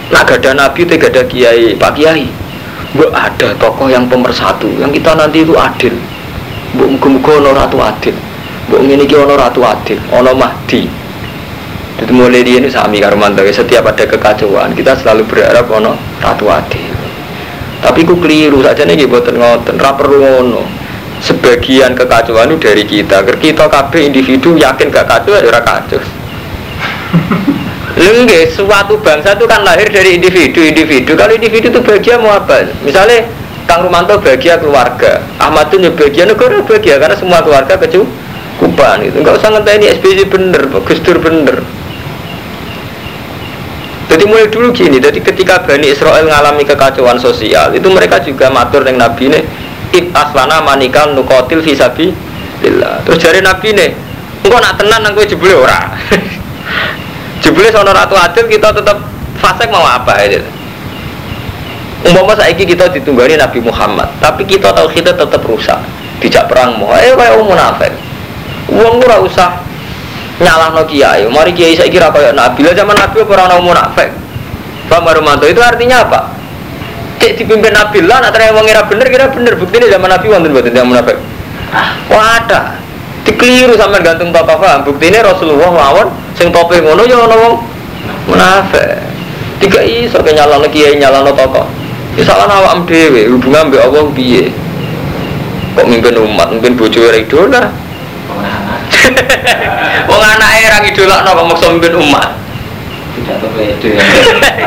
Nah 0.08 0.24
gak 0.24 0.40
ada 0.44 0.56
nabi, 0.56 0.88
gak 0.88 1.12
ada 1.12 1.24
kiai, 1.28 1.76
pak 1.76 1.92
kiai. 2.00 2.28
Bu 2.96 3.12
ada 3.12 3.52
tokoh 3.60 3.92
yang 3.92 4.08
pemersatu, 4.08 4.72
yang 4.80 4.88
kita 4.92 5.12
nanti 5.16 5.44
itu 5.44 5.52
adil. 5.56 5.92
Bu 6.76 6.88
muga-muga 6.96 7.32
ono 7.44 7.52
ratu 7.52 7.78
adil. 7.84 8.16
Bu 8.72 8.80
iki 8.80 9.16
ono 9.16 9.36
ratu 9.36 9.60
adil, 9.68 10.00
ono 10.12 10.32
mahdi. 10.32 10.88
Jadi 11.98 12.12
mulai 12.14 12.46
dia 12.46 12.62
ini 12.62 12.70
sami 12.70 13.02
karo 13.02 13.18
setiap 13.50 13.90
ada 13.90 14.06
kekacauan 14.06 14.78
kita 14.78 14.94
selalu 15.02 15.26
berharap 15.26 15.66
ono 15.74 15.98
ratu 16.22 16.46
adil. 16.46 16.94
Tapi 17.82 18.06
ku 18.06 18.18
keliru 18.22 18.62
saja 18.62 18.86
nih 18.86 19.06
buat 19.10 19.26
ngoten, 19.30 19.78
ra 19.82 19.98
perlu 19.98 20.18
ngono. 20.22 20.62
Sebagian 21.18 21.98
kekacauan 21.98 22.54
itu 22.54 22.70
dari 22.70 22.86
kita. 22.86 23.26
Kita 23.26 23.66
kabeh 23.66 24.06
individu 24.06 24.54
yakin 24.54 24.94
gak 24.94 25.10
kacau 25.10 25.34
ya 25.34 25.50
ora 25.50 25.62
kacau. 25.66 25.98
Lengge, 27.98 28.54
suatu 28.54 29.02
bangsa 29.02 29.34
itu 29.34 29.50
kan 29.50 29.66
lahir 29.66 29.90
dari 29.90 30.22
individu-individu. 30.22 31.18
Kalau 31.18 31.34
individu 31.34 31.74
itu 31.74 31.82
bahagia 31.82 32.22
mau 32.22 32.38
apa? 32.38 32.70
Misalnya 32.86 33.26
Kang 33.66 33.82
Rumanto 33.82 34.22
bahagia 34.22 34.62
keluarga, 34.62 35.26
Ahmad 35.42 35.74
itu 35.74 35.90
bahagia 35.98 36.30
negara 36.30 36.62
bahagia 36.62 37.02
karena 37.02 37.18
semua 37.18 37.42
keluarga 37.42 37.74
kecukupan 37.82 39.02
itu. 39.02 39.18
Enggak 39.18 39.42
usah 39.42 39.50
ini 39.74 39.90
SBY 39.98 40.30
bener, 40.30 40.62
Gus 40.86 41.02
Dur 41.02 41.18
bener. 41.18 41.66
Jadi 44.08 44.24
mulai 44.24 44.48
dulu 44.48 44.72
gini, 44.72 45.04
jadi 45.04 45.20
ketika 45.20 45.68
Bani 45.68 45.92
Israel 45.92 46.24
mengalami 46.24 46.64
kekacauan 46.64 47.20
sosial, 47.20 47.76
itu 47.76 47.92
mereka 47.92 48.24
juga 48.24 48.48
matur 48.48 48.88
dengan 48.88 49.12
Nabi 49.12 49.28
ini, 49.28 49.42
Ib 49.92 50.16
aslana 50.16 50.64
manikal 50.64 51.12
nukotil 51.16 51.64
visabi 51.64 52.12
Terus 53.04 53.20
dari 53.22 53.40
Nabi 53.44 53.68
ini, 53.76 53.88
engkau 54.48 54.58
nak 54.64 54.80
tenan, 54.80 55.06
engkau 55.06 55.28
jebule 55.28 55.54
ora. 55.54 55.94
Jebule 57.44 57.70
sono 57.70 57.94
ratu 57.94 58.18
adil 58.18 58.50
kita 58.50 58.74
tetap 58.74 58.98
fasik 59.38 59.70
mau 59.70 59.86
apa 59.86 60.26
itu. 60.26 60.42
Umpama 62.08 62.34
saiki 62.34 62.66
kita 62.66 62.90
ditunggani 62.90 63.38
Nabi 63.38 63.62
Muhammad, 63.62 64.10
tapi 64.18 64.42
kita 64.48 64.74
tahu 64.74 64.90
kita 64.90 65.14
tetap 65.14 65.42
rusak, 65.46 65.78
tidak 66.24 66.50
perang 66.50 66.82
mau. 66.82 66.98
Eh 66.98 67.14
kayak 67.14 67.38
munafik. 67.46 67.94
Uang 68.74 69.00
usah 69.22 69.67
nyalah 70.42 70.74
no 70.74 70.84
kiai. 70.86 71.26
Mari 71.30 71.52
kiai 71.54 71.78
saya 71.78 71.90
kira 71.90 72.10
kayak 72.10 72.34
Nabi 72.34 72.66
lah 72.66 72.74
zaman 72.74 72.96
Nabi 72.98 73.16
orang 73.24 73.48
mau 73.60 73.74
munafik. 73.74 74.10
Pak 74.88 75.00
Marumanto 75.04 75.44
itu 75.50 75.60
artinya 75.60 76.08
apa? 76.08 76.32
Cek 77.20 77.44
dipimpin 77.44 77.76
Nabi 77.76 78.08
lah, 78.08 78.24
nak 78.24 78.32
terang 78.32 78.56
ngira 78.62 78.88
bener 78.88 79.08
kira 79.12 79.28
bener. 79.34 79.60
Bukti 79.60 79.82
ini 79.82 79.92
zaman 79.92 80.08
Nabi 80.08 80.26
wonten 80.32 80.54
buat 80.54 80.64
tidak 80.64 80.86
munafik. 80.88 81.18
Wah 82.08 82.40
ada. 82.40 82.80
Dikeliru 83.28 83.76
sama 83.76 84.00
gantung 84.00 84.32
tokoh 84.32 84.56
paham. 84.56 84.88
Bukti 84.88 85.12
ini 85.12 85.20
Rasulullah 85.20 85.68
lawan 85.68 86.08
sing 86.38 86.54
tope 86.54 86.78
ngono 86.78 87.02
ya 87.10 87.18
ana 87.26 87.36
wong 87.36 87.54
munafik 88.30 89.02
tiga 89.58 89.82
iso 89.82 90.22
ke 90.22 90.32
nyalano 90.38 90.70
kiai 90.70 91.02
nyalano 91.02 91.34
toko 91.34 91.66
ya 92.14 92.22
salah 92.22 92.46
awak 92.46 92.86
dhewe 92.86 93.26
hubungan 93.26 93.74
mbek 93.74 93.82
Allah 93.82 94.06
piye 94.14 94.54
kok 95.74 95.86
mimpin 95.90 96.14
umat 96.14 96.54
mimpin 96.54 96.78
bojo 96.78 97.02
ora 97.02 97.18
idola 97.18 97.62
wong 100.10 100.22
anake 100.22 100.66
ra 100.68 100.80
idolakno 100.84 101.30
kok 101.34 101.48
maksa 101.48 101.66
mimpin 101.74 101.96
umat 101.98 102.30
tidak 103.18 103.50
pede 103.58 103.92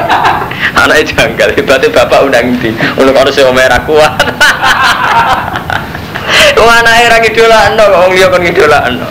anaknya 0.82 1.04
janggal 1.06 1.48
berarti 1.64 1.86
bapak 1.88 2.20
undang 2.26 2.46
di 2.60 2.70
untuk 2.98 3.16
harus 3.16 3.38
yang 3.38 3.54
merah 3.54 3.80
kuat 3.86 4.14
wong 6.58 6.70
anake 6.70 7.04
ra 7.08 7.18
idolakno 7.22 7.82
kok 7.82 8.00
wong 8.04 8.12
liya 8.14 8.28
kon 8.28 8.44
idolakno 8.44 9.08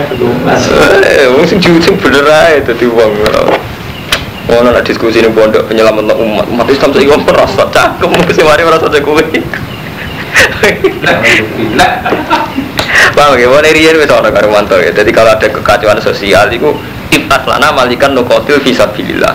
Eh, 0.00 1.28
wong 1.30 1.46
sing 1.46 1.60
jujur 1.60 1.94
bener 2.00 2.26
ae 2.26 2.64
dadi 2.64 2.88
wong. 2.88 3.12
Ono 4.50 4.68
nak 4.72 4.82
diskusi 4.82 5.22
ning 5.22 5.36
pondok 5.36 5.68
penyelamat 5.70 6.16
umat. 6.16 6.46
Umat 6.50 6.66
Islam 6.72 6.90
saiki 6.90 7.12
wong 7.12 7.22
merasa 7.22 7.62
cangkem 7.70 8.10
sing 8.34 8.48
mari 8.48 8.66
merasa 8.66 8.90
kuwi. 8.90 9.40
Bang, 13.16 13.34
ya, 13.34 13.50
mana 13.50 13.70
rian 13.70 13.98
wis 13.98 14.10
ana 14.10 14.30
karo 14.30 14.48
mantu 14.50 14.78
ya. 14.78 14.94
Jadi 14.94 15.10
kalau 15.10 15.34
ada 15.34 15.46
kekacauan 15.46 15.98
sosial 15.98 16.46
itu 16.52 16.70
ibtas 17.10 17.42
lana 17.44 17.74
malikan 17.74 18.14
nukotil 18.14 18.62
fisabilillah. 18.62 19.34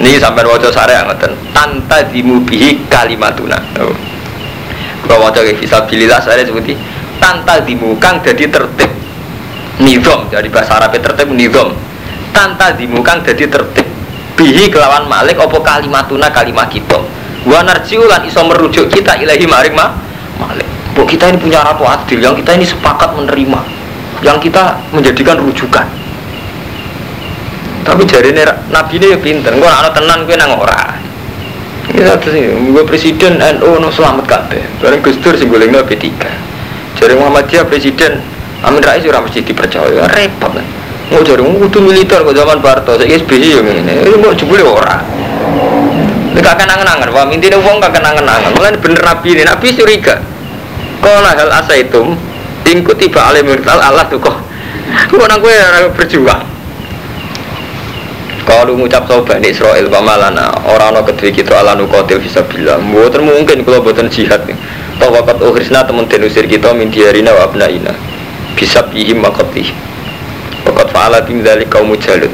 Ini 0.00 0.16
sampai 0.16 0.46
wajah 0.46 0.72
sare 0.72 0.96
ngoten. 1.04 1.32
Tanta 1.52 2.06
dimubihi 2.06 2.86
kalimatuna. 2.88 3.58
Oh. 3.82 3.92
Kalau 5.04 5.32
fisabilillah 5.34 6.22
saya 6.22 6.46
seperti 6.46 6.78
tanta 7.20 7.60
dimukang 7.60 8.24
jadi 8.24 8.48
tertib 8.48 8.90
nizam 9.80 10.26
dari 10.32 10.48
bahasa 10.48 10.80
Arab 10.80 10.96
tertib 10.96 11.28
nizam 11.36 11.76
tanta 12.32 12.72
dimukang 12.72 13.20
jadi 13.20 13.44
tertib 13.46 13.84
bihi 14.40 14.72
kelawan 14.72 15.04
malik 15.04 15.36
opo 15.36 15.60
kalimatuna 15.60 16.32
kalimat 16.32 16.72
kita 16.72 16.96
wa 17.44 17.60
narjiu 17.60 18.08
lan 18.08 18.24
iso 18.24 18.40
merujuk 18.40 18.88
kita 18.88 19.20
ilahi 19.20 19.44
maring 19.44 19.76
ma 19.76 19.92
malik 20.40 20.64
bu 20.96 21.04
kita 21.04 21.28
ini 21.28 21.38
punya 21.38 21.60
ratu 21.60 21.84
adil 21.84 22.18
yang 22.18 22.32
kita 22.32 22.56
ini 22.56 22.64
sepakat 22.64 23.12
menerima 23.12 23.60
yang 24.24 24.40
kita 24.40 24.80
menjadikan 24.96 25.36
rujukan 25.36 25.84
tapi 27.84 28.02
jari 28.08 28.32
ini 28.32 28.42
nabi 28.72 28.96
ini 28.96 29.06
ya 29.12 29.18
pinter 29.20 29.52
gue 29.52 29.68
anak 29.68 29.92
tenan 29.92 30.24
gue 30.24 30.36
nang 30.40 30.56
ora 30.56 30.96
satu 31.90 32.32
sih 32.32 32.48
gue 32.48 32.84
presiden 32.88 33.36
NU 33.36 33.76
no 33.76 33.92
selamat 33.92 34.24
kabeh 34.24 34.62
bareng 34.80 35.04
Gus 35.04 35.20
Dur 35.20 35.36
sing 35.36 35.52
goleng 35.52 35.74
P3 35.74 36.08
jari 36.96 37.14
Muhammadiyah 37.18 37.68
presiden 37.68 38.22
Amin 38.60 38.84
Rais 38.84 39.00
ora 39.08 39.24
mesti 39.24 39.40
dipercaya, 39.40 40.04
repot 40.12 40.52
kan. 40.52 40.66
Mau 41.10 41.24
jadi 41.24 41.42
mau 41.42 41.56
kudu 41.66 41.80
militer 41.80 42.22
kok 42.22 42.36
zaman 42.36 42.60
Barto, 42.60 42.94
saya 42.94 43.08
SBY 43.08 43.56
yang 43.56 43.66
ini, 43.66 44.04
ini 44.04 44.16
mau 44.20 44.36
jebule 44.36 44.62
ora. 44.62 45.00
Ini 46.30 46.38
gak 46.38 46.60
kenangan-angan, 46.60 47.08
paham? 47.10 47.34
Intinya 47.34 47.58
uang 47.58 47.82
gak 47.82 47.98
kenangan-angan. 47.98 48.52
Mulai 48.54 48.78
bener 48.78 49.02
Nabi 49.02 49.28
ini, 49.34 49.42
Nabi 49.42 49.66
curiga. 49.74 50.22
Kalau 51.00 51.24
hal 51.24 51.50
asa 51.50 51.74
itu, 51.80 52.12
ingkut 52.68 53.00
tiba 53.00 53.24
alim 53.24 53.48
mirtal 53.48 53.80
Allah 53.80 54.04
tuh 54.06 54.20
kok. 54.20 54.36
Kok 55.10 55.26
nang 55.26 55.40
gue 55.40 55.54
berjuang. 55.96 56.42
Kalau 58.50 58.74
ngucap 58.74 59.06
sobat 59.06 59.38
Bani 59.38 59.54
Israel 59.54 59.86
pamalana 59.86 60.50
orang 60.66 60.98
no 60.98 61.06
kedua 61.06 61.30
kita 61.30 61.54
ala 61.62 61.78
nukotil 61.78 62.18
bisa 62.18 62.42
bilang, 62.50 62.82
buatan 62.90 63.22
mungkin 63.22 63.62
kalau 63.62 63.78
buatan 63.78 64.10
jihad. 64.10 64.42
Nih. 64.42 64.58
Tawakat 64.98 65.38
uhrisna 65.40 65.86
temen 65.86 66.10
denusir 66.10 66.44
kita 66.50 66.74
min 66.74 66.90
diarina 66.90 67.30
wa 67.30 67.46
abnaina. 67.46 67.94
Bisa 68.58 68.84
bihim 68.90 69.22
makotih 69.22 69.70
Wakat 70.66 70.92
fa'ala 70.92 71.24
bim 71.24 71.40
dari 71.40 71.64
kaum 71.64 71.94
jalut. 71.96 72.28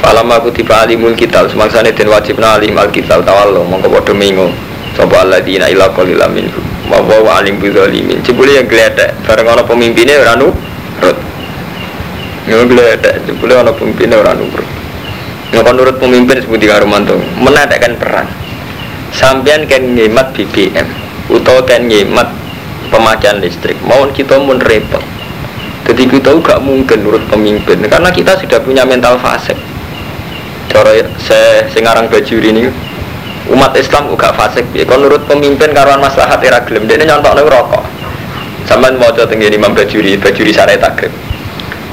Falam 0.00 0.28
aku 0.32 0.52
tiba 0.52 0.84
alimul 0.84 1.16
kitab 1.16 1.48
semaksane 1.48 1.92
den 1.92 2.08
wajibna 2.08 2.60
alim 2.60 2.76
al 2.76 2.92
kitab 2.92 3.24
tawallo 3.24 3.64
mongko 3.64 3.88
padha 3.88 4.12
mingo 4.12 4.52
sapa 4.96 5.24
alladzina 5.24 5.68
ila 5.72 5.88
qalila 5.96 6.28
minhum 6.28 6.73
wa 6.90 7.00
wa 7.00 7.32
alim 7.40 7.56
bidzalimin 7.60 8.20
jebule 8.20 8.60
yang 8.60 8.68
gledek 8.68 9.16
bareng 9.24 9.48
ana 9.48 9.62
pemimpinnya 9.64 10.20
ora 10.20 10.34
nurut. 10.36 11.18
Yang 12.44 12.62
gledek 12.76 13.14
jebule 13.24 13.54
ana 13.56 13.72
pemimpinnya 13.72 14.20
ora 14.20 14.32
nurut. 14.36 14.68
Nggak 15.54 15.74
nurut 15.74 15.96
pemimpin 16.02 16.42
seperti 16.42 16.66
karumanto 16.66 17.16
menadakkan 17.40 17.94
perang. 17.96 18.28
Sampean 19.14 19.70
kan 19.70 19.94
ngemat 19.94 20.34
BBM 20.34 20.88
utawa 21.30 21.62
kan 21.62 21.86
ngemat 21.86 22.28
pemakaian 22.90 23.38
listrik. 23.38 23.78
Mau 23.86 24.10
kita 24.10 24.36
mun 24.42 24.58
repot. 24.58 25.02
Jadi 25.84 26.08
kita 26.08 26.32
gak 26.40 26.64
mungkin 26.64 27.04
nurut 27.04 27.20
pemimpin 27.28 27.76
karena 27.84 28.08
kita 28.08 28.40
sudah 28.40 28.56
punya 28.64 28.88
mental 28.88 29.20
fase 29.20 29.52
cara 30.72 30.90
saya 31.20 31.68
sengarang 31.70 32.10
baju 32.10 32.36
ini 32.40 32.66
umat 33.52 33.72
Islam 33.76 34.08
juga 34.08 34.32
fasik. 34.32 34.64
Ya 34.72 34.88
kalau 34.88 35.08
nurut 35.08 35.24
pemimpin 35.28 35.74
karuan 35.76 36.00
maslahat 36.00 36.40
era 36.40 36.62
gelem. 36.64 36.88
Dia 36.88 37.02
nyontok 37.04 37.44
rokok. 37.44 37.84
Sampai 38.64 38.96
mau 38.96 39.12
coba 39.12 39.28
tinggi 39.28 39.52
imam 39.52 39.76
bajuri 39.76 40.16
bajuri 40.16 40.48
syariat 40.48 40.80
takrib 40.80 41.12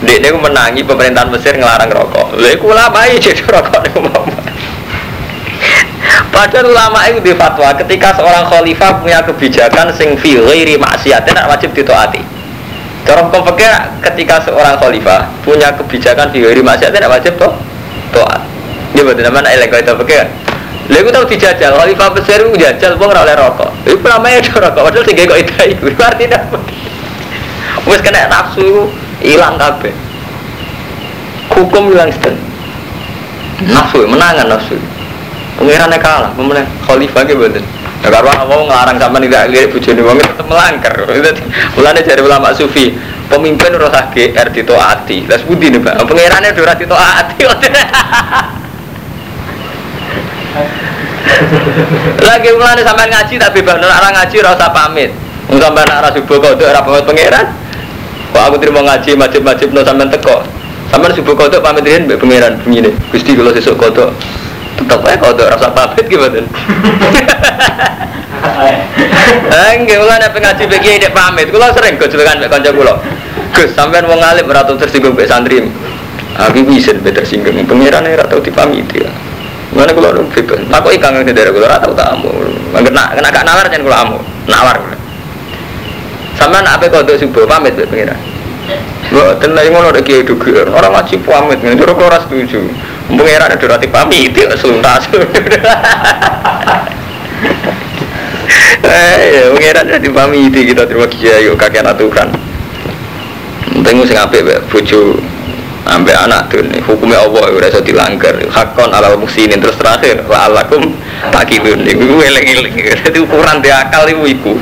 dia 0.01 0.17
ini 0.17 0.33
menangi 0.33 0.81
pemerintahan 0.81 1.29
Mesir 1.29 1.53
ngelarang 1.61 1.93
rokok. 1.93 2.33
Lalu 2.41 2.57
aku 2.57 2.73
lama 2.73 3.05
jadi 3.21 3.41
rokok 3.45 3.79
nih 3.85 3.93
Padahal 6.31 6.73
ulama 6.73 7.05
itu 7.05 7.21
di 7.21 7.35
fatwa 7.37 7.69
ketika 7.75 8.17
seorang 8.17 8.47
khalifah 8.49 8.97
punya 9.03 9.21
kebijakan 9.21 9.93
sing 9.93 10.17
fi 10.17 10.39
ghairi 10.41 10.79
maksiat 10.79 11.27
tidak 11.27 11.45
wajib 11.45 11.69
ditaati. 11.75 12.23
Cara 13.05 13.27
hukum 13.29 13.45
ketika 14.01 14.41
seorang 14.41 14.79
khalifah 14.79 15.29
punya 15.45 15.69
kebijakan 15.75 16.33
fi 16.33 16.41
ghairi 16.41 16.63
maksiat 16.65 16.97
tidak 16.97 17.13
wajib 17.13 17.37
toh 17.37 17.53
taat. 18.09 18.41
Dia 18.97 19.05
betul 19.05 19.21
namanya 19.21 19.53
elek 19.53 19.85
itu 19.85 19.93
fikih. 20.91 20.99
Lalu 20.99 21.09
tahu 21.15 21.25
dijajal, 21.31 21.71
khalifah 21.79 22.09
besar 22.11 22.37
itu 22.43 22.57
jajal, 22.59 22.91
bang 22.99 23.09
oleh 23.15 23.35
rokok. 23.35 23.71
Itu 23.87 24.03
namanya 24.03 24.37
ada 24.43 24.51
rokok, 24.67 24.81
padahal 24.91 25.05
sih 25.07 25.15
kok 25.15 25.39
itu 25.39 25.53
itu 25.87 26.03
artinya 26.03 26.37
apa? 26.37 26.57
Wes 27.87 28.01
kena 28.03 28.27
nafsu 28.27 28.91
hilang 29.23 29.55
kabeh. 29.55 29.93
Hukum 31.55 31.91
hilang 31.91 32.11
sedang. 32.11 32.37
Nafsu 33.71 34.03
menangan 34.07 34.47
nafsu. 34.51 34.75
Pengirannya 35.59 35.99
kalah, 36.01 36.31
pemenang 36.35 36.67
khalifah 36.87 37.21
gitu 37.27 37.37
betul. 37.37 37.63
Ya 38.01 38.09
karena 38.09 38.49
mau 38.49 38.65
ngelarang 38.65 38.97
sama 38.97 39.21
tidak 39.21 39.53
lihat 39.53 39.69
bujuni 39.69 40.01
wong 40.01 40.17
tetap 40.17 40.49
melanggar. 40.49 41.05
Mulane 41.77 42.01
dari 42.01 42.21
ulama 42.25 42.49
sufi, 42.49 42.97
pemimpin 43.29 43.77
rasa 43.77 44.09
GR 44.09 44.47
ditaati. 44.49 45.29
Lah 45.29 45.37
sebuti 45.37 45.69
nih 45.69 45.77
Pak, 45.85 46.09
pengirannya 46.09 46.49
ora 46.57 46.73
ditaati. 46.73 47.45
Lagi 52.27 52.49
mulane 52.53 52.81
sampai 52.81 53.07
ngaji 53.09 53.33
tak 53.37 53.51
bebas 53.55 53.77
orang 53.79 54.13
ngaji 54.15 54.37
rasa 54.43 54.67
pamit. 54.71 55.11
Wong 55.49 55.59
sampean 55.59 55.89
ora 55.89 56.09
subuh 56.13 56.37
kok 56.39 56.59
ora 56.59 56.81
pamit 56.81 57.03
pangeran. 57.05 57.45
Kok 58.31 58.43
aku 58.47 58.55
terima 58.61 58.81
ngaji 58.85 59.11
majib-majib 59.17 59.69
no 59.75 59.81
sampean 59.83 60.09
teko. 60.09 60.43
Sampean 60.89 61.11
subuh 61.15 61.33
kok 61.35 61.59
pamit 61.61 61.83
riyen 61.85 62.07
mbek 62.07 62.19
pangeran 62.21 62.59
begini. 62.63 62.91
Gusti 63.11 63.35
kula 63.35 63.51
sesuk 63.53 63.77
kodok 63.77 64.13
tetap 64.81 65.05
aja 65.05 65.17
kalau 65.21 65.45
rasa 65.45 65.67
pamit 65.69 66.05
gimana 66.09 66.41
Enggak, 69.71 69.97
mulai 70.01 70.17
ada 70.19 70.29
pengaji 70.33 70.63
bagi 70.67 70.97
ini 70.97 71.07
pamit. 71.13 71.49
Kulo 71.49 71.71
sering 71.71 71.95
gue 71.97 72.09
juga 72.09 72.33
kan 72.33 72.41
kanca 72.41 72.71
kulo. 72.73 72.93
Gus, 73.53 73.71
sampean 73.73 74.05
mau 74.09 74.17
ngalip 74.17 74.49
ratu 74.49 74.75
tersinggung 74.75 75.15
ke 75.15 75.29
santri. 75.29 75.65
Aku 76.37 76.61
bisa 76.65 76.93
lebih 76.93 77.15
tersinggung. 77.15 77.55
Pengiran 77.65 78.05
ya 78.05 78.21
ratu 78.21 78.41
dipamiti 78.41 79.05
ya. 79.05 79.11
Mana 79.71 79.95
kulo 79.95 80.11
nu 80.11 80.27
bebas. 80.27 80.59
Aku 80.67 80.87
ikan 80.91 81.15
ngerti 81.15 81.31
dari 81.31 81.51
kulo 81.51 81.63
ratu 81.63 81.95
tamu. 81.95 82.31
Kena 82.75 83.15
kena 83.15 83.29
gak 83.31 83.45
nalar 83.47 83.65
jangan 83.71 83.83
kulo 83.87 83.95
amu. 83.95 84.17
Nalar. 84.51 84.77
Sampean 86.35 86.67
apa 86.67 86.91
kau 86.91 87.03
tuh 87.03 87.15
subuh 87.15 87.47
pamit 87.47 87.75
be 87.79 87.87
pengiran. 87.87 88.19
Gua 89.11 89.35
tenang 89.39 89.71
ngono 89.71 89.95
ada 89.95 90.03
kiai 90.03 90.27
dugi. 90.27 90.51
Orang 90.55 90.91
ngaji 90.91 91.15
pamit. 91.23 91.63
Njuruk 91.63 91.95
kulo 91.95 92.11
ras 92.11 92.27
setuju. 92.27 92.67
Pengiran 93.11 93.47
ada 93.47 93.55
roti 93.55 93.87
pamit 93.87 94.35
ya 94.35 94.51
suntas. 94.59 95.07
Eh, 98.81 99.17
ya, 99.31 99.43
pengiran 99.55 99.87
ada 99.87 100.09
pamit 100.11 100.51
kita 100.51 100.83
terima 100.83 101.07
kiai 101.07 101.47
yuk 101.47 101.55
kakek 101.55 101.87
aturan. 101.87 102.27
Tengok 103.71 104.03
sing 104.03 104.19
apik 104.19 104.43
bojo 104.67 105.15
ambek 105.87 106.13
anak 106.13 106.51
tuh 106.53 106.61
hukumnya 106.85 107.25
Allah 107.25 107.49
ya 107.49 107.57
rasa 107.57 107.79
dilanggar. 107.81 108.35
Hakon 108.37 108.89
ala 108.93 109.17
muksinin 109.17 109.57
terus 109.57 109.77
terakhir 109.81 110.21
la 110.29 110.49
alakum 110.49 110.93
takilun 111.33 111.81
iku 111.85 112.21
eling-eling 112.21 112.73
jadi 112.77 113.17
ukuran 113.21 113.61
di 113.61 113.69
akal 113.73 114.05
itu 114.05 114.37
iku. 114.37 114.53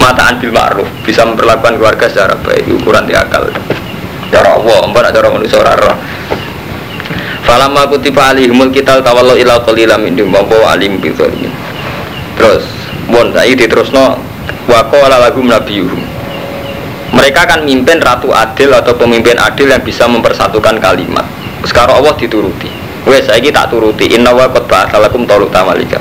Mataan 0.00 0.40
bil 0.40 0.48
ma'ruf 0.48 0.88
bisa 1.04 1.28
memperlakukan 1.28 1.76
keluarga 1.76 2.08
secara 2.08 2.34
baik 2.40 2.66
ukuran 2.72 3.04
di 3.04 3.12
akal. 3.12 3.52
Cara 4.32 4.56
Allah 4.56 4.78
mbak 4.88 5.12
cara 5.12 5.28
manusia 5.28 5.60
ora 5.60 5.76
roh. 5.76 5.96
Falamma 7.44 7.88
kutiba 7.90 8.32
alihimul 8.32 8.70
kital 8.70 9.02
tawallu 9.02 9.36
ila 9.36 9.60
qalila 9.66 9.98
min 9.98 10.16
dimampu 10.16 10.56
alim 10.64 11.02
zalimin. 11.02 11.52
Terus, 12.38 12.64
bon 13.10 13.34
saiki 13.34 13.66
diterusno 13.66 14.16
wa 14.70 14.80
qala 14.88 15.28
lahum 15.28 15.50
nabiyuhum. 15.50 16.19
Mereka 17.10 17.38
akan 17.42 17.66
mimpin 17.66 17.98
ratu 17.98 18.30
adil 18.30 18.70
atau 18.70 18.94
pemimpin 18.94 19.34
adil 19.34 19.66
yang 19.66 19.82
bisa 19.82 20.06
mempersatukan 20.06 20.78
kalimat. 20.78 21.26
Sekarang 21.66 21.98
Allah 21.98 22.14
dituruti. 22.14 22.70
Wes 23.08 23.26
saiki 23.26 23.50
tak 23.50 23.74
turuti. 23.74 24.06
Inna 24.14 24.30
wa 24.30 24.46
qad 24.46 24.70
ba'atsalakum 24.70 25.26
taluta 25.26 25.66
malika. 25.66 25.98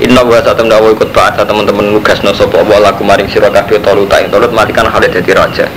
Inna 0.00 0.24
wa 0.24 0.40
satam 0.40 0.72
dawa 0.72 0.96
ikut 0.96 1.12
ba'atsa 1.12 1.44
teman-teman 1.44 1.92
nugasno 1.92 2.32
sapa 2.32 2.64
Allah 2.64 2.88
lakum 2.88 3.04
maring 3.04 3.28
sira 3.28 3.52
kabeh 3.52 3.84
taluta. 3.84 4.16
Talut 4.16 4.48
matikan 4.56 4.88
Khalid 4.88 5.12
dadi 5.12 5.32
raja. 5.36 5.68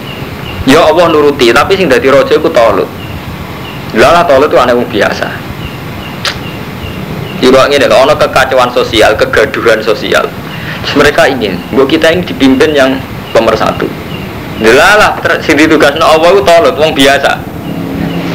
Ya 0.64 0.80
Allah 0.80 1.12
nuruti, 1.12 1.52
tapi 1.52 1.76
sing 1.76 1.92
dadi 1.92 2.08
raja 2.08 2.40
iku 2.40 2.48
Talut. 2.48 2.88
Lala 4.00 4.24
tol 4.24 4.48
itu 4.48 4.56
aneh 4.56 4.74
biasa. 4.80 5.28
Ibu 7.44 7.60
ini 7.68 7.84
kalau 7.92 8.08
ono 8.08 8.16
kekacauan 8.16 8.72
sosial, 8.72 9.20
kegaduhan 9.20 9.84
sosial. 9.84 10.24
Mereka 10.96 11.28
ingin, 11.36 11.60
gua 11.76 11.84
kita 11.84 12.16
ini 12.16 12.24
dipimpin 12.24 12.72
yang 12.72 12.96
pemersatu. 13.36 14.03
Lala, 14.62 15.18
sing 15.42 15.58
ditugas 15.58 15.98
no 15.98 16.06
Allah 16.06 16.30
itu 16.36 16.42
tolut, 16.46 16.76
wong 16.78 16.94
biasa. 16.94 17.32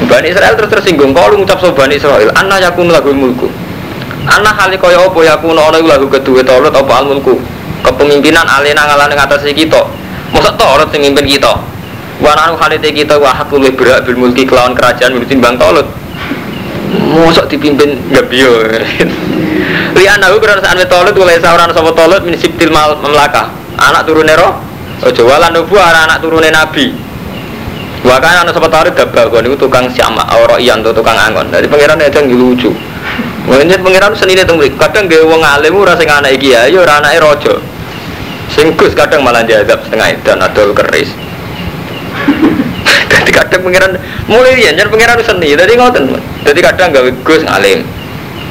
Bani 0.09 0.27
Israel 0.33 0.57
terus 0.57 0.71
tersinggung, 0.73 1.15
kalau 1.15 1.37
ngucap 1.39 1.61
so 1.61 1.71
Bani 1.71 1.95
Israel, 1.95 2.33
anna 2.35 2.59
yakun 2.59 2.91
lagu 2.91 3.15
mulku. 3.15 3.47
Anna 4.29 4.53
kali 4.53 4.77
kaya 4.77 5.01
apa 5.01 5.19
yakun 5.25 5.57
ono 5.57 5.79
lagu 5.81 6.05
kedua 6.11 6.45
tolut 6.45 6.75
apa 6.75 6.93
al 7.01 7.07
mulku. 7.09 7.39
Kepemimpinan 7.81 8.45
alena 8.45 8.85
ngalane 8.85 9.15
ngatasi 9.17 9.55
kita. 9.57 9.89
Masa 10.35 10.53
tolut 10.59 10.93
sing 10.93 11.01
mimpin 11.07 11.25
kita. 11.25 11.57
Wananu 12.21 12.59
khalite 12.59 12.91
kita 12.91 13.15
wah 13.17 13.33
aku 13.33 13.63
lebih 13.63 13.79
berat 13.79 14.03
bil 14.03 14.19
mulki 14.19 14.43
kelawan 14.43 14.75
kerajaan 14.75 15.15
milutin 15.17 15.41
bang 15.41 15.57
tolut. 15.57 15.87
Mosok 17.09 17.47
dipimpin 17.49 17.95
gabio. 18.11 18.69
Lian 19.97 20.21
aku 20.21 20.37
kira 20.43 20.61
saat 20.61 20.83
tolut 20.91 21.15
oleh 21.17 21.41
sauran 21.41 21.73
sapa 21.73 21.91
tolut 21.95 22.21
min 22.27 22.37
mal 22.69 22.99
memlaka. 23.01 23.49
Anak 23.81 24.05
turune 24.05 24.35
roh. 24.37 24.68
Ojo 24.99 25.23
walan 25.31 25.55
nubu 25.55 25.79
anak 25.79 26.19
turune 26.19 26.51
nabi. 26.51 26.91
Bahkan 28.03 28.47
anak 28.47 28.55
sapa 28.55 28.67
tolut 28.71 28.95
dabal 28.95 29.43
niku 29.43 29.69
tukang 29.69 29.87
siama 29.91 30.27
ora 30.35 30.59
iyan 30.59 30.83
tukang 30.83 31.15
angon. 31.15 31.51
Dari 31.51 31.71
pangeran 31.71 32.03
aja 32.03 32.23
lucu. 32.27 32.71
Mungkin 33.47 33.81
pangeran 33.81 34.13
senine 34.19 34.43
teng 34.43 34.59
kadang 34.59 35.07
gawe 35.07 35.25
wong 35.25 35.41
alim 35.41 35.73
ora 35.79 35.95
sing 35.95 36.11
anak 36.11 36.35
iki 36.35 36.53
ya, 36.53 36.67
ya 36.67 36.83
ora 36.83 36.99
anake 36.99 37.19
raja. 37.23 37.55
Sing 38.51 38.75
Gus 38.75 38.97
kadang 38.97 39.23
malah 39.23 39.47
diadab 39.47 39.81
setengah 39.87 40.19
dan 40.27 40.43
adol 40.43 40.75
keris. 40.75 41.15
Jadi 43.13 43.31
kadang 43.31 43.61
pengiran 43.63 43.93
mulai 44.27 44.57
jadi 44.59 44.89
pengiran 44.89 45.21
seni. 45.23 45.55
Jadi 45.55 45.79
ngoten. 45.79 46.17
Jadi 46.43 46.61
kadang 46.61 46.91
gawe 46.91 47.11
Gus 47.23 47.43
ngalim. 47.47 47.87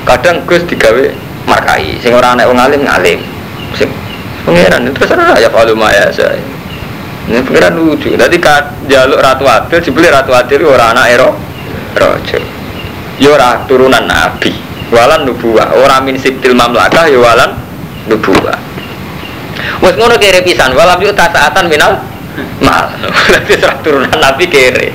Kadang 0.08 0.48
Gus 0.48 0.64
digawe 0.64 1.04
markai. 1.43 2.00
Sing 2.00 2.16
ora 2.16 2.34
anak 2.34 2.48
wong 2.48 2.60
alim 2.62 2.82
ngalim. 2.88 3.20
Pengiran 4.48 4.88
terus 4.95 5.12
ora 5.12 5.36
ya 5.36 5.52
kalau 5.52 5.76
maya 5.76 6.08
saya. 6.16 6.39
Ini 7.28 7.43
pengiran 7.43 7.76
lucu. 7.76 8.16
Jadi 8.16 8.39
jaluk 8.88 9.20
ratu 9.20 9.43
adil, 9.43 9.84
dibeli 9.84 10.08
ratu 10.08 10.32
adil 10.32 10.64
ora 10.64 10.95
anak 10.95 11.06
ero 11.12 11.36
rojo. 12.00 12.39
Ya 13.20 13.30
ora 13.36 13.68
turunan 13.68 14.08
nabi. 14.08 14.56
Walan 14.88 15.28
nubuah. 15.28 15.76
Ora 15.76 16.00
min 16.00 16.16
sibtil 16.16 16.56
mamlakah 16.56 17.12
ya 17.12 17.20
walan 17.20 17.52
nubuah. 18.08 18.56
Wes 19.84 20.00
ngono 20.00 20.16
kere 20.16 20.39
pisan. 20.39 20.72
Walam 20.72 21.04
yuk 21.04 21.12
tasaatan 21.12 21.68
minal 21.68 22.00
mal 22.62 22.93
nanti 23.34 23.54
serah 23.58 23.78
turunan 23.82 24.18
nabi 24.18 24.45
kere 24.50 24.93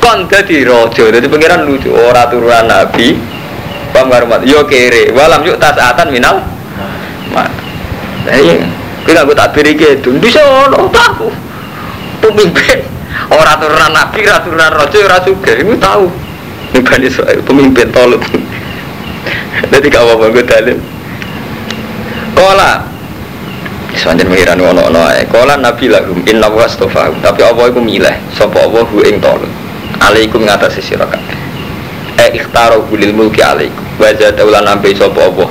kon 0.00 0.26
jadi 0.28 0.66
rojo 0.66 1.08
jadi 1.08 1.26
pengiran 1.28 1.64
lucu 1.68 1.92
ora 1.92 2.28
turunan 2.28 2.66
nabi 2.68 3.16
pamar 3.92 4.24
mat 4.24 4.42
yo 4.44 4.64
kere 4.64 5.12
walam 5.12 5.44
yuk 5.44 5.60
tasaatan 5.60 6.08
minal 6.12 6.40
mal 7.32 7.48
nah 8.26 8.36
iya 8.38 8.66
kita 9.02 9.26
gue 9.26 9.36
tak 9.36 9.50
beri 9.54 9.72
gitu 9.74 10.14
bisa 10.22 10.40
ono 10.42 10.86
tahu 10.90 11.28
pemimpin 12.22 12.86
ora 13.34 13.58
turunan 13.58 13.90
nabi 13.90 14.22
ora 14.24 14.40
turunan 14.40 14.70
rojo 14.72 14.98
ora 15.02 15.18
suka 15.22 15.52
ini 15.58 15.76
tahu 15.78 16.06
Ini 16.72 16.80
Bani 16.80 17.04
Israel 17.04 17.40
pemimpin 17.44 17.92
tolut. 17.92 18.24
Jadi 19.72 19.86
gak 19.92 20.08
apa-apa 20.08 20.24
gue 20.32 20.44
dalil. 20.48 20.78
Kola 22.32 22.80
Sepanjang 23.92 24.32
mengiran 24.32 24.56
ono 24.56 24.88
ono. 24.88 25.04
Kola 25.28 25.60
Nabi 25.60 25.92
lahum 25.92 26.24
inna 26.24 26.48
wa 26.48 26.64
astofahum. 26.64 27.20
Tapi 27.20 27.44
apa 27.44 27.68
iku 27.68 27.80
milih? 27.84 28.16
Sapa 28.32 28.64
apa 28.64 28.88
hu 28.88 29.04
ing 29.04 29.20
tolut. 29.20 29.52
Alaikum 30.00 30.48
ngatasi 30.48 30.80
sira 30.80 31.04
kabeh. 31.04 31.36
Eh 32.16 32.40
ikhtaro 32.40 32.88
bulil 32.88 33.12
mulki 33.12 33.44
alaikum. 33.44 33.84
Wa 34.00 34.08
jadaulan 34.16 34.64
nambe 34.64 34.96
sapa 34.96 35.28
apa. 35.28 35.44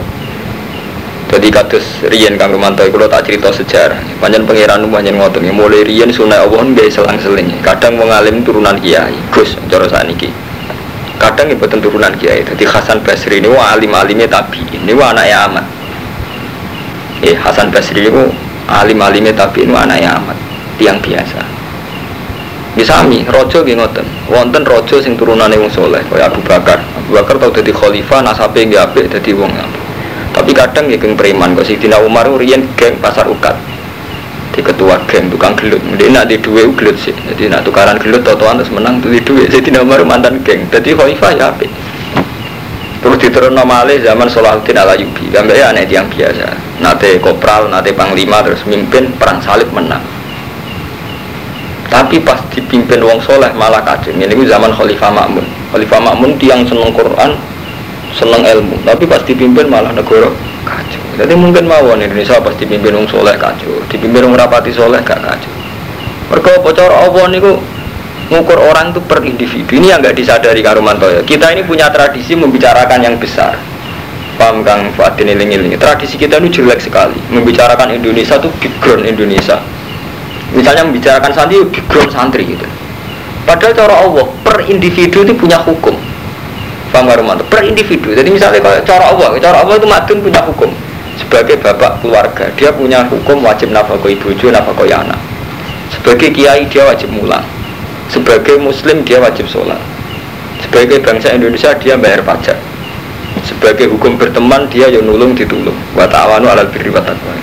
Jadi 1.38 1.48
kados 1.54 1.86
riyen 2.10 2.34
Kang 2.40 2.50
Romanto 2.50 2.82
kalau 2.88 3.06
tak 3.06 3.30
cerita 3.30 3.54
sejarah. 3.54 4.00
Panjen 4.18 4.48
pangeran 4.50 4.90
panjen 4.90 5.20
ngoten 5.22 5.46
mulai 5.54 5.86
riyen 5.86 6.10
sunai 6.10 6.42
Allah 6.42 6.66
nggih 6.66 6.90
selang-seling. 6.90 7.62
Kadang 7.62 8.02
wong 8.02 8.10
alim 8.10 8.42
turunan 8.42 8.80
kiai, 8.82 9.14
Gus 9.30 9.54
cara 9.70 9.86
sakniki. 9.86 10.34
Kadang 11.22 11.54
ibu 11.54 11.68
turunan 11.70 12.14
kiai. 12.18 12.42
Jadi 12.42 12.64
Hasan 12.66 13.06
Basri 13.06 13.38
ini 13.38 13.52
wah 13.52 13.78
alim 13.78 13.94
alimnya 13.94 14.26
tapi 14.26 14.66
ini 14.74 14.96
wah 14.98 15.14
anaknya 15.14 15.38
amat. 15.52 15.66
Eh 17.22 17.38
Hasan 17.38 17.70
Basri 17.70 18.02
itu 18.02 18.24
alim 18.66 18.98
alimnya 18.98 19.38
tapi 19.38 19.70
ini 19.70 19.76
anaknya 19.78 20.18
amat. 20.18 20.38
Tiang 20.82 20.98
biasa. 20.98 21.42
Misami, 22.72 23.28
rojo 23.28 23.68
nggih 23.68 23.76
ngoten. 23.76 24.08
Wonten 24.32 24.64
rojo 24.64 25.04
sing 25.04 25.20
turunane 25.20 25.60
wong 25.60 25.68
soleh, 25.68 26.00
kaya 26.08 26.32
Abu 26.32 26.40
Bakar. 26.40 26.80
Abu 26.80 27.20
Bakar 27.20 27.36
tau 27.36 27.52
dadi 27.52 27.70
khalifah, 27.76 28.24
nasabe 28.24 28.64
nggih 28.64 28.80
apik 28.80 29.12
dadi 29.12 29.36
wong. 29.36 29.52
Tapi 30.32 30.52
kadang 30.56 30.88
ya 30.88 30.98
geng 30.98 31.20
preman, 31.20 31.54
kok 31.54 31.68
Sidina 31.68 32.00
Umar 32.00 32.28
riyen 32.40 32.64
geng 32.80 32.98
pasar 33.04 33.28
ukat. 33.28 33.54
Di 34.52 34.60
ketua 34.60 35.00
geng 35.08 35.32
tukang 35.32 35.56
gelut. 35.56 35.80
Dia 35.96 36.12
nak 36.12 36.28
di 36.28 36.40
duit 36.40 36.72
gelut 36.76 36.96
sih. 37.00 37.16
Jadi 37.16 37.48
nak 37.52 37.64
tukaran 37.64 37.96
gelut 38.00 38.24
totoan 38.24 38.60
terus 38.60 38.72
menang 38.72 39.00
tuh 39.00 39.12
di 39.12 39.24
duit. 39.24 39.48
Sidina 39.52 39.84
Umar 39.84 40.04
mantan 40.04 40.44
geng. 40.44 40.68
Jadi 40.72 40.96
khalifah 40.96 41.32
ya 41.36 41.52
apik. 41.52 41.72
Terus 43.02 43.18
diturun 43.18 43.58
nomale 43.58 43.98
zaman 44.04 44.30
Salahuddin 44.30 44.78
ala 44.78 44.94
Yubi. 44.94 45.34
Gambar 45.34 45.56
ya 45.58 45.74
aneh 45.74 45.90
yang 45.90 46.06
biasa. 46.06 46.54
Nate 46.84 47.18
kopral, 47.18 47.66
nate 47.68 47.98
panglima 47.98 48.46
terus 48.46 48.62
mimpin 48.70 49.10
perang 49.18 49.42
salib 49.42 49.68
menang. 49.74 50.04
Tapi 51.92 52.24
pas 52.24 52.40
dipimpin 52.56 53.04
wong 53.04 53.20
soleh 53.20 53.52
malah 53.52 53.84
kacau. 53.84 54.16
Ini 54.16 54.32
zaman 54.48 54.72
Khalifah 54.72 55.12
Makmun. 55.12 55.44
Khalifah 55.76 56.00
Makmun 56.00 56.40
tiang 56.40 56.64
seneng 56.64 56.96
Quran, 56.96 57.36
seneng 58.16 58.44
ilmu. 58.44 58.76
Tapi 58.84 59.04
pas 59.08 59.22
dipimpin 59.24 59.68
malah 59.68 59.92
negara 59.96 60.30
kacau. 60.64 61.02
Jadi 61.20 61.34
mungkin 61.36 61.68
mawon 61.68 62.02
Indonesia 62.02 62.40
pas 62.40 62.56
dipimpin 62.56 62.96
wong 62.96 63.08
soleh 63.08 63.36
kacau, 63.36 63.82
dipimpin 63.92 64.28
wong 64.28 64.36
rapati 64.36 64.72
soleh 64.72 65.00
gak 65.04 65.20
kacau. 65.20 65.54
Mereka 66.32 66.64
bocor 66.64 66.92
Allah 66.92 67.26
niku 67.28 67.60
ngukur 68.32 68.56
orang 68.56 68.96
itu 68.96 69.04
per 69.04 69.20
individu. 69.20 69.68
Ini 69.76 69.92
yang 69.92 70.00
nggak 70.00 70.16
disadari 70.16 70.64
Karumanto 70.64 71.12
ya. 71.12 71.20
Kita 71.28 71.52
ini 71.52 71.68
punya 71.68 71.92
tradisi 71.92 72.32
membicarakan 72.40 73.04
yang 73.04 73.16
besar. 73.20 73.60
Paham 74.40 74.64
Kang 74.64 74.96
Fadin 74.96 75.28
iling-iling. 75.28 75.76
Tradisi 75.76 76.16
kita 76.16 76.40
ini 76.40 76.48
jelek 76.48 76.80
sekali. 76.80 77.20
Membicarakan 77.30 77.92
Indonesia 77.92 78.40
itu 78.40 78.48
background 78.64 79.04
Indonesia. 79.04 79.60
Misalnya 80.56 80.88
membicarakan 80.88 81.32
santri, 81.36 81.60
background 81.68 82.12
santri 82.16 82.44
gitu. 82.48 82.64
Padahal 83.44 83.76
cara 83.76 83.96
Allah 84.08 84.26
per 84.48 84.64
individu 84.72 85.28
itu 85.28 85.34
punya 85.36 85.60
hukum. 85.60 85.94
Paham 87.02 87.10
Karumanto? 87.10 87.44
Per 87.50 87.66
individu. 87.66 88.14
Jadi 88.14 88.30
misalnya 88.30 88.62
kalau 88.62 88.78
cara 88.86 89.06
Allah, 89.10 89.28
cara 89.42 89.58
Allah 89.66 89.76
itu 89.82 89.90
madun 89.90 90.22
punya 90.22 90.42
hukum. 90.46 90.70
Sebagai 91.18 91.58
bapak 91.58 92.06
keluarga, 92.06 92.46
dia 92.54 92.70
punya 92.70 93.02
hukum 93.10 93.42
wajib 93.42 93.74
nafkah 93.74 93.98
ibu, 94.06 94.30
nafkah 94.54 94.86
anak. 94.86 95.18
Sebagai 95.90 96.30
kiai 96.30 96.70
dia 96.70 96.86
wajib 96.86 97.10
mulang 97.10 97.44
sebagai 98.12 98.60
muslim 98.60 99.08
dia 99.08 99.24
wajib 99.24 99.48
sholat 99.48 99.80
sebagai 100.60 101.00
bangsa 101.00 101.32
Indonesia 101.32 101.72
dia 101.80 101.96
bayar 101.96 102.20
pajak 102.28 102.60
sebagai 103.48 103.88
hukum 103.88 104.20
berteman 104.20 104.68
dia 104.68 104.92
yang 104.92 105.08
nulung 105.08 105.32
ditulung 105.32 105.74
wa 105.96 106.04
ta'awanu 106.04 106.52
alal 106.52 106.68
birri 106.68 106.92
wa 106.92 107.00
taqwa 107.00 107.34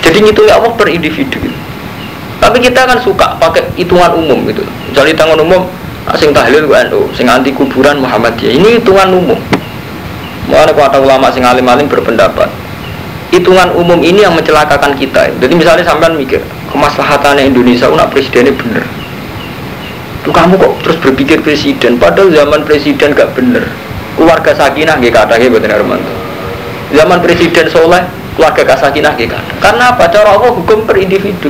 jadi 0.00 0.24
itu 0.24 0.42
ya 0.48 0.56
Allah 0.56 0.72
per 0.72 0.88
individu 0.88 1.38
tapi 2.40 2.64
kita 2.64 2.88
kan 2.88 2.98
suka 3.04 3.36
pakai 3.36 3.68
hitungan 3.76 4.16
umum 4.16 4.48
gitu 4.48 4.64
jadi 4.96 5.12
tangan 5.12 5.44
umum 5.44 5.68
sing 6.16 6.32
tahlil 6.32 6.64
NU 6.64 7.12
sing 7.12 7.28
anti 7.28 7.52
kuburan 7.52 8.00
Muhammadiyah 8.00 8.52
ini 8.56 8.68
hitungan 8.80 9.12
umum 9.12 9.40
Mana 10.48 10.72
kata 10.72 10.96
ulama 11.04 11.28
sing 11.28 11.44
alim-alim 11.44 11.90
berpendapat 11.92 12.48
hitungan 13.28 13.68
umum 13.76 14.00
ini 14.00 14.24
yang 14.24 14.32
mencelakakan 14.32 14.96
kita 14.96 15.28
jadi 15.36 15.52
misalnya 15.52 15.84
sampean 15.84 16.16
mikir 16.16 16.40
kemaslahatannya 16.72 17.52
Indonesia 17.52 17.92
unak 17.92 18.08
presidennya 18.08 18.56
bener 18.56 18.84
Tuh 20.28 20.34
kamu 20.34 20.60
kok 20.60 20.72
terus 20.84 20.98
berpikir 21.00 21.40
presiden, 21.40 21.96
padahal 21.96 22.28
zaman 22.28 22.60
presiden 22.66 23.16
gak 23.16 23.32
bener. 23.32 23.64
Keluarga 24.12 24.52
sakinah 24.52 25.00
gak 25.00 25.14
kata 25.24 25.40
gitu 25.40 25.56
Armanto. 25.56 26.12
Zaman 26.92 27.24
presiden 27.24 27.64
soleh, 27.72 28.04
keluarga 28.36 28.76
sakinah 28.76 29.16
gak 29.16 29.30
kata. 29.32 29.52
Karena 29.56 29.94
apa? 29.96 30.04
Cara 30.12 30.36
Allah 30.36 30.52
hukum 30.52 30.84
per 30.84 31.00
individu. 31.00 31.48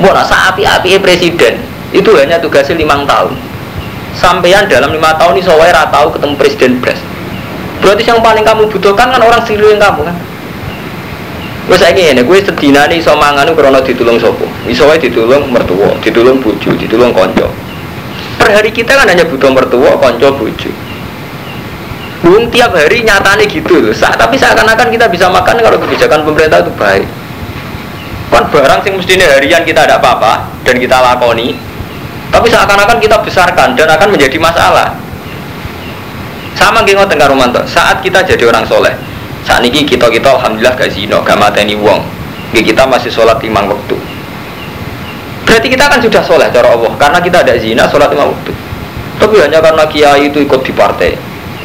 Mau 0.00 0.08
rasa 0.08 0.48
api-api 0.52 0.96
presiden 0.96 1.60
itu 1.94 2.10
hanya 2.18 2.40
tugasnya 2.42 2.78
lima 2.78 3.04
tahun. 3.06 3.34
Sampean 4.16 4.66
dalam 4.66 4.90
lima 4.90 5.12
tahun 5.20 5.38
ini 5.38 5.42
soalnya 5.44 5.86
tahu 5.92 6.16
ketemu 6.16 6.34
presiden 6.40 6.72
pres. 6.80 6.98
Berarti 7.84 8.08
yang 8.08 8.24
paling 8.24 8.42
kamu 8.42 8.72
butuhkan 8.72 9.12
kan 9.12 9.20
orang 9.20 9.44
sekeliling 9.44 9.76
kamu 9.76 10.08
kan. 10.08 10.16
Gue 11.66 11.74
saya 11.74 11.90
ini, 11.98 12.22
gue 12.22 12.38
sedina 12.46 12.86
nih 12.86 13.02
iso 13.02 13.10
mangan 13.18 13.50
krono 13.50 13.82
ditulung 13.82 14.22
sopo, 14.22 14.46
iso 14.70 14.86
ditulung 15.02 15.50
mertua, 15.50 15.98
ditulung 15.98 16.38
buju, 16.38 16.78
ditulung 16.78 17.10
konco. 17.10 17.50
Per 18.38 18.48
hari 18.54 18.70
kita 18.70 18.94
kan 18.94 19.10
hanya 19.10 19.26
butuh 19.26 19.50
mertua, 19.50 19.98
konco, 19.98 20.30
buju. 20.38 20.70
Bung 22.22 22.46
tiap 22.54 22.70
hari 22.70 23.02
nyatanya 23.02 23.44
gitu 23.50 23.82
loh. 23.82 23.90
Sa 23.90 24.14
tapi 24.14 24.38
seakan-akan 24.38 24.94
kita 24.94 25.10
bisa 25.10 25.26
makan 25.26 25.58
kalau 25.58 25.78
kebijakan 25.82 26.22
pemerintah 26.22 26.62
itu 26.62 26.72
baik. 26.78 27.06
Kan 28.30 28.46
barang 28.46 28.80
sing 28.86 28.94
mestinya 28.94 29.26
harian 29.34 29.66
kita 29.66 29.90
ada 29.90 29.98
apa-apa 29.98 30.46
dan 30.62 30.78
kita 30.78 30.96
lakoni, 31.02 31.58
tapi 32.30 32.46
seakan-akan 32.50 32.98
kita 32.98 33.16
besarkan 33.22 33.78
dan 33.78 33.88
akan 33.90 34.08
menjadi 34.12 34.36
masalah. 34.40 34.92
Sama 36.56 36.82
geng 36.82 36.96
ngoten 36.96 37.20
Romanto. 37.20 37.60
Saat 37.68 38.00
kita 38.00 38.24
jadi 38.24 38.48
orang 38.48 38.64
soleh, 38.64 38.96
saat 39.44 39.60
ini 39.62 39.84
kita 39.84 40.08
kita 40.08 40.32
alhamdulillah 40.32 40.74
gak 40.74 40.90
zino, 40.90 41.20
gak 41.20 41.36
mateni 41.36 41.76
wong. 41.76 42.00
Kita 42.56 42.88
masih 42.88 43.12
sholat 43.12 43.36
lima 43.44 43.60
waktu. 43.68 43.92
Berarti 45.44 45.68
kita 45.68 45.92
kan 45.92 46.00
sudah 46.00 46.24
sholat 46.24 46.48
cara 46.50 46.72
Allah 46.72 46.88
karena 46.96 47.20
kita 47.20 47.44
ada 47.44 47.52
zina 47.60 47.84
sholat 47.84 48.08
lima 48.08 48.32
waktu. 48.32 48.50
Tapi 49.20 49.36
hanya 49.44 49.60
karena 49.60 49.84
kiai 49.84 50.32
itu 50.32 50.40
ikut 50.40 50.64
di 50.64 50.72
partai, 50.72 51.12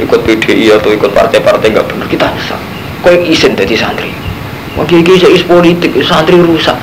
ikut 0.03 0.19
PDI 0.27 0.75
atau 0.75 0.91
ikut 0.91 1.15
partai-partai 1.15 1.71
nggak 1.71 1.87
benar 1.87 2.07
kita 2.11 2.27
rusak. 2.27 2.59
Kau 2.99 3.15
izin 3.15 3.55
jadi 3.55 3.75
santri. 3.79 4.11
Mau 4.75 4.83
kiai 4.83 4.99
kiai 4.99 5.39
politik, 5.47 5.95
santri 6.03 6.35
rusak. 6.43 6.75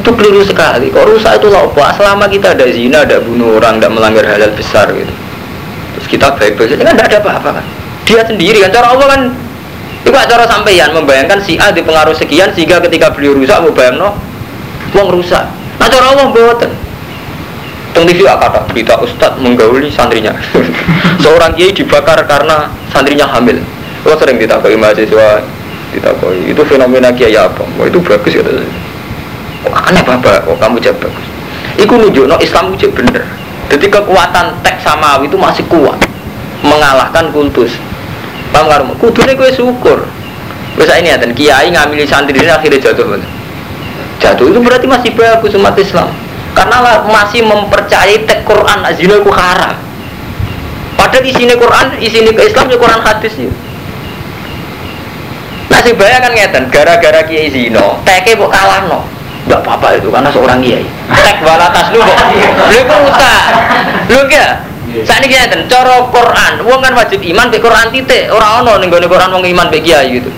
Itu 0.00 0.10
keliru 0.16 0.40
sekali. 0.40 0.88
Kok 0.88 1.04
rusak 1.04 1.36
itu 1.36 1.52
apa? 1.52 1.92
Selama 1.92 2.24
kita 2.24 2.56
ada 2.56 2.64
zina, 2.72 3.04
ada 3.04 3.20
bunuh 3.20 3.60
orang, 3.60 3.76
tidak 3.76 3.92
melanggar 3.92 4.24
halal 4.24 4.48
besar 4.56 4.88
gitu. 4.96 5.12
Terus 5.96 6.06
kita 6.08 6.32
baik-baik 6.40 6.72
saja 6.72 6.84
kan 6.88 6.96
tidak 6.96 7.08
ada 7.12 7.18
apa-apa 7.20 7.50
kan. 7.60 7.64
Dia 8.08 8.24
sendiri 8.24 8.64
kan 8.64 8.72
cara 8.72 8.96
Allah 8.96 9.06
kan 9.12 9.20
itu 10.00 10.08
cara 10.16 10.44
sampeyan 10.48 10.96
membayangkan 10.96 11.38
si 11.44 11.60
A 11.60 11.68
di 11.68 11.84
pengaruh 11.84 12.16
sekian 12.16 12.48
sehingga 12.56 12.80
ketika 12.80 13.12
beliau 13.12 13.36
rusak 13.36 13.60
mau 13.60 13.68
bayang 13.68 14.00
no, 14.00 14.16
uang 14.96 15.20
rusak. 15.20 15.44
Nah 15.76 15.86
cara 15.92 16.16
Allah 16.16 16.32
buatan. 16.32 16.72
Teng 17.90 18.06
TV 18.06 18.22
kata 18.22 18.64
berita 18.70 18.96
Ustadz 19.02 19.42
menggauli 19.42 19.92
santrinya. 19.92 20.32
Seorang 21.22 21.52
kiai 21.52 21.74
dibakar 21.74 22.22
karena 22.24 22.72
santrinya 22.88 23.28
hamil. 23.28 23.60
Lo 24.06 24.16
sering 24.16 24.40
ditakoi 24.40 24.78
mahasiswa, 24.78 25.44
ditakoi 25.92 26.48
itu 26.48 26.62
fenomena 26.64 27.12
kiai 27.12 27.36
apa? 27.36 27.60
Wah 27.76 27.84
itu 27.84 28.00
bagus 28.00 28.40
ya. 28.40 28.42
Oh, 29.68 29.74
aneh 29.76 30.00
bapak, 30.00 30.48
kok 30.48 30.56
kamu 30.56 30.80
jawab 30.80 31.04
bagus. 31.04 31.26
Iku 31.76 31.92
nunjuk 32.00 32.24
no 32.24 32.36
Islam 32.40 32.72
itu 32.72 32.88
bener. 32.92 33.24
Jadi 33.68 33.86
kekuatan 33.86 34.60
teks 34.64 34.82
samawi 34.82 35.28
itu 35.28 35.36
masih 35.36 35.64
kuat. 35.68 36.00
Mengalahkan 36.64 37.28
kultus. 37.30 37.76
Paham 38.50 38.66
karmu 38.66 38.92
kudune 38.98 39.32
gue 39.36 39.50
syukur. 39.52 40.04
Wes 40.74 40.90
ini 40.96 41.12
ya 41.12 41.20
dan 41.20 41.36
kiai 41.36 41.68
ngambil 41.70 42.02
santri 42.08 42.34
ini 42.36 42.48
akhirnya 42.48 42.78
jatuh 42.78 43.18
jatuh 44.20 44.46
itu 44.52 44.58
berarti 44.60 44.86
masih 44.86 45.10
bagus 45.12 45.56
umat 45.56 45.76
Islam. 45.76 46.08
Karena 46.56 47.04
masih 47.06 47.46
mempercayai 47.46 48.26
tek 48.26 48.42
Quran 48.42 48.84
zina 48.96 49.22
itu 49.22 49.30
haram. 49.30 49.76
Padahal 50.98 51.24
di 51.24 51.32
sini 51.32 51.54
Quran 51.56 51.86
di 51.96 52.08
sini 52.10 52.30
ke 52.34 52.42
Islam 52.44 52.68
ya 52.68 52.76
Quran 52.76 53.00
hadis 53.00 53.34
ya. 53.38 53.52
Nasib 55.70 55.94
bahaya 55.96 56.18
kan 56.18 56.34
ngeten, 56.34 56.66
gara-gara 56.68 57.22
kiai 57.24 57.46
zino, 57.46 58.02
teke 58.02 58.34
kok 58.34 58.50
kalah 58.50 58.90
no, 58.90 59.06
nggak 59.50 59.66
apa-apa 59.66 59.98
itu 59.98 60.08
karena 60.14 60.30
seorang 60.30 60.62
kiai. 60.62 60.86
Tek 61.10 61.42
balatas 61.42 61.90
lu 61.90 61.98
kok, 61.98 62.18
lu 62.70 62.80
kok 62.86 62.98
rusak, 63.02 63.42
lu 64.06 64.18
enggak? 64.22 64.52
Saat 65.06 65.22
ini 65.22 65.30
kita 65.30 65.66
coro 65.70 66.10
Quran, 66.10 66.52
uang 66.66 66.80
kan 66.82 66.94
wajib 66.94 67.22
iman 67.22 67.46
be 67.50 67.58
Quran 67.58 67.90
titik, 67.94 68.30
orang 68.30 68.62
ono 68.62 68.78
nih 68.78 68.90
Quran 68.90 69.30
wong 69.34 69.42
iman 69.42 69.66
be 69.70 69.78
kiai 69.82 70.18
gitu. 70.22 70.30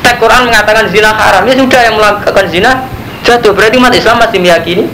Tek 0.00 0.16
Quran 0.20 0.48
mengatakan 0.48 0.88
zina 0.88 1.12
haram, 1.12 1.44
ya 1.44 1.56
sudah 1.56 1.80
yang 1.84 1.96
melakukan 2.00 2.46
zina 2.48 2.88
jatuh. 3.24 3.52
Berarti 3.52 3.76
umat 3.76 3.92
Islam 3.92 4.20
masih 4.20 4.40
meyakini 4.40 4.84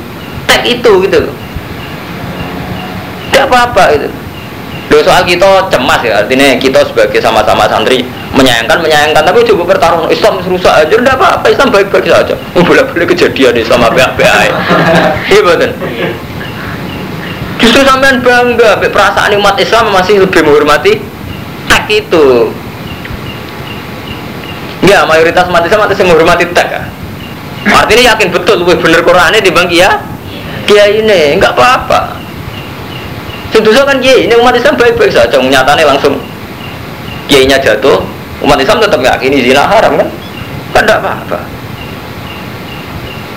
tek 0.46 0.62
itu 0.66 0.92
gitu. 1.06 1.30
Tidak 3.30 3.46
apa-apa 3.46 3.84
itu. 3.94 4.08
Loh, 4.92 5.00
soal 5.00 5.24
kita 5.24 5.72
cemas 5.72 6.04
ya, 6.04 6.20
artinya 6.20 6.52
kita 6.60 6.84
sebagai 6.84 7.16
sama-sama 7.16 7.64
santri 7.64 8.04
menyayangkan, 8.36 8.76
menyayangkan, 8.76 9.24
tapi 9.24 9.40
coba 9.48 9.72
bertarung 9.72 10.04
Islam 10.12 10.36
rusak 10.44 10.68
aja, 10.68 10.92
tidak 10.92 11.16
apa-apa, 11.16 11.48
Islam 11.48 11.72
baik-baik 11.72 12.12
saja. 12.12 12.36
Boleh-boleh 12.52 13.08
kejadian 13.08 13.56
Islam 13.56 13.88
apa-apa 13.88 14.20
Iya 15.32 15.40
betul. 15.40 15.72
Justru 17.56 17.80
sampean 17.88 18.20
bangga, 18.20 18.84
perasaan 18.84 19.32
umat 19.40 19.56
Islam 19.56 19.96
masih 19.96 20.28
lebih 20.28 20.44
menghormati 20.44 21.00
tak 21.72 21.88
itu. 21.88 22.52
Ya, 24.84 25.08
mayoritas 25.08 25.48
umat 25.48 25.64
Islam 25.64 25.88
masih 25.88 26.04
menghormati 26.04 26.44
tak. 26.52 26.68
Ya? 26.68 26.82
Artinya 27.64 28.12
yakin 28.12 28.28
betul, 28.28 28.60
lebih 28.60 28.76
bener 28.76 29.00
Qurannya 29.00 29.40
dibang 29.40 29.72
ya, 29.72 30.04
kiai 30.68 31.00
ini, 31.00 31.40
enggak 31.40 31.56
apa-apa. 31.56 32.20
Sedoso 33.52 33.84
kan 33.84 34.00
kiai, 34.00 34.24
ini 34.24 34.34
umat 34.40 34.56
Islam 34.56 34.80
baik-baik 34.80 35.12
saja, 35.12 35.36
nyatanya 35.36 35.84
langsung 35.92 36.16
kiainya 37.28 37.60
jatuh, 37.60 38.00
umat 38.40 38.56
Islam 38.56 38.80
tetap 38.80 39.04
yakini 39.04 39.44
zina 39.44 39.68
haram 39.68 40.00
kan? 40.00 40.08
Kan 40.72 40.82
tidak 40.88 41.04
apa-apa. 41.04 41.38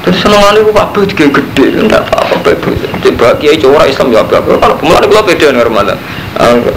Terus 0.08 0.22
senengan 0.24 0.56
itu 0.56 0.72
apa 0.72 1.00
juga 1.04 1.26
gede, 1.42 1.66
tidak 1.82 2.08
apa-apa 2.08 2.36
baik-baik. 2.48 2.78
Coba 3.04 3.36
kiai 3.42 3.60
cowok 3.60 3.90
Islam 3.92 4.08
ya 4.16 4.22
apa-apa. 4.24 4.56
Kalau 4.62 4.76
pemulaan 4.80 5.04
itu 5.04 5.18
beda 5.18 5.48
nih 5.52 5.64
Ramadan. 5.68 5.98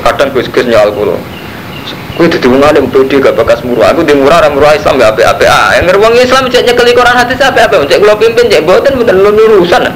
Kadang 0.03 0.29
gus-gus 0.35 0.65
nyal 0.67 0.91
kulo. 0.91 1.15
Kue 2.17 2.27
jadi 2.27 2.51
wong 2.51 2.59
alim 2.67 2.91
pede 2.91 3.23
gak 3.23 3.39
bakas 3.39 3.63
murah. 3.63 3.95
Aku 3.95 4.03
di 4.03 4.11
murah 4.11 4.43
orang 4.43 4.59
murah 4.59 4.75
Islam 4.75 4.99
gak 4.99 5.15
apa-apa. 5.15 5.45
Ah, 5.47 5.79
yang 5.79 5.87
ngeruang 5.87 6.19
Islam 6.19 6.51
cek 6.51 6.67
nyekeli 6.67 6.97
hati 6.97 7.39
apa-apa. 7.39 7.87
Cek 7.87 8.01
kulo 8.03 8.19
pimpin 8.19 8.51
cek 8.51 8.67
buatan 8.67 8.99
bukan 8.99 9.17
lu 9.23 9.31
urusan. 9.31 9.87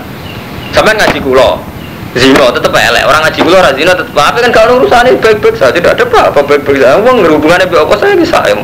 Sampai 0.71 0.95
ngaji 0.95 1.19
kulo. 1.19 1.72
Zino 2.13 2.45
tetap 2.53 2.77
elek. 2.77 3.09
Orang 3.09 3.25
ngaji 3.25 3.41
kulo 3.41 3.57
orang 3.57 3.73
zino 3.73 3.93
tetap 3.97 4.13
apa 4.21 4.45
kan 4.45 4.53
kalau 4.53 4.85
urusan 4.85 5.09
ini 5.09 5.17
baik-baik 5.17 5.57
saja 5.57 5.73
tidak 5.73 5.97
ada 5.97 6.05
apa-apa 6.05 6.45
baik-baik 6.45 6.85
saja. 6.85 7.01
Uang 7.01 7.25
hubungannya 7.25 7.65
apa 7.73 7.95
saya 7.97 8.13
bisa 8.13 8.37
yang 8.45 8.61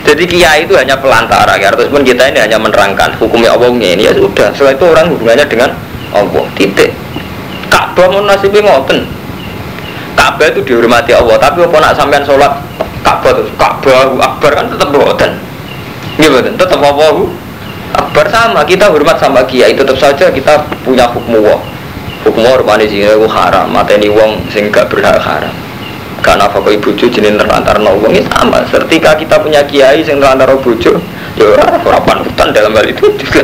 jadi 0.00 0.24
kiai 0.28 0.68
itu 0.68 0.76
hanya 0.76 0.96
pelantara 1.00 1.56
ya. 1.56 1.72
Pun 1.72 2.04
kita 2.04 2.28
ini 2.28 2.36
hanya 2.40 2.60
menerangkan 2.60 3.16
hukumnya 3.16 3.56
Allahnya 3.56 3.96
ini 3.96 4.02
ya 4.08 4.12
sudah. 4.12 4.52
Setelah 4.52 4.76
itu 4.76 4.84
orang 4.92 5.06
hubungannya 5.08 5.46
dengan 5.48 5.70
Allah. 6.12 6.44
Titik. 6.56 6.92
Ka'bah 7.72 8.06
mau 8.12 8.20
nasibnya 8.28 8.60
ngoten. 8.60 9.08
Ka'bah 10.16 10.46
itu 10.52 10.60
dihormati 10.60 11.16
Allah. 11.16 11.40
Tapi 11.40 11.64
apa 11.64 11.76
nak 11.80 11.92
sampean 11.96 12.24
sholat 12.28 12.60
Ka'bah 13.00 13.40
terus? 13.40 13.48
Ka'bah 13.56 14.20
Akbar 14.20 14.52
kan 14.52 14.66
tetap 14.68 14.88
ngoten 14.92 15.32
gitu 16.20 16.36
tetap 16.44 16.80
Allah 16.84 17.24
Akbar 17.96 18.28
sama. 18.28 18.60
Kita 18.68 18.92
hormat 18.92 19.16
sama 19.16 19.48
kiai. 19.48 19.72
Tetap 19.72 19.96
saja 19.96 20.28
kita 20.28 20.60
punya 20.84 21.08
hukum 21.08 21.40
Allah 21.40 21.79
hukum 22.24 22.44
hormati 22.44 22.86
zina 22.88 23.16
itu 23.16 23.28
haram 23.28 23.72
mateni 23.72 24.12
wong 24.12 24.44
sing 24.52 24.68
gak 24.68 24.92
berhak 24.92 25.16
haram. 25.20 25.52
Apa 26.20 26.60
kau 26.60 26.68
ibu 26.68 26.92
jenis 26.94 27.32
terlantar 27.40 27.80
wong 27.80 28.12
ini 28.12 28.22
sama 28.28 28.60
ketika 28.68 29.16
kita 29.16 29.40
punya 29.40 29.64
kiai 29.64 30.04
sing 30.04 30.20
terlantar 30.20 30.52
bojo 30.60 31.00
ya 31.34 31.44
orang 31.56 32.20
hutan 32.22 32.48
dalam 32.52 32.76
hal 32.76 32.86
itu. 32.86 33.08
Juga 33.20 33.42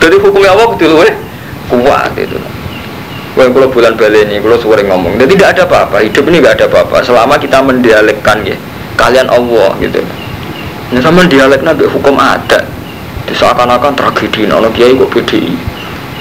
jadi 0.00 0.16
hukumnya 0.18 0.52
apa 0.52 0.74
gitu 0.76 0.94
loh 0.96 1.06
kuat 1.70 2.12
itu. 2.16 2.36
Wah, 3.32 3.48
kalau 3.48 3.72
bulan 3.72 3.96
balik 3.96 4.28
ini, 4.28 4.44
kalau 4.44 4.60
sering 4.60 4.92
ngomong, 4.92 5.16
jadi 5.16 5.32
tidak 5.32 5.48
ada 5.56 5.62
apa-apa, 5.64 6.04
hidup 6.04 6.28
ini 6.28 6.44
tidak 6.44 6.52
ada 6.60 6.64
apa-apa. 6.68 7.00
Selama 7.00 7.40
kita 7.40 7.64
mendialekkan 7.64 8.44
ya, 8.44 8.52
kalian 9.00 9.24
Allah 9.32 9.72
gitu. 9.80 10.04
Ini 10.92 11.00
sama 11.00 11.24
dialeknya 11.24 11.72
hukum 11.72 12.12
ada. 12.20 12.60
Seakan-akan 13.32 13.96
tragedi, 13.96 14.44
nono 14.44 14.68
kiai 14.68 14.92
kok 14.92 15.08
BDI 15.08 15.56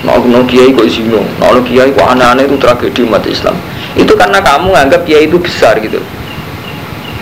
Nah, 0.01 0.17
no 0.17 0.41
kiai 0.49 0.73
kok 0.73 0.89
zino, 0.89 1.21
nah 1.37 1.53
kiai 1.61 1.93
kok 1.93 2.01
aneh-aneh 2.01 2.49
itu 2.49 2.57
tragedi 2.57 3.05
umat 3.05 3.21
Islam. 3.29 3.53
Itu 3.93 4.17
karena 4.17 4.41
kamu 4.41 4.73
anggap 4.73 5.05
kiai 5.05 5.29
itu 5.29 5.37
besar 5.37 5.77
gitu. 5.77 6.01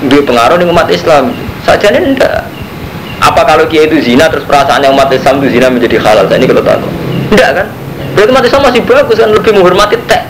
Dia 0.08 0.24
pengaruh 0.24 0.56
di 0.56 0.64
umat 0.64 0.88
Islam. 0.88 1.36
Saja 1.68 1.92
ini 1.92 2.16
enggak. 2.16 2.48
Apa 3.20 3.44
kalau 3.44 3.68
kiai 3.68 3.92
itu 3.92 4.00
zina 4.00 4.32
terus 4.32 4.48
perasaannya 4.48 4.96
umat 4.96 5.12
Islam 5.12 5.44
itu 5.44 5.60
zina 5.60 5.68
menjadi 5.68 6.00
halal? 6.00 6.32
Nah, 6.32 6.40
ini 6.40 6.48
kalau 6.48 6.64
tahu. 6.64 6.88
Enggak 7.36 7.50
kan? 7.52 7.68
Berarti 8.16 8.30
umat 8.32 8.44
Islam 8.48 8.62
masih 8.64 8.82
bagus 8.88 9.18
kan 9.20 9.30
lebih 9.36 9.52
menghormati 9.60 9.96
teh. 10.08 10.22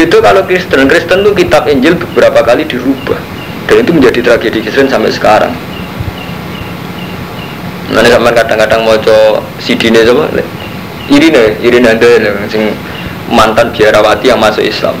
Itu 0.00 0.16
kalau 0.22 0.46
Kristen, 0.46 0.86
Kristen 0.86 1.26
itu 1.26 1.30
kitab 1.34 1.66
Injil 1.66 1.98
beberapa 1.98 2.40
kali 2.46 2.62
dirubah 2.64 3.18
dan 3.66 3.82
itu 3.82 3.90
menjadi 3.90 4.22
tragedi 4.22 4.62
Kristen 4.62 4.86
sampai 4.86 5.10
sekarang. 5.10 5.50
Nanti 7.90 8.06
sama 8.06 8.30
kadang-kadang 8.30 8.86
mau 8.86 8.94
coba 9.02 9.42
sidine 9.58 10.06
coba 10.06 10.30
Irina, 11.10 11.42
Irina 11.58 11.90
ada 11.98 12.06
yang 12.06 12.70
mantan 13.26 13.74
biarawati 13.74 14.30
yang 14.30 14.38
masuk 14.38 14.62
Islam. 14.62 14.94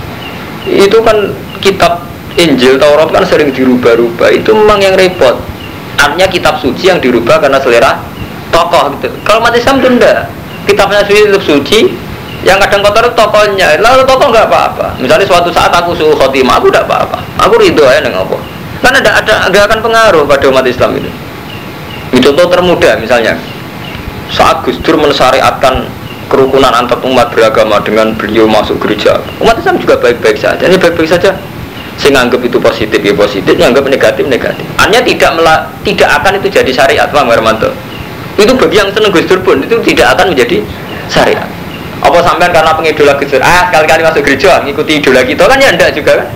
Itu 0.66 1.00
kan 1.06 1.30
kitab 1.62 2.02
Injil 2.34 2.78
Taurat 2.82 3.10
kan 3.14 3.22
sering 3.26 3.54
dirubah-rubah. 3.54 4.28
Itu 4.34 4.54
memang 4.54 4.82
yang 4.82 4.98
repot. 4.98 5.38
Artinya 5.96 6.26
kitab 6.26 6.58
suci 6.58 6.90
yang 6.90 6.98
dirubah 6.98 7.38
karena 7.38 7.62
selera 7.62 8.02
tokoh 8.50 8.98
gitu. 8.98 9.08
Kalau 9.22 9.38
mati 9.38 9.62
Islam 9.62 9.78
enggak. 9.78 10.26
Kitabnya 10.66 11.02
suci 11.02 11.24
tetap 11.24 11.42
suci, 11.42 11.78
yang 12.46 12.58
kadang 12.60 12.84
kotor 12.84 13.10
tokohnya. 13.14 13.80
Lalu 13.80 14.02
tokoh 14.06 14.28
nggak 14.30 14.46
apa-apa. 14.46 14.86
Misalnya 15.00 15.26
suatu 15.26 15.50
saat 15.50 15.72
aku 15.72 15.96
suhu 15.96 16.14
khotimah, 16.14 16.58
aku 16.60 16.68
tidak 16.70 16.86
apa-apa. 16.86 17.18
Aku 17.46 17.58
ridho 17.58 17.86
ya 17.86 18.00
dengan 18.02 18.26
apa. 18.26 18.36
Karena 18.80 18.98
ada 19.02 19.10
ada 19.20 19.34
nggak 19.50 19.64
akan 19.66 19.80
pengaruh 19.84 20.22
pada 20.24 20.44
umat 20.48 20.64
Islam 20.64 20.96
itu. 20.98 21.10
Contoh 22.20 22.46
termudah 22.52 23.00
misalnya 23.00 23.34
saat 24.30 24.62
Gus 24.62 24.78
Dur 24.84 24.96
mensyariatkan 25.00 25.88
kerukunan 26.30 26.70
antar 26.70 27.02
umat 27.02 27.34
beragama 27.34 27.82
dengan 27.82 28.14
beliau 28.14 28.46
masuk 28.46 28.78
gereja. 28.78 29.18
Umat 29.42 29.58
Islam 29.58 29.82
juga 29.82 29.98
baik-baik 29.98 30.38
saja. 30.38 30.62
Ini 30.62 30.78
baik-baik 30.78 31.10
saja. 31.10 31.34
Saya 31.98 32.16
nganggap 32.16 32.40
itu 32.46 32.56
positif 32.62 33.02
ya 33.02 33.12
positif. 33.12 33.58
Nganggap 33.58 33.84
negatif 33.90 34.24
negatif. 34.30 34.64
Hanya 34.78 35.02
tidak 35.02 35.34
mela, 35.34 35.66
tidak 35.82 36.08
akan 36.22 36.38
itu 36.38 36.48
jadi 36.48 36.70
syariat 36.70 37.10
Pak 37.10 37.26
Hermanto. 37.26 37.74
Itu 38.38 38.54
bagi 38.56 38.78
yang 38.78 38.88
seneng 38.94 39.10
Gus 39.10 39.26
pun 39.42 39.58
itu 39.60 39.76
tidak 39.82 40.16
akan 40.16 40.32
menjadi 40.32 40.62
syariat. 41.10 41.44
Apa 42.00 42.24
sampean 42.24 42.54
karena 42.54 42.72
pengidola 42.72 43.12
Gus 43.18 43.36
ah 43.42 43.68
sekali-kali 43.68 44.00
masuk 44.06 44.22
gereja 44.24 44.62
ngikuti 44.64 45.02
idola 45.02 45.20
kita 45.26 45.44
kan? 45.44 45.58
Ya 45.60 45.74
enggak 45.74 45.92
juga 45.92 46.24
kan? 46.24 46.28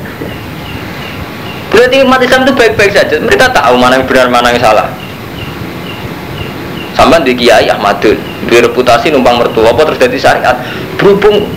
Berarti 1.71 1.97
umat 2.05 2.21
Islam 2.21 2.45
itu 2.45 2.53
baik-baik 2.53 2.93
saja. 2.93 3.17
Mereka 3.23 3.51
tahu 3.55 3.75
mana 3.79 3.99
yang 3.99 4.05
benar 4.05 4.27
mana 4.29 4.53
yang 4.53 4.61
salah. 4.61 4.87
Sampai 6.95 7.27
di 7.27 7.35
Kiai 7.35 7.67
Ahmadun, 7.67 8.15
di 8.47 8.57
reputasi 8.61 9.11
numpang 9.11 9.41
mertua, 9.41 9.73
apa 9.73 9.83
terjadi 9.95 10.17
syariat. 10.21 10.57
Berhubung 11.01 11.49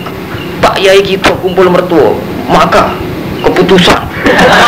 Pak 0.58 0.80
Kiai 0.80 1.00
kita 1.04 1.32
kumpul 1.38 1.70
mertua, 1.70 2.18
maka 2.50 2.90
keputusan 3.44 4.02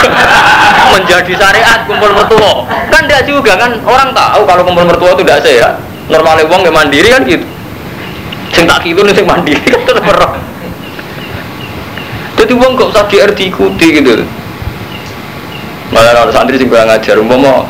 menjadi 0.95 1.33
syariat 1.35 1.83
kumpul 1.89 2.11
mertua. 2.15 2.69
Kan 2.93 3.09
tidak 3.11 3.27
juga 3.27 3.59
kan 3.59 3.75
orang 3.83 4.15
tahu 4.15 4.41
kalau 4.47 4.63
kumpul 4.63 4.85
mertua 4.87 5.11
itu 5.19 5.23
tidak 5.27 5.41
sehat. 5.43 5.75
Normalnya 6.11 6.47
uang 6.47 6.63
yang 6.67 6.75
mandiri 6.75 7.09
kan 7.11 7.23
gitu. 7.27 7.47
Sing 8.51 8.67
tak 8.67 8.83
gitu 8.83 9.03
nih 9.07 9.15
sing 9.15 9.27
mandiri 9.27 9.63
kan 9.63 9.99
perang. 10.03 10.35
Jadi 12.41 12.53
uang 12.57 12.73
gak 12.73 12.89
usah 12.97 13.05
diikuti 13.11 13.87
gitu. 14.01 14.25
Malah 15.91 16.15
kalau 16.15 16.33
santri 16.33 16.57
sing 16.57 16.71
kurang 16.71 16.87
ngajar, 16.87 17.19
umpama 17.19 17.67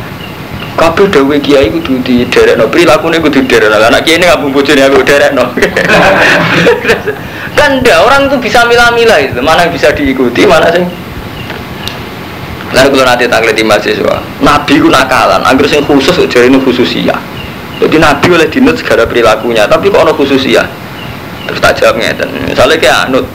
kabeh 0.76 1.06
dawe 1.12 1.36
kiai 1.40 1.68
kudu 1.68 2.00
di 2.00 2.24
derekno 2.28 2.68
prilakune 2.72 3.20
kudu 3.20 3.44
derekno 3.44 3.76
anak 3.76 4.04
kiai 4.06 4.22
ngabung 4.22 4.52
bojone 4.52 4.82
aku 4.84 5.02
derekno. 5.04 5.44
Kan 7.58 7.84
ndak 7.84 7.98
orang 8.00 8.30
tuh 8.30 8.40
bisa 8.40 8.64
milah-milah 8.64 9.20
itu. 9.20 9.40
Mana 9.44 9.68
yang 9.68 9.72
bisa 9.74 9.92
diikuti 9.92 10.48
mana 10.48 10.72
sih? 10.72 10.86
Lalu 12.70 12.88
kalau 12.94 13.04
nanti 13.04 13.26
tanggal 13.26 13.50
di 13.50 13.66
mahasiswa, 13.66 14.16
Nabi 14.38 14.78
ku 14.78 14.86
nakalan, 14.86 15.42
agar 15.42 15.66
sing 15.66 15.82
khusus 15.82 16.14
jadi 16.30 16.46
ini 16.46 16.62
khususia. 16.62 17.18
Jadi 17.82 17.96
Nabi 17.98 18.30
oleh 18.30 18.46
dinut 18.46 18.78
segala 18.78 19.10
perilakunya, 19.10 19.66
tapi 19.66 19.90
kok 19.90 20.06
ono 20.06 20.14
khususia. 20.14 20.62
Terus 21.50 21.58
tak 21.58 21.82
jawab 21.82 21.98
ngeten, 21.98 22.30
misalnya 22.46 22.78
kayak 22.78 23.10
anut, 23.10 23.26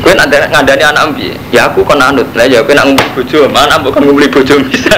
Kue 0.00 0.16
nak 0.16 0.32
ngandani 0.32 0.80
anak 0.80 1.12
ambi, 1.12 1.36
ya 1.52 1.68
aku 1.68 1.84
kon 1.84 2.00
anut. 2.00 2.24
Lah 2.32 2.48
ya 2.48 2.64
kue 2.64 2.72
nak 2.72 2.88
ngumpul 2.88 3.20
bojo, 3.20 3.44
mana 3.52 3.76
bukan 3.84 4.08
ngumpul 4.08 4.24
bojo 4.32 4.56
bisa. 4.64 4.96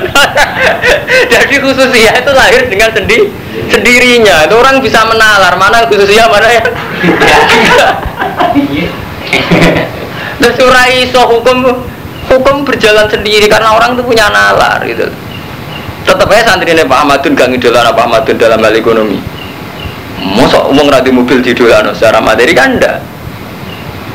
Jadi 1.32 1.54
khususnya 1.58 2.22
itu 2.22 2.30
lahir 2.30 2.62
dengan 2.70 2.94
sendi 2.94 3.26
sendirinya. 3.66 4.46
Itu 4.46 4.62
orang 4.62 4.78
bisa 4.78 5.02
menalar 5.10 5.58
mana 5.58 5.90
khususnya 5.90 6.30
mana 6.30 6.46
ya. 6.54 6.62
Dan 10.38 10.50
surah 10.54 10.86
iso 10.94 11.22
hukum 11.26 11.66
hukum 12.30 12.62
berjalan 12.62 13.10
sendiri 13.10 13.50
karena 13.50 13.74
orang 13.74 13.98
itu 13.98 14.06
punya 14.06 14.30
nalar 14.30 14.86
gitu. 14.86 15.10
Tetap 16.06 16.30
aja 16.30 16.54
santri 16.54 16.74
ini 16.74 16.86
Pak 16.86 16.98
Ahmadun 17.06 17.34
gak 17.38 17.50
ngidolan 17.50 17.90
Pak 17.90 18.06
Ahmadun 18.06 18.38
dalam 18.38 18.58
hal 18.62 18.74
ekonomi. 18.74 19.18
Masa 20.38 20.62
umum 20.70 20.86
rati 20.86 21.10
mobil 21.10 21.42
di 21.42 21.50
secara 21.50 22.22
materi 22.22 22.54
kan 22.54 22.78
enggak 22.78 23.11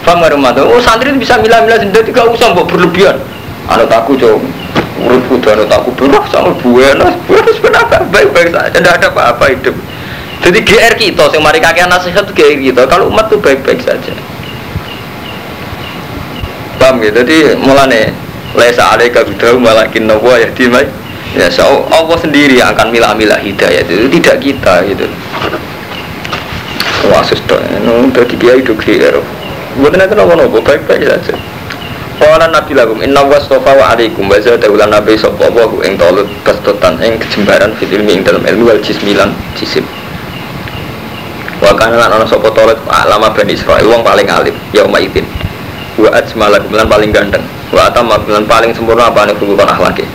Paham 0.08 0.24
rumah 0.24 0.56
tuh? 0.56 0.64
Oh 0.64 0.80
santri 0.80 1.12
bisa 1.20 1.36
milah-milah 1.36 1.84
sendiri, 1.84 2.08
tidak 2.08 2.32
usah 2.32 2.56
buat 2.56 2.72
berlebihan. 2.72 3.20
Anak 3.68 3.92
aku 3.92 4.16
coba 4.16 4.40
urut 5.04 5.20
kuda 5.28 5.68
anak 5.68 5.84
aku 5.84 5.92
berah 6.00 6.24
sama 6.32 6.56
buena, 6.64 7.12
buena 7.28 7.52
sebenarnya 7.52 8.00
baik-baik 8.08 8.56
saja, 8.56 8.72
tidak 8.72 9.04
ada 9.04 9.08
apa-apa 9.12 9.52
hidup. 9.52 9.76
Jadi 10.48 10.60
GR 10.64 10.94
kita, 10.96 11.28
yang 11.36 11.44
mari 11.44 11.60
kakek 11.60 11.92
nasihat 11.92 12.24
itu 12.24 12.32
GR 12.32 12.56
kita. 12.72 12.82
Kalau 12.88 13.12
umat 13.12 13.28
tuh 13.28 13.36
baik-baik 13.44 13.84
saja. 13.84 14.16
Paham 16.80 17.04
gitu? 17.04 17.20
Jadi 17.20 17.60
mulane 17.60 18.16
lesa 18.56 18.96
alaika 18.96 19.28
bidahu 19.28 19.60
malakin 19.60 20.08
nawa 20.08 20.40
ya 20.40 20.48
dimai. 20.56 20.88
Ya 21.36 21.52
so, 21.52 21.84
Allah 21.92 22.16
sendiri 22.16 22.56
yang 22.56 22.72
akan 22.72 22.96
milah-milah 22.96 23.44
hidayah 23.44 23.84
itu 23.84 24.08
tidak 24.08 24.40
kita 24.40 24.88
gitu. 24.88 25.06
Wah, 27.12 27.22
sudah, 27.28 27.60
nu 27.84 28.08
tadi 28.16 28.40
kiai 28.40 28.64
itu 28.64 28.72
kira. 28.80 29.20
Bukan 29.78 30.02
itu 30.02 30.16
nopo-nopo, 30.18 30.58
baik-baik 30.66 31.06
saja. 31.06 31.38
Qala 32.18 32.50
Nabi 32.50 32.74
lakum 32.74 32.98
inna 33.06 33.22
wastofa 33.22 33.78
wa 33.78 33.94
alaikum 33.94 34.26
wa 34.26 34.42
zada 34.42 34.66
ulan 34.66 34.90
nabi 34.90 35.14
sapa 35.14 35.54
wa 35.54 35.70
ing 35.86 36.02
tolut 36.02 36.26
kestotan 36.42 36.98
ing 36.98 37.22
kejembaran 37.22 37.78
fil 37.78 37.94
ilmi 37.94 38.26
dalam 38.26 38.42
ilmu 38.42 38.74
wal 38.74 38.82
jismilan 38.82 39.30
jisim. 39.54 39.86
Wa 41.62 41.78
kana 41.78 42.02
lan 42.02 42.10
ana 42.18 42.26
sapa 42.26 42.50
tolut 42.58 42.82
alama 42.90 43.30
bani 43.30 43.54
Israil 43.54 43.86
wong 43.86 44.02
paling 44.02 44.26
alim 44.34 44.58
yauma 44.74 44.98
idzin. 44.98 45.30
Wa 46.02 46.10
ajmala 46.18 46.58
lan 46.58 46.90
paling 46.90 47.14
ganteng. 47.14 47.46
Wa 47.70 47.94
atama 47.94 48.18
lan 48.26 48.50
paling 48.50 48.74
sempurna 48.74 49.14
apa 49.14 49.30
nek 49.30 49.38
hubungan 49.38 49.70
akhlake. 49.70 50.10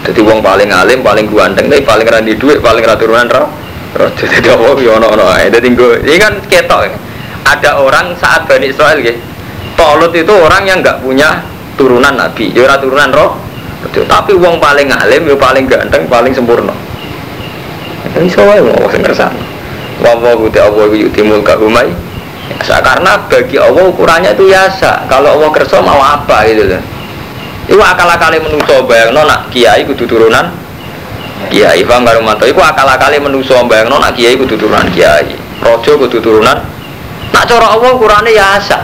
Jadi 0.00 0.20
wong 0.20 0.44
paling 0.44 0.68
alim, 0.72 1.00
paling 1.00 1.28
ganteng, 1.28 1.68
tapi 1.68 1.84
paling 1.84 2.08
ra 2.08 2.20
di 2.24 2.32
dhuwit, 2.36 2.60
paling 2.60 2.84
ra 2.84 2.96
turunan 2.96 3.28
ra. 3.28 3.44
Raja 3.96 4.24
dadi 4.28 4.48
apa 4.48 4.76
yo 4.80 4.96
ono-ono 4.96 5.24
ae. 5.28 5.48
Dadi 5.48 5.72
ini 5.72 6.16
kan 6.20 6.36
ketok. 6.48 7.09
Ada 7.50 7.82
orang 7.82 8.14
saat 8.20 8.46
Bani 8.46 8.70
Israel 8.70 9.02
nggih 9.02 9.18
Tolut 9.74 10.12
itu 10.12 10.28
orang 10.28 10.68
yang 10.68 10.84
nggak 10.84 11.00
punya 11.00 11.40
turunan 11.80 12.12
nabi, 12.12 12.52
ya 12.52 12.76
turunan 12.76 13.08
roh. 13.16 13.32
Tapi 13.88 14.36
wong 14.36 14.60
paling 14.60 14.92
alim, 14.92 15.24
ya 15.24 15.36
paling 15.40 15.64
ganteng, 15.64 16.04
paling 16.04 16.36
sempurna. 16.36 16.76
Ini 18.12 18.28
soalnya 18.28 18.68
mau 18.68 18.84
sing 18.92 19.00
kersane. 19.00 19.40
Allah 20.04 20.36
yuti 20.92 21.20
mulka 21.24 21.56
umai. 21.56 21.88
Ya, 22.60 22.76
karena 22.84 23.24
bagi 23.24 23.56
Allah 23.56 23.88
ukurannya 23.88 24.36
itu 24.36 24.52
biasa. 24.52 25.08
Kalau 25.08 25.40
Allah 25.40 25.48
kerso 25.48 25.80
mau 25.80 25.96
apa 25.96 26.44
gitu 26.44 26.68
loh. 26.68 26.82
Itu 27.70 27.80
akal-akali 27.80 28.42
menuso 28.42 28.84
bayang 28.84 29.14
nak 29.14 29.48
kiai 29.48 29.86
kudu 29.86 30.02
turunan 30.04 30.50
kiai 31.48 31.86
paham 31.86 32.02
karo 32.02 32.20
mantu 32.20 32.44
iku 32.50 32.58
akal-akali 32.60 33.22
menuso 33.22 33.54
bayang 33.70 33.88
nak 33.88 34.12
kiai 34.12 34.34
kudu 34.34 34.58
turunan 34.58 34.90
kiai 34.90 35.30
rojo 35.62 35.94
kudu 35.94 36.18
turunan 36.18 36.58
nak 37.30 37.44
cara 37.46 37.66
Allah 37.74 37.90
ukurane 37.94 38.30
biasa 38.34 38.78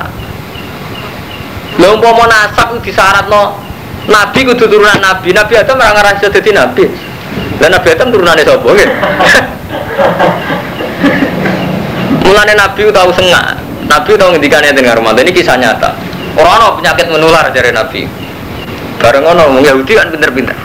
Lha 1.76 1.92
umpama 1.92 2.24
nasab 2.24 2.72
ku 2.72 2.80
disyaratno 2.80 3.52
nabi 4.08 4.48
kudu 4.48 4.64
turunan 4.64 4.96
nabi. 4.96 5.36
Nabi 5.36 5.60
Adam 5.60 5.76
ora 5.76 5.92
ngaran 5.92 6.16
iso 6.16 6.32
nabi. 6.32 6.88
Lah 7.60 7.68
Nabi 7.68 7.88
Adam 7.92 8.08
turunane 8.12 8.42
sapa 8.44 8.64
nggih? 8.64 8.88
Mulane 12.24 12.52
nabi 12.56 12.80
tahu 12.88 13.10
sengak. 13.12 13.60
Nabi 13.86 14.10
tahu 14.16 14.32
ngendikane 14.34 14.72
dengan 14.72 14.96
Ramadan 14.98 15.28
ini 15.28 15.36
kisah 15.36 15.60
nyata. 15.60 15.92
Orang 16.36 16.60
ana 16.60 16.76
penyakit 16.80 17.06
menular 17.12 17.44
dari 17.52 17.72
nabi. 17.72 18.08
Bareng 18.96 19.28
ngono 19.28 19.42
wong 19.56 19.64
Yahudi 19.64 19.92
kan 19.92 20.08
pinter-pinter. 20.08 20.56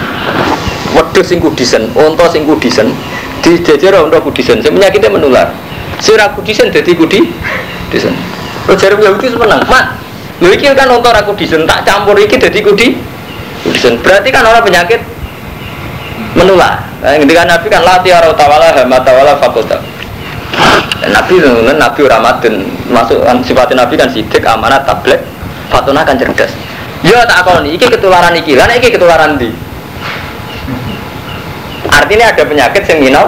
Wedhus 0.94 1.26
sing 1.26 1.42
kudisen, 1.42 1.90
unta 1.96 2.30
sing 2.30 2.46
kudisen, 2.46 2.94
dijejer 3.42 3.98
unta 3.98 4.22
kudisen, 4.22 4.62
sing 4.62 4.72
penyakitnya 4.76 5.10
menular. 5.10 5.50
Sira 6.02 6.32
kudisen 6.36 6.68
dadi 6.68 6.92
kudi 6.92 7.24
disen. 7.88 8.14
Terus 8.64 8.80
jare 8.80 8.96
Yahudi 8.96 9.28
seneng, 9.28 9.60
"Mat, 9.68 10.04
Lho 10.42 10.50
iki 10.50 10.66
kan 10.74 10.90
untuk 10.90 11.14
aku 11.14 11.30
disen 11.38 11.62
tak 11.62 11.86
campur 11.86 12.18
iki 12.18 12.34
dadi 12.34 12.58
kudi. 12.58 12.98
Disen. 13.70 13.96
Berarti 14.02 14.28
kan 14.34 14.42
orang 14.42 14.66
penyakit 14.66 15.00
menular. 16.34 16.82
Nah, 17.00 17.14
kan 17.14 17.46
Nabi 17.46 17.66
kan 17.70 17.82
lati 17.86 18.10
ora 18.10 18.34
tawala 18.34 18.74
hama 18.74 18.98
tawala 19.00 19.38
fakulta. 19.38 19.78
Nabi 21.04 21.38
nunun 21.38 21.76
Nabi 21.76 22.00
Ramadan 22.08 22.64
masuk 22.88 23.22
kan 23.22 23.38
sifatnya 23.44 23.84
Nabi 23.84 23.94
kan 24.00 24.08
sidik 24.10 24.42
amanat 24.42 24.88
tablet 24.88 25.20
fatuna 25.70 26.02
kan 26.02 26.18
cerdas. 26.18 26.50
Ya 27.04 27.20
tak 27.28 27.44
nih, 27.60 27.76
iki 27.76 27.84
ketularan 27.92 28.32
iki, 28.32 28.56
lan 28.56 28.72
iki 28.72 28.88
ketularan 28.88 29.36
di. 29.36 29.52
Artinya 31.92 32.32
ada 32.32 32.42
penyakit 32.48 32.82
yang 32.88 32.98
minau, 33.04 33.26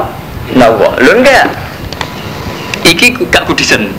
nawa. 0.57 0.97
Lho 0.97 1.13
enggak? 1.13 1.45
Iki 2.87 3.07
gak 3.31 3.45
kudisen. 3.51 3.91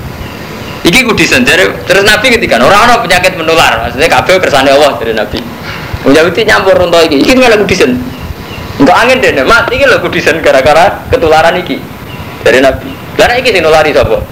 Iki 0.88 1.04
kudisen 1.04 1.44
dari 1.44 1.68
terus 1.84 2.08
Nabi 2.08 2.32
ketika 2.32 2.56
orang 2.64 2.88
orang 2.88 3.04
penyakit 3.04 3.36
menular, 3.36 3.84
maksudnya 3.84 4.08
kabel 4.08 4.40
kersane 4.40 4.72
Allah 4.72 4.96
dari 4.96 5.12
Nabi. 5.12 5.40
Yahudi 6.08 6.48
nyampur 6.48 6.80
untuk 6.80 7.04
iki, 7.04 7.20
iki 7.20 7.36
nggak 7.36 7.60
kudisen. 7.68 8.00
Untuk 8.80 8.96
angin 8.96 9.20
deh, 9.20 9.36
mat 9.44 9.68
iki 9.68 9.84
lo 9.84 10.00
kudisen 10.00 10.40
gara-gara 10.40 11.04
ketularan 11.12 11.60
iki 11.60 11.82
dari 12.46 12.64
Nabi. 12.64 12.88
Karena 13.20 13.36
iki 13.36 13.52
sih 13.52 13.60
nulari 13.60 13.92
sobo. 13.92 14.24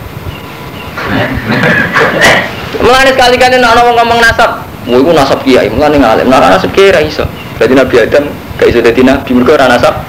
Mulane 2.80 3.12
sekali-kali 3.18 3.58
nek 3.60 3.72
ngomong 3.76 4.20
nasab, 4.22 4.62
mau 4.88 5.02
iku 5.02 5.12
nasab 5.12 5.42
kiai, 5.44 5.68
mulane 5.68 5.98
ngalim. 6.00 6.30
Nah, 6.30 6.40
nasab 6.40 6.72
kiai 6.72 7.10
iso. 7.10 7.26
Berarti 7.58 7.74
Nabi 7.76 7.96
Adam 8.00 8.24
gak 8.56 8.68
iso 8.72 8.80
dadi 8.80 9.02
nabi 9.04 9.32
mergo 9.36 9.52
ora 9.58 9.68
nasab. 9.68 9.96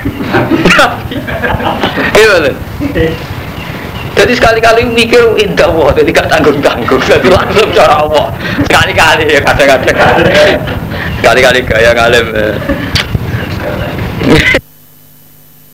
Iya 2.17 2.53
jadi 4.17 4.33
sekali-kali 4.33 4.89
mikir 4.89 5.37
indah 5.37 5.69
wah, 5.69 5.93
jadi 5.93 6.09
gak 6.09 6.33
tanggung-tanggung. 6.33 7.03
Jadi 7.05 7.29
langsung 7.29 7.69
cara 7.77 8.01
Allah. 8.01 8.33
Sekali-kali 8.65 9.29
ya 9.29 9.41
kadang-kadang. 9.45 10.25
Sekali-kali 11.21 11.59
gaya 11.69 11.91
ngalim. 11.93 12.27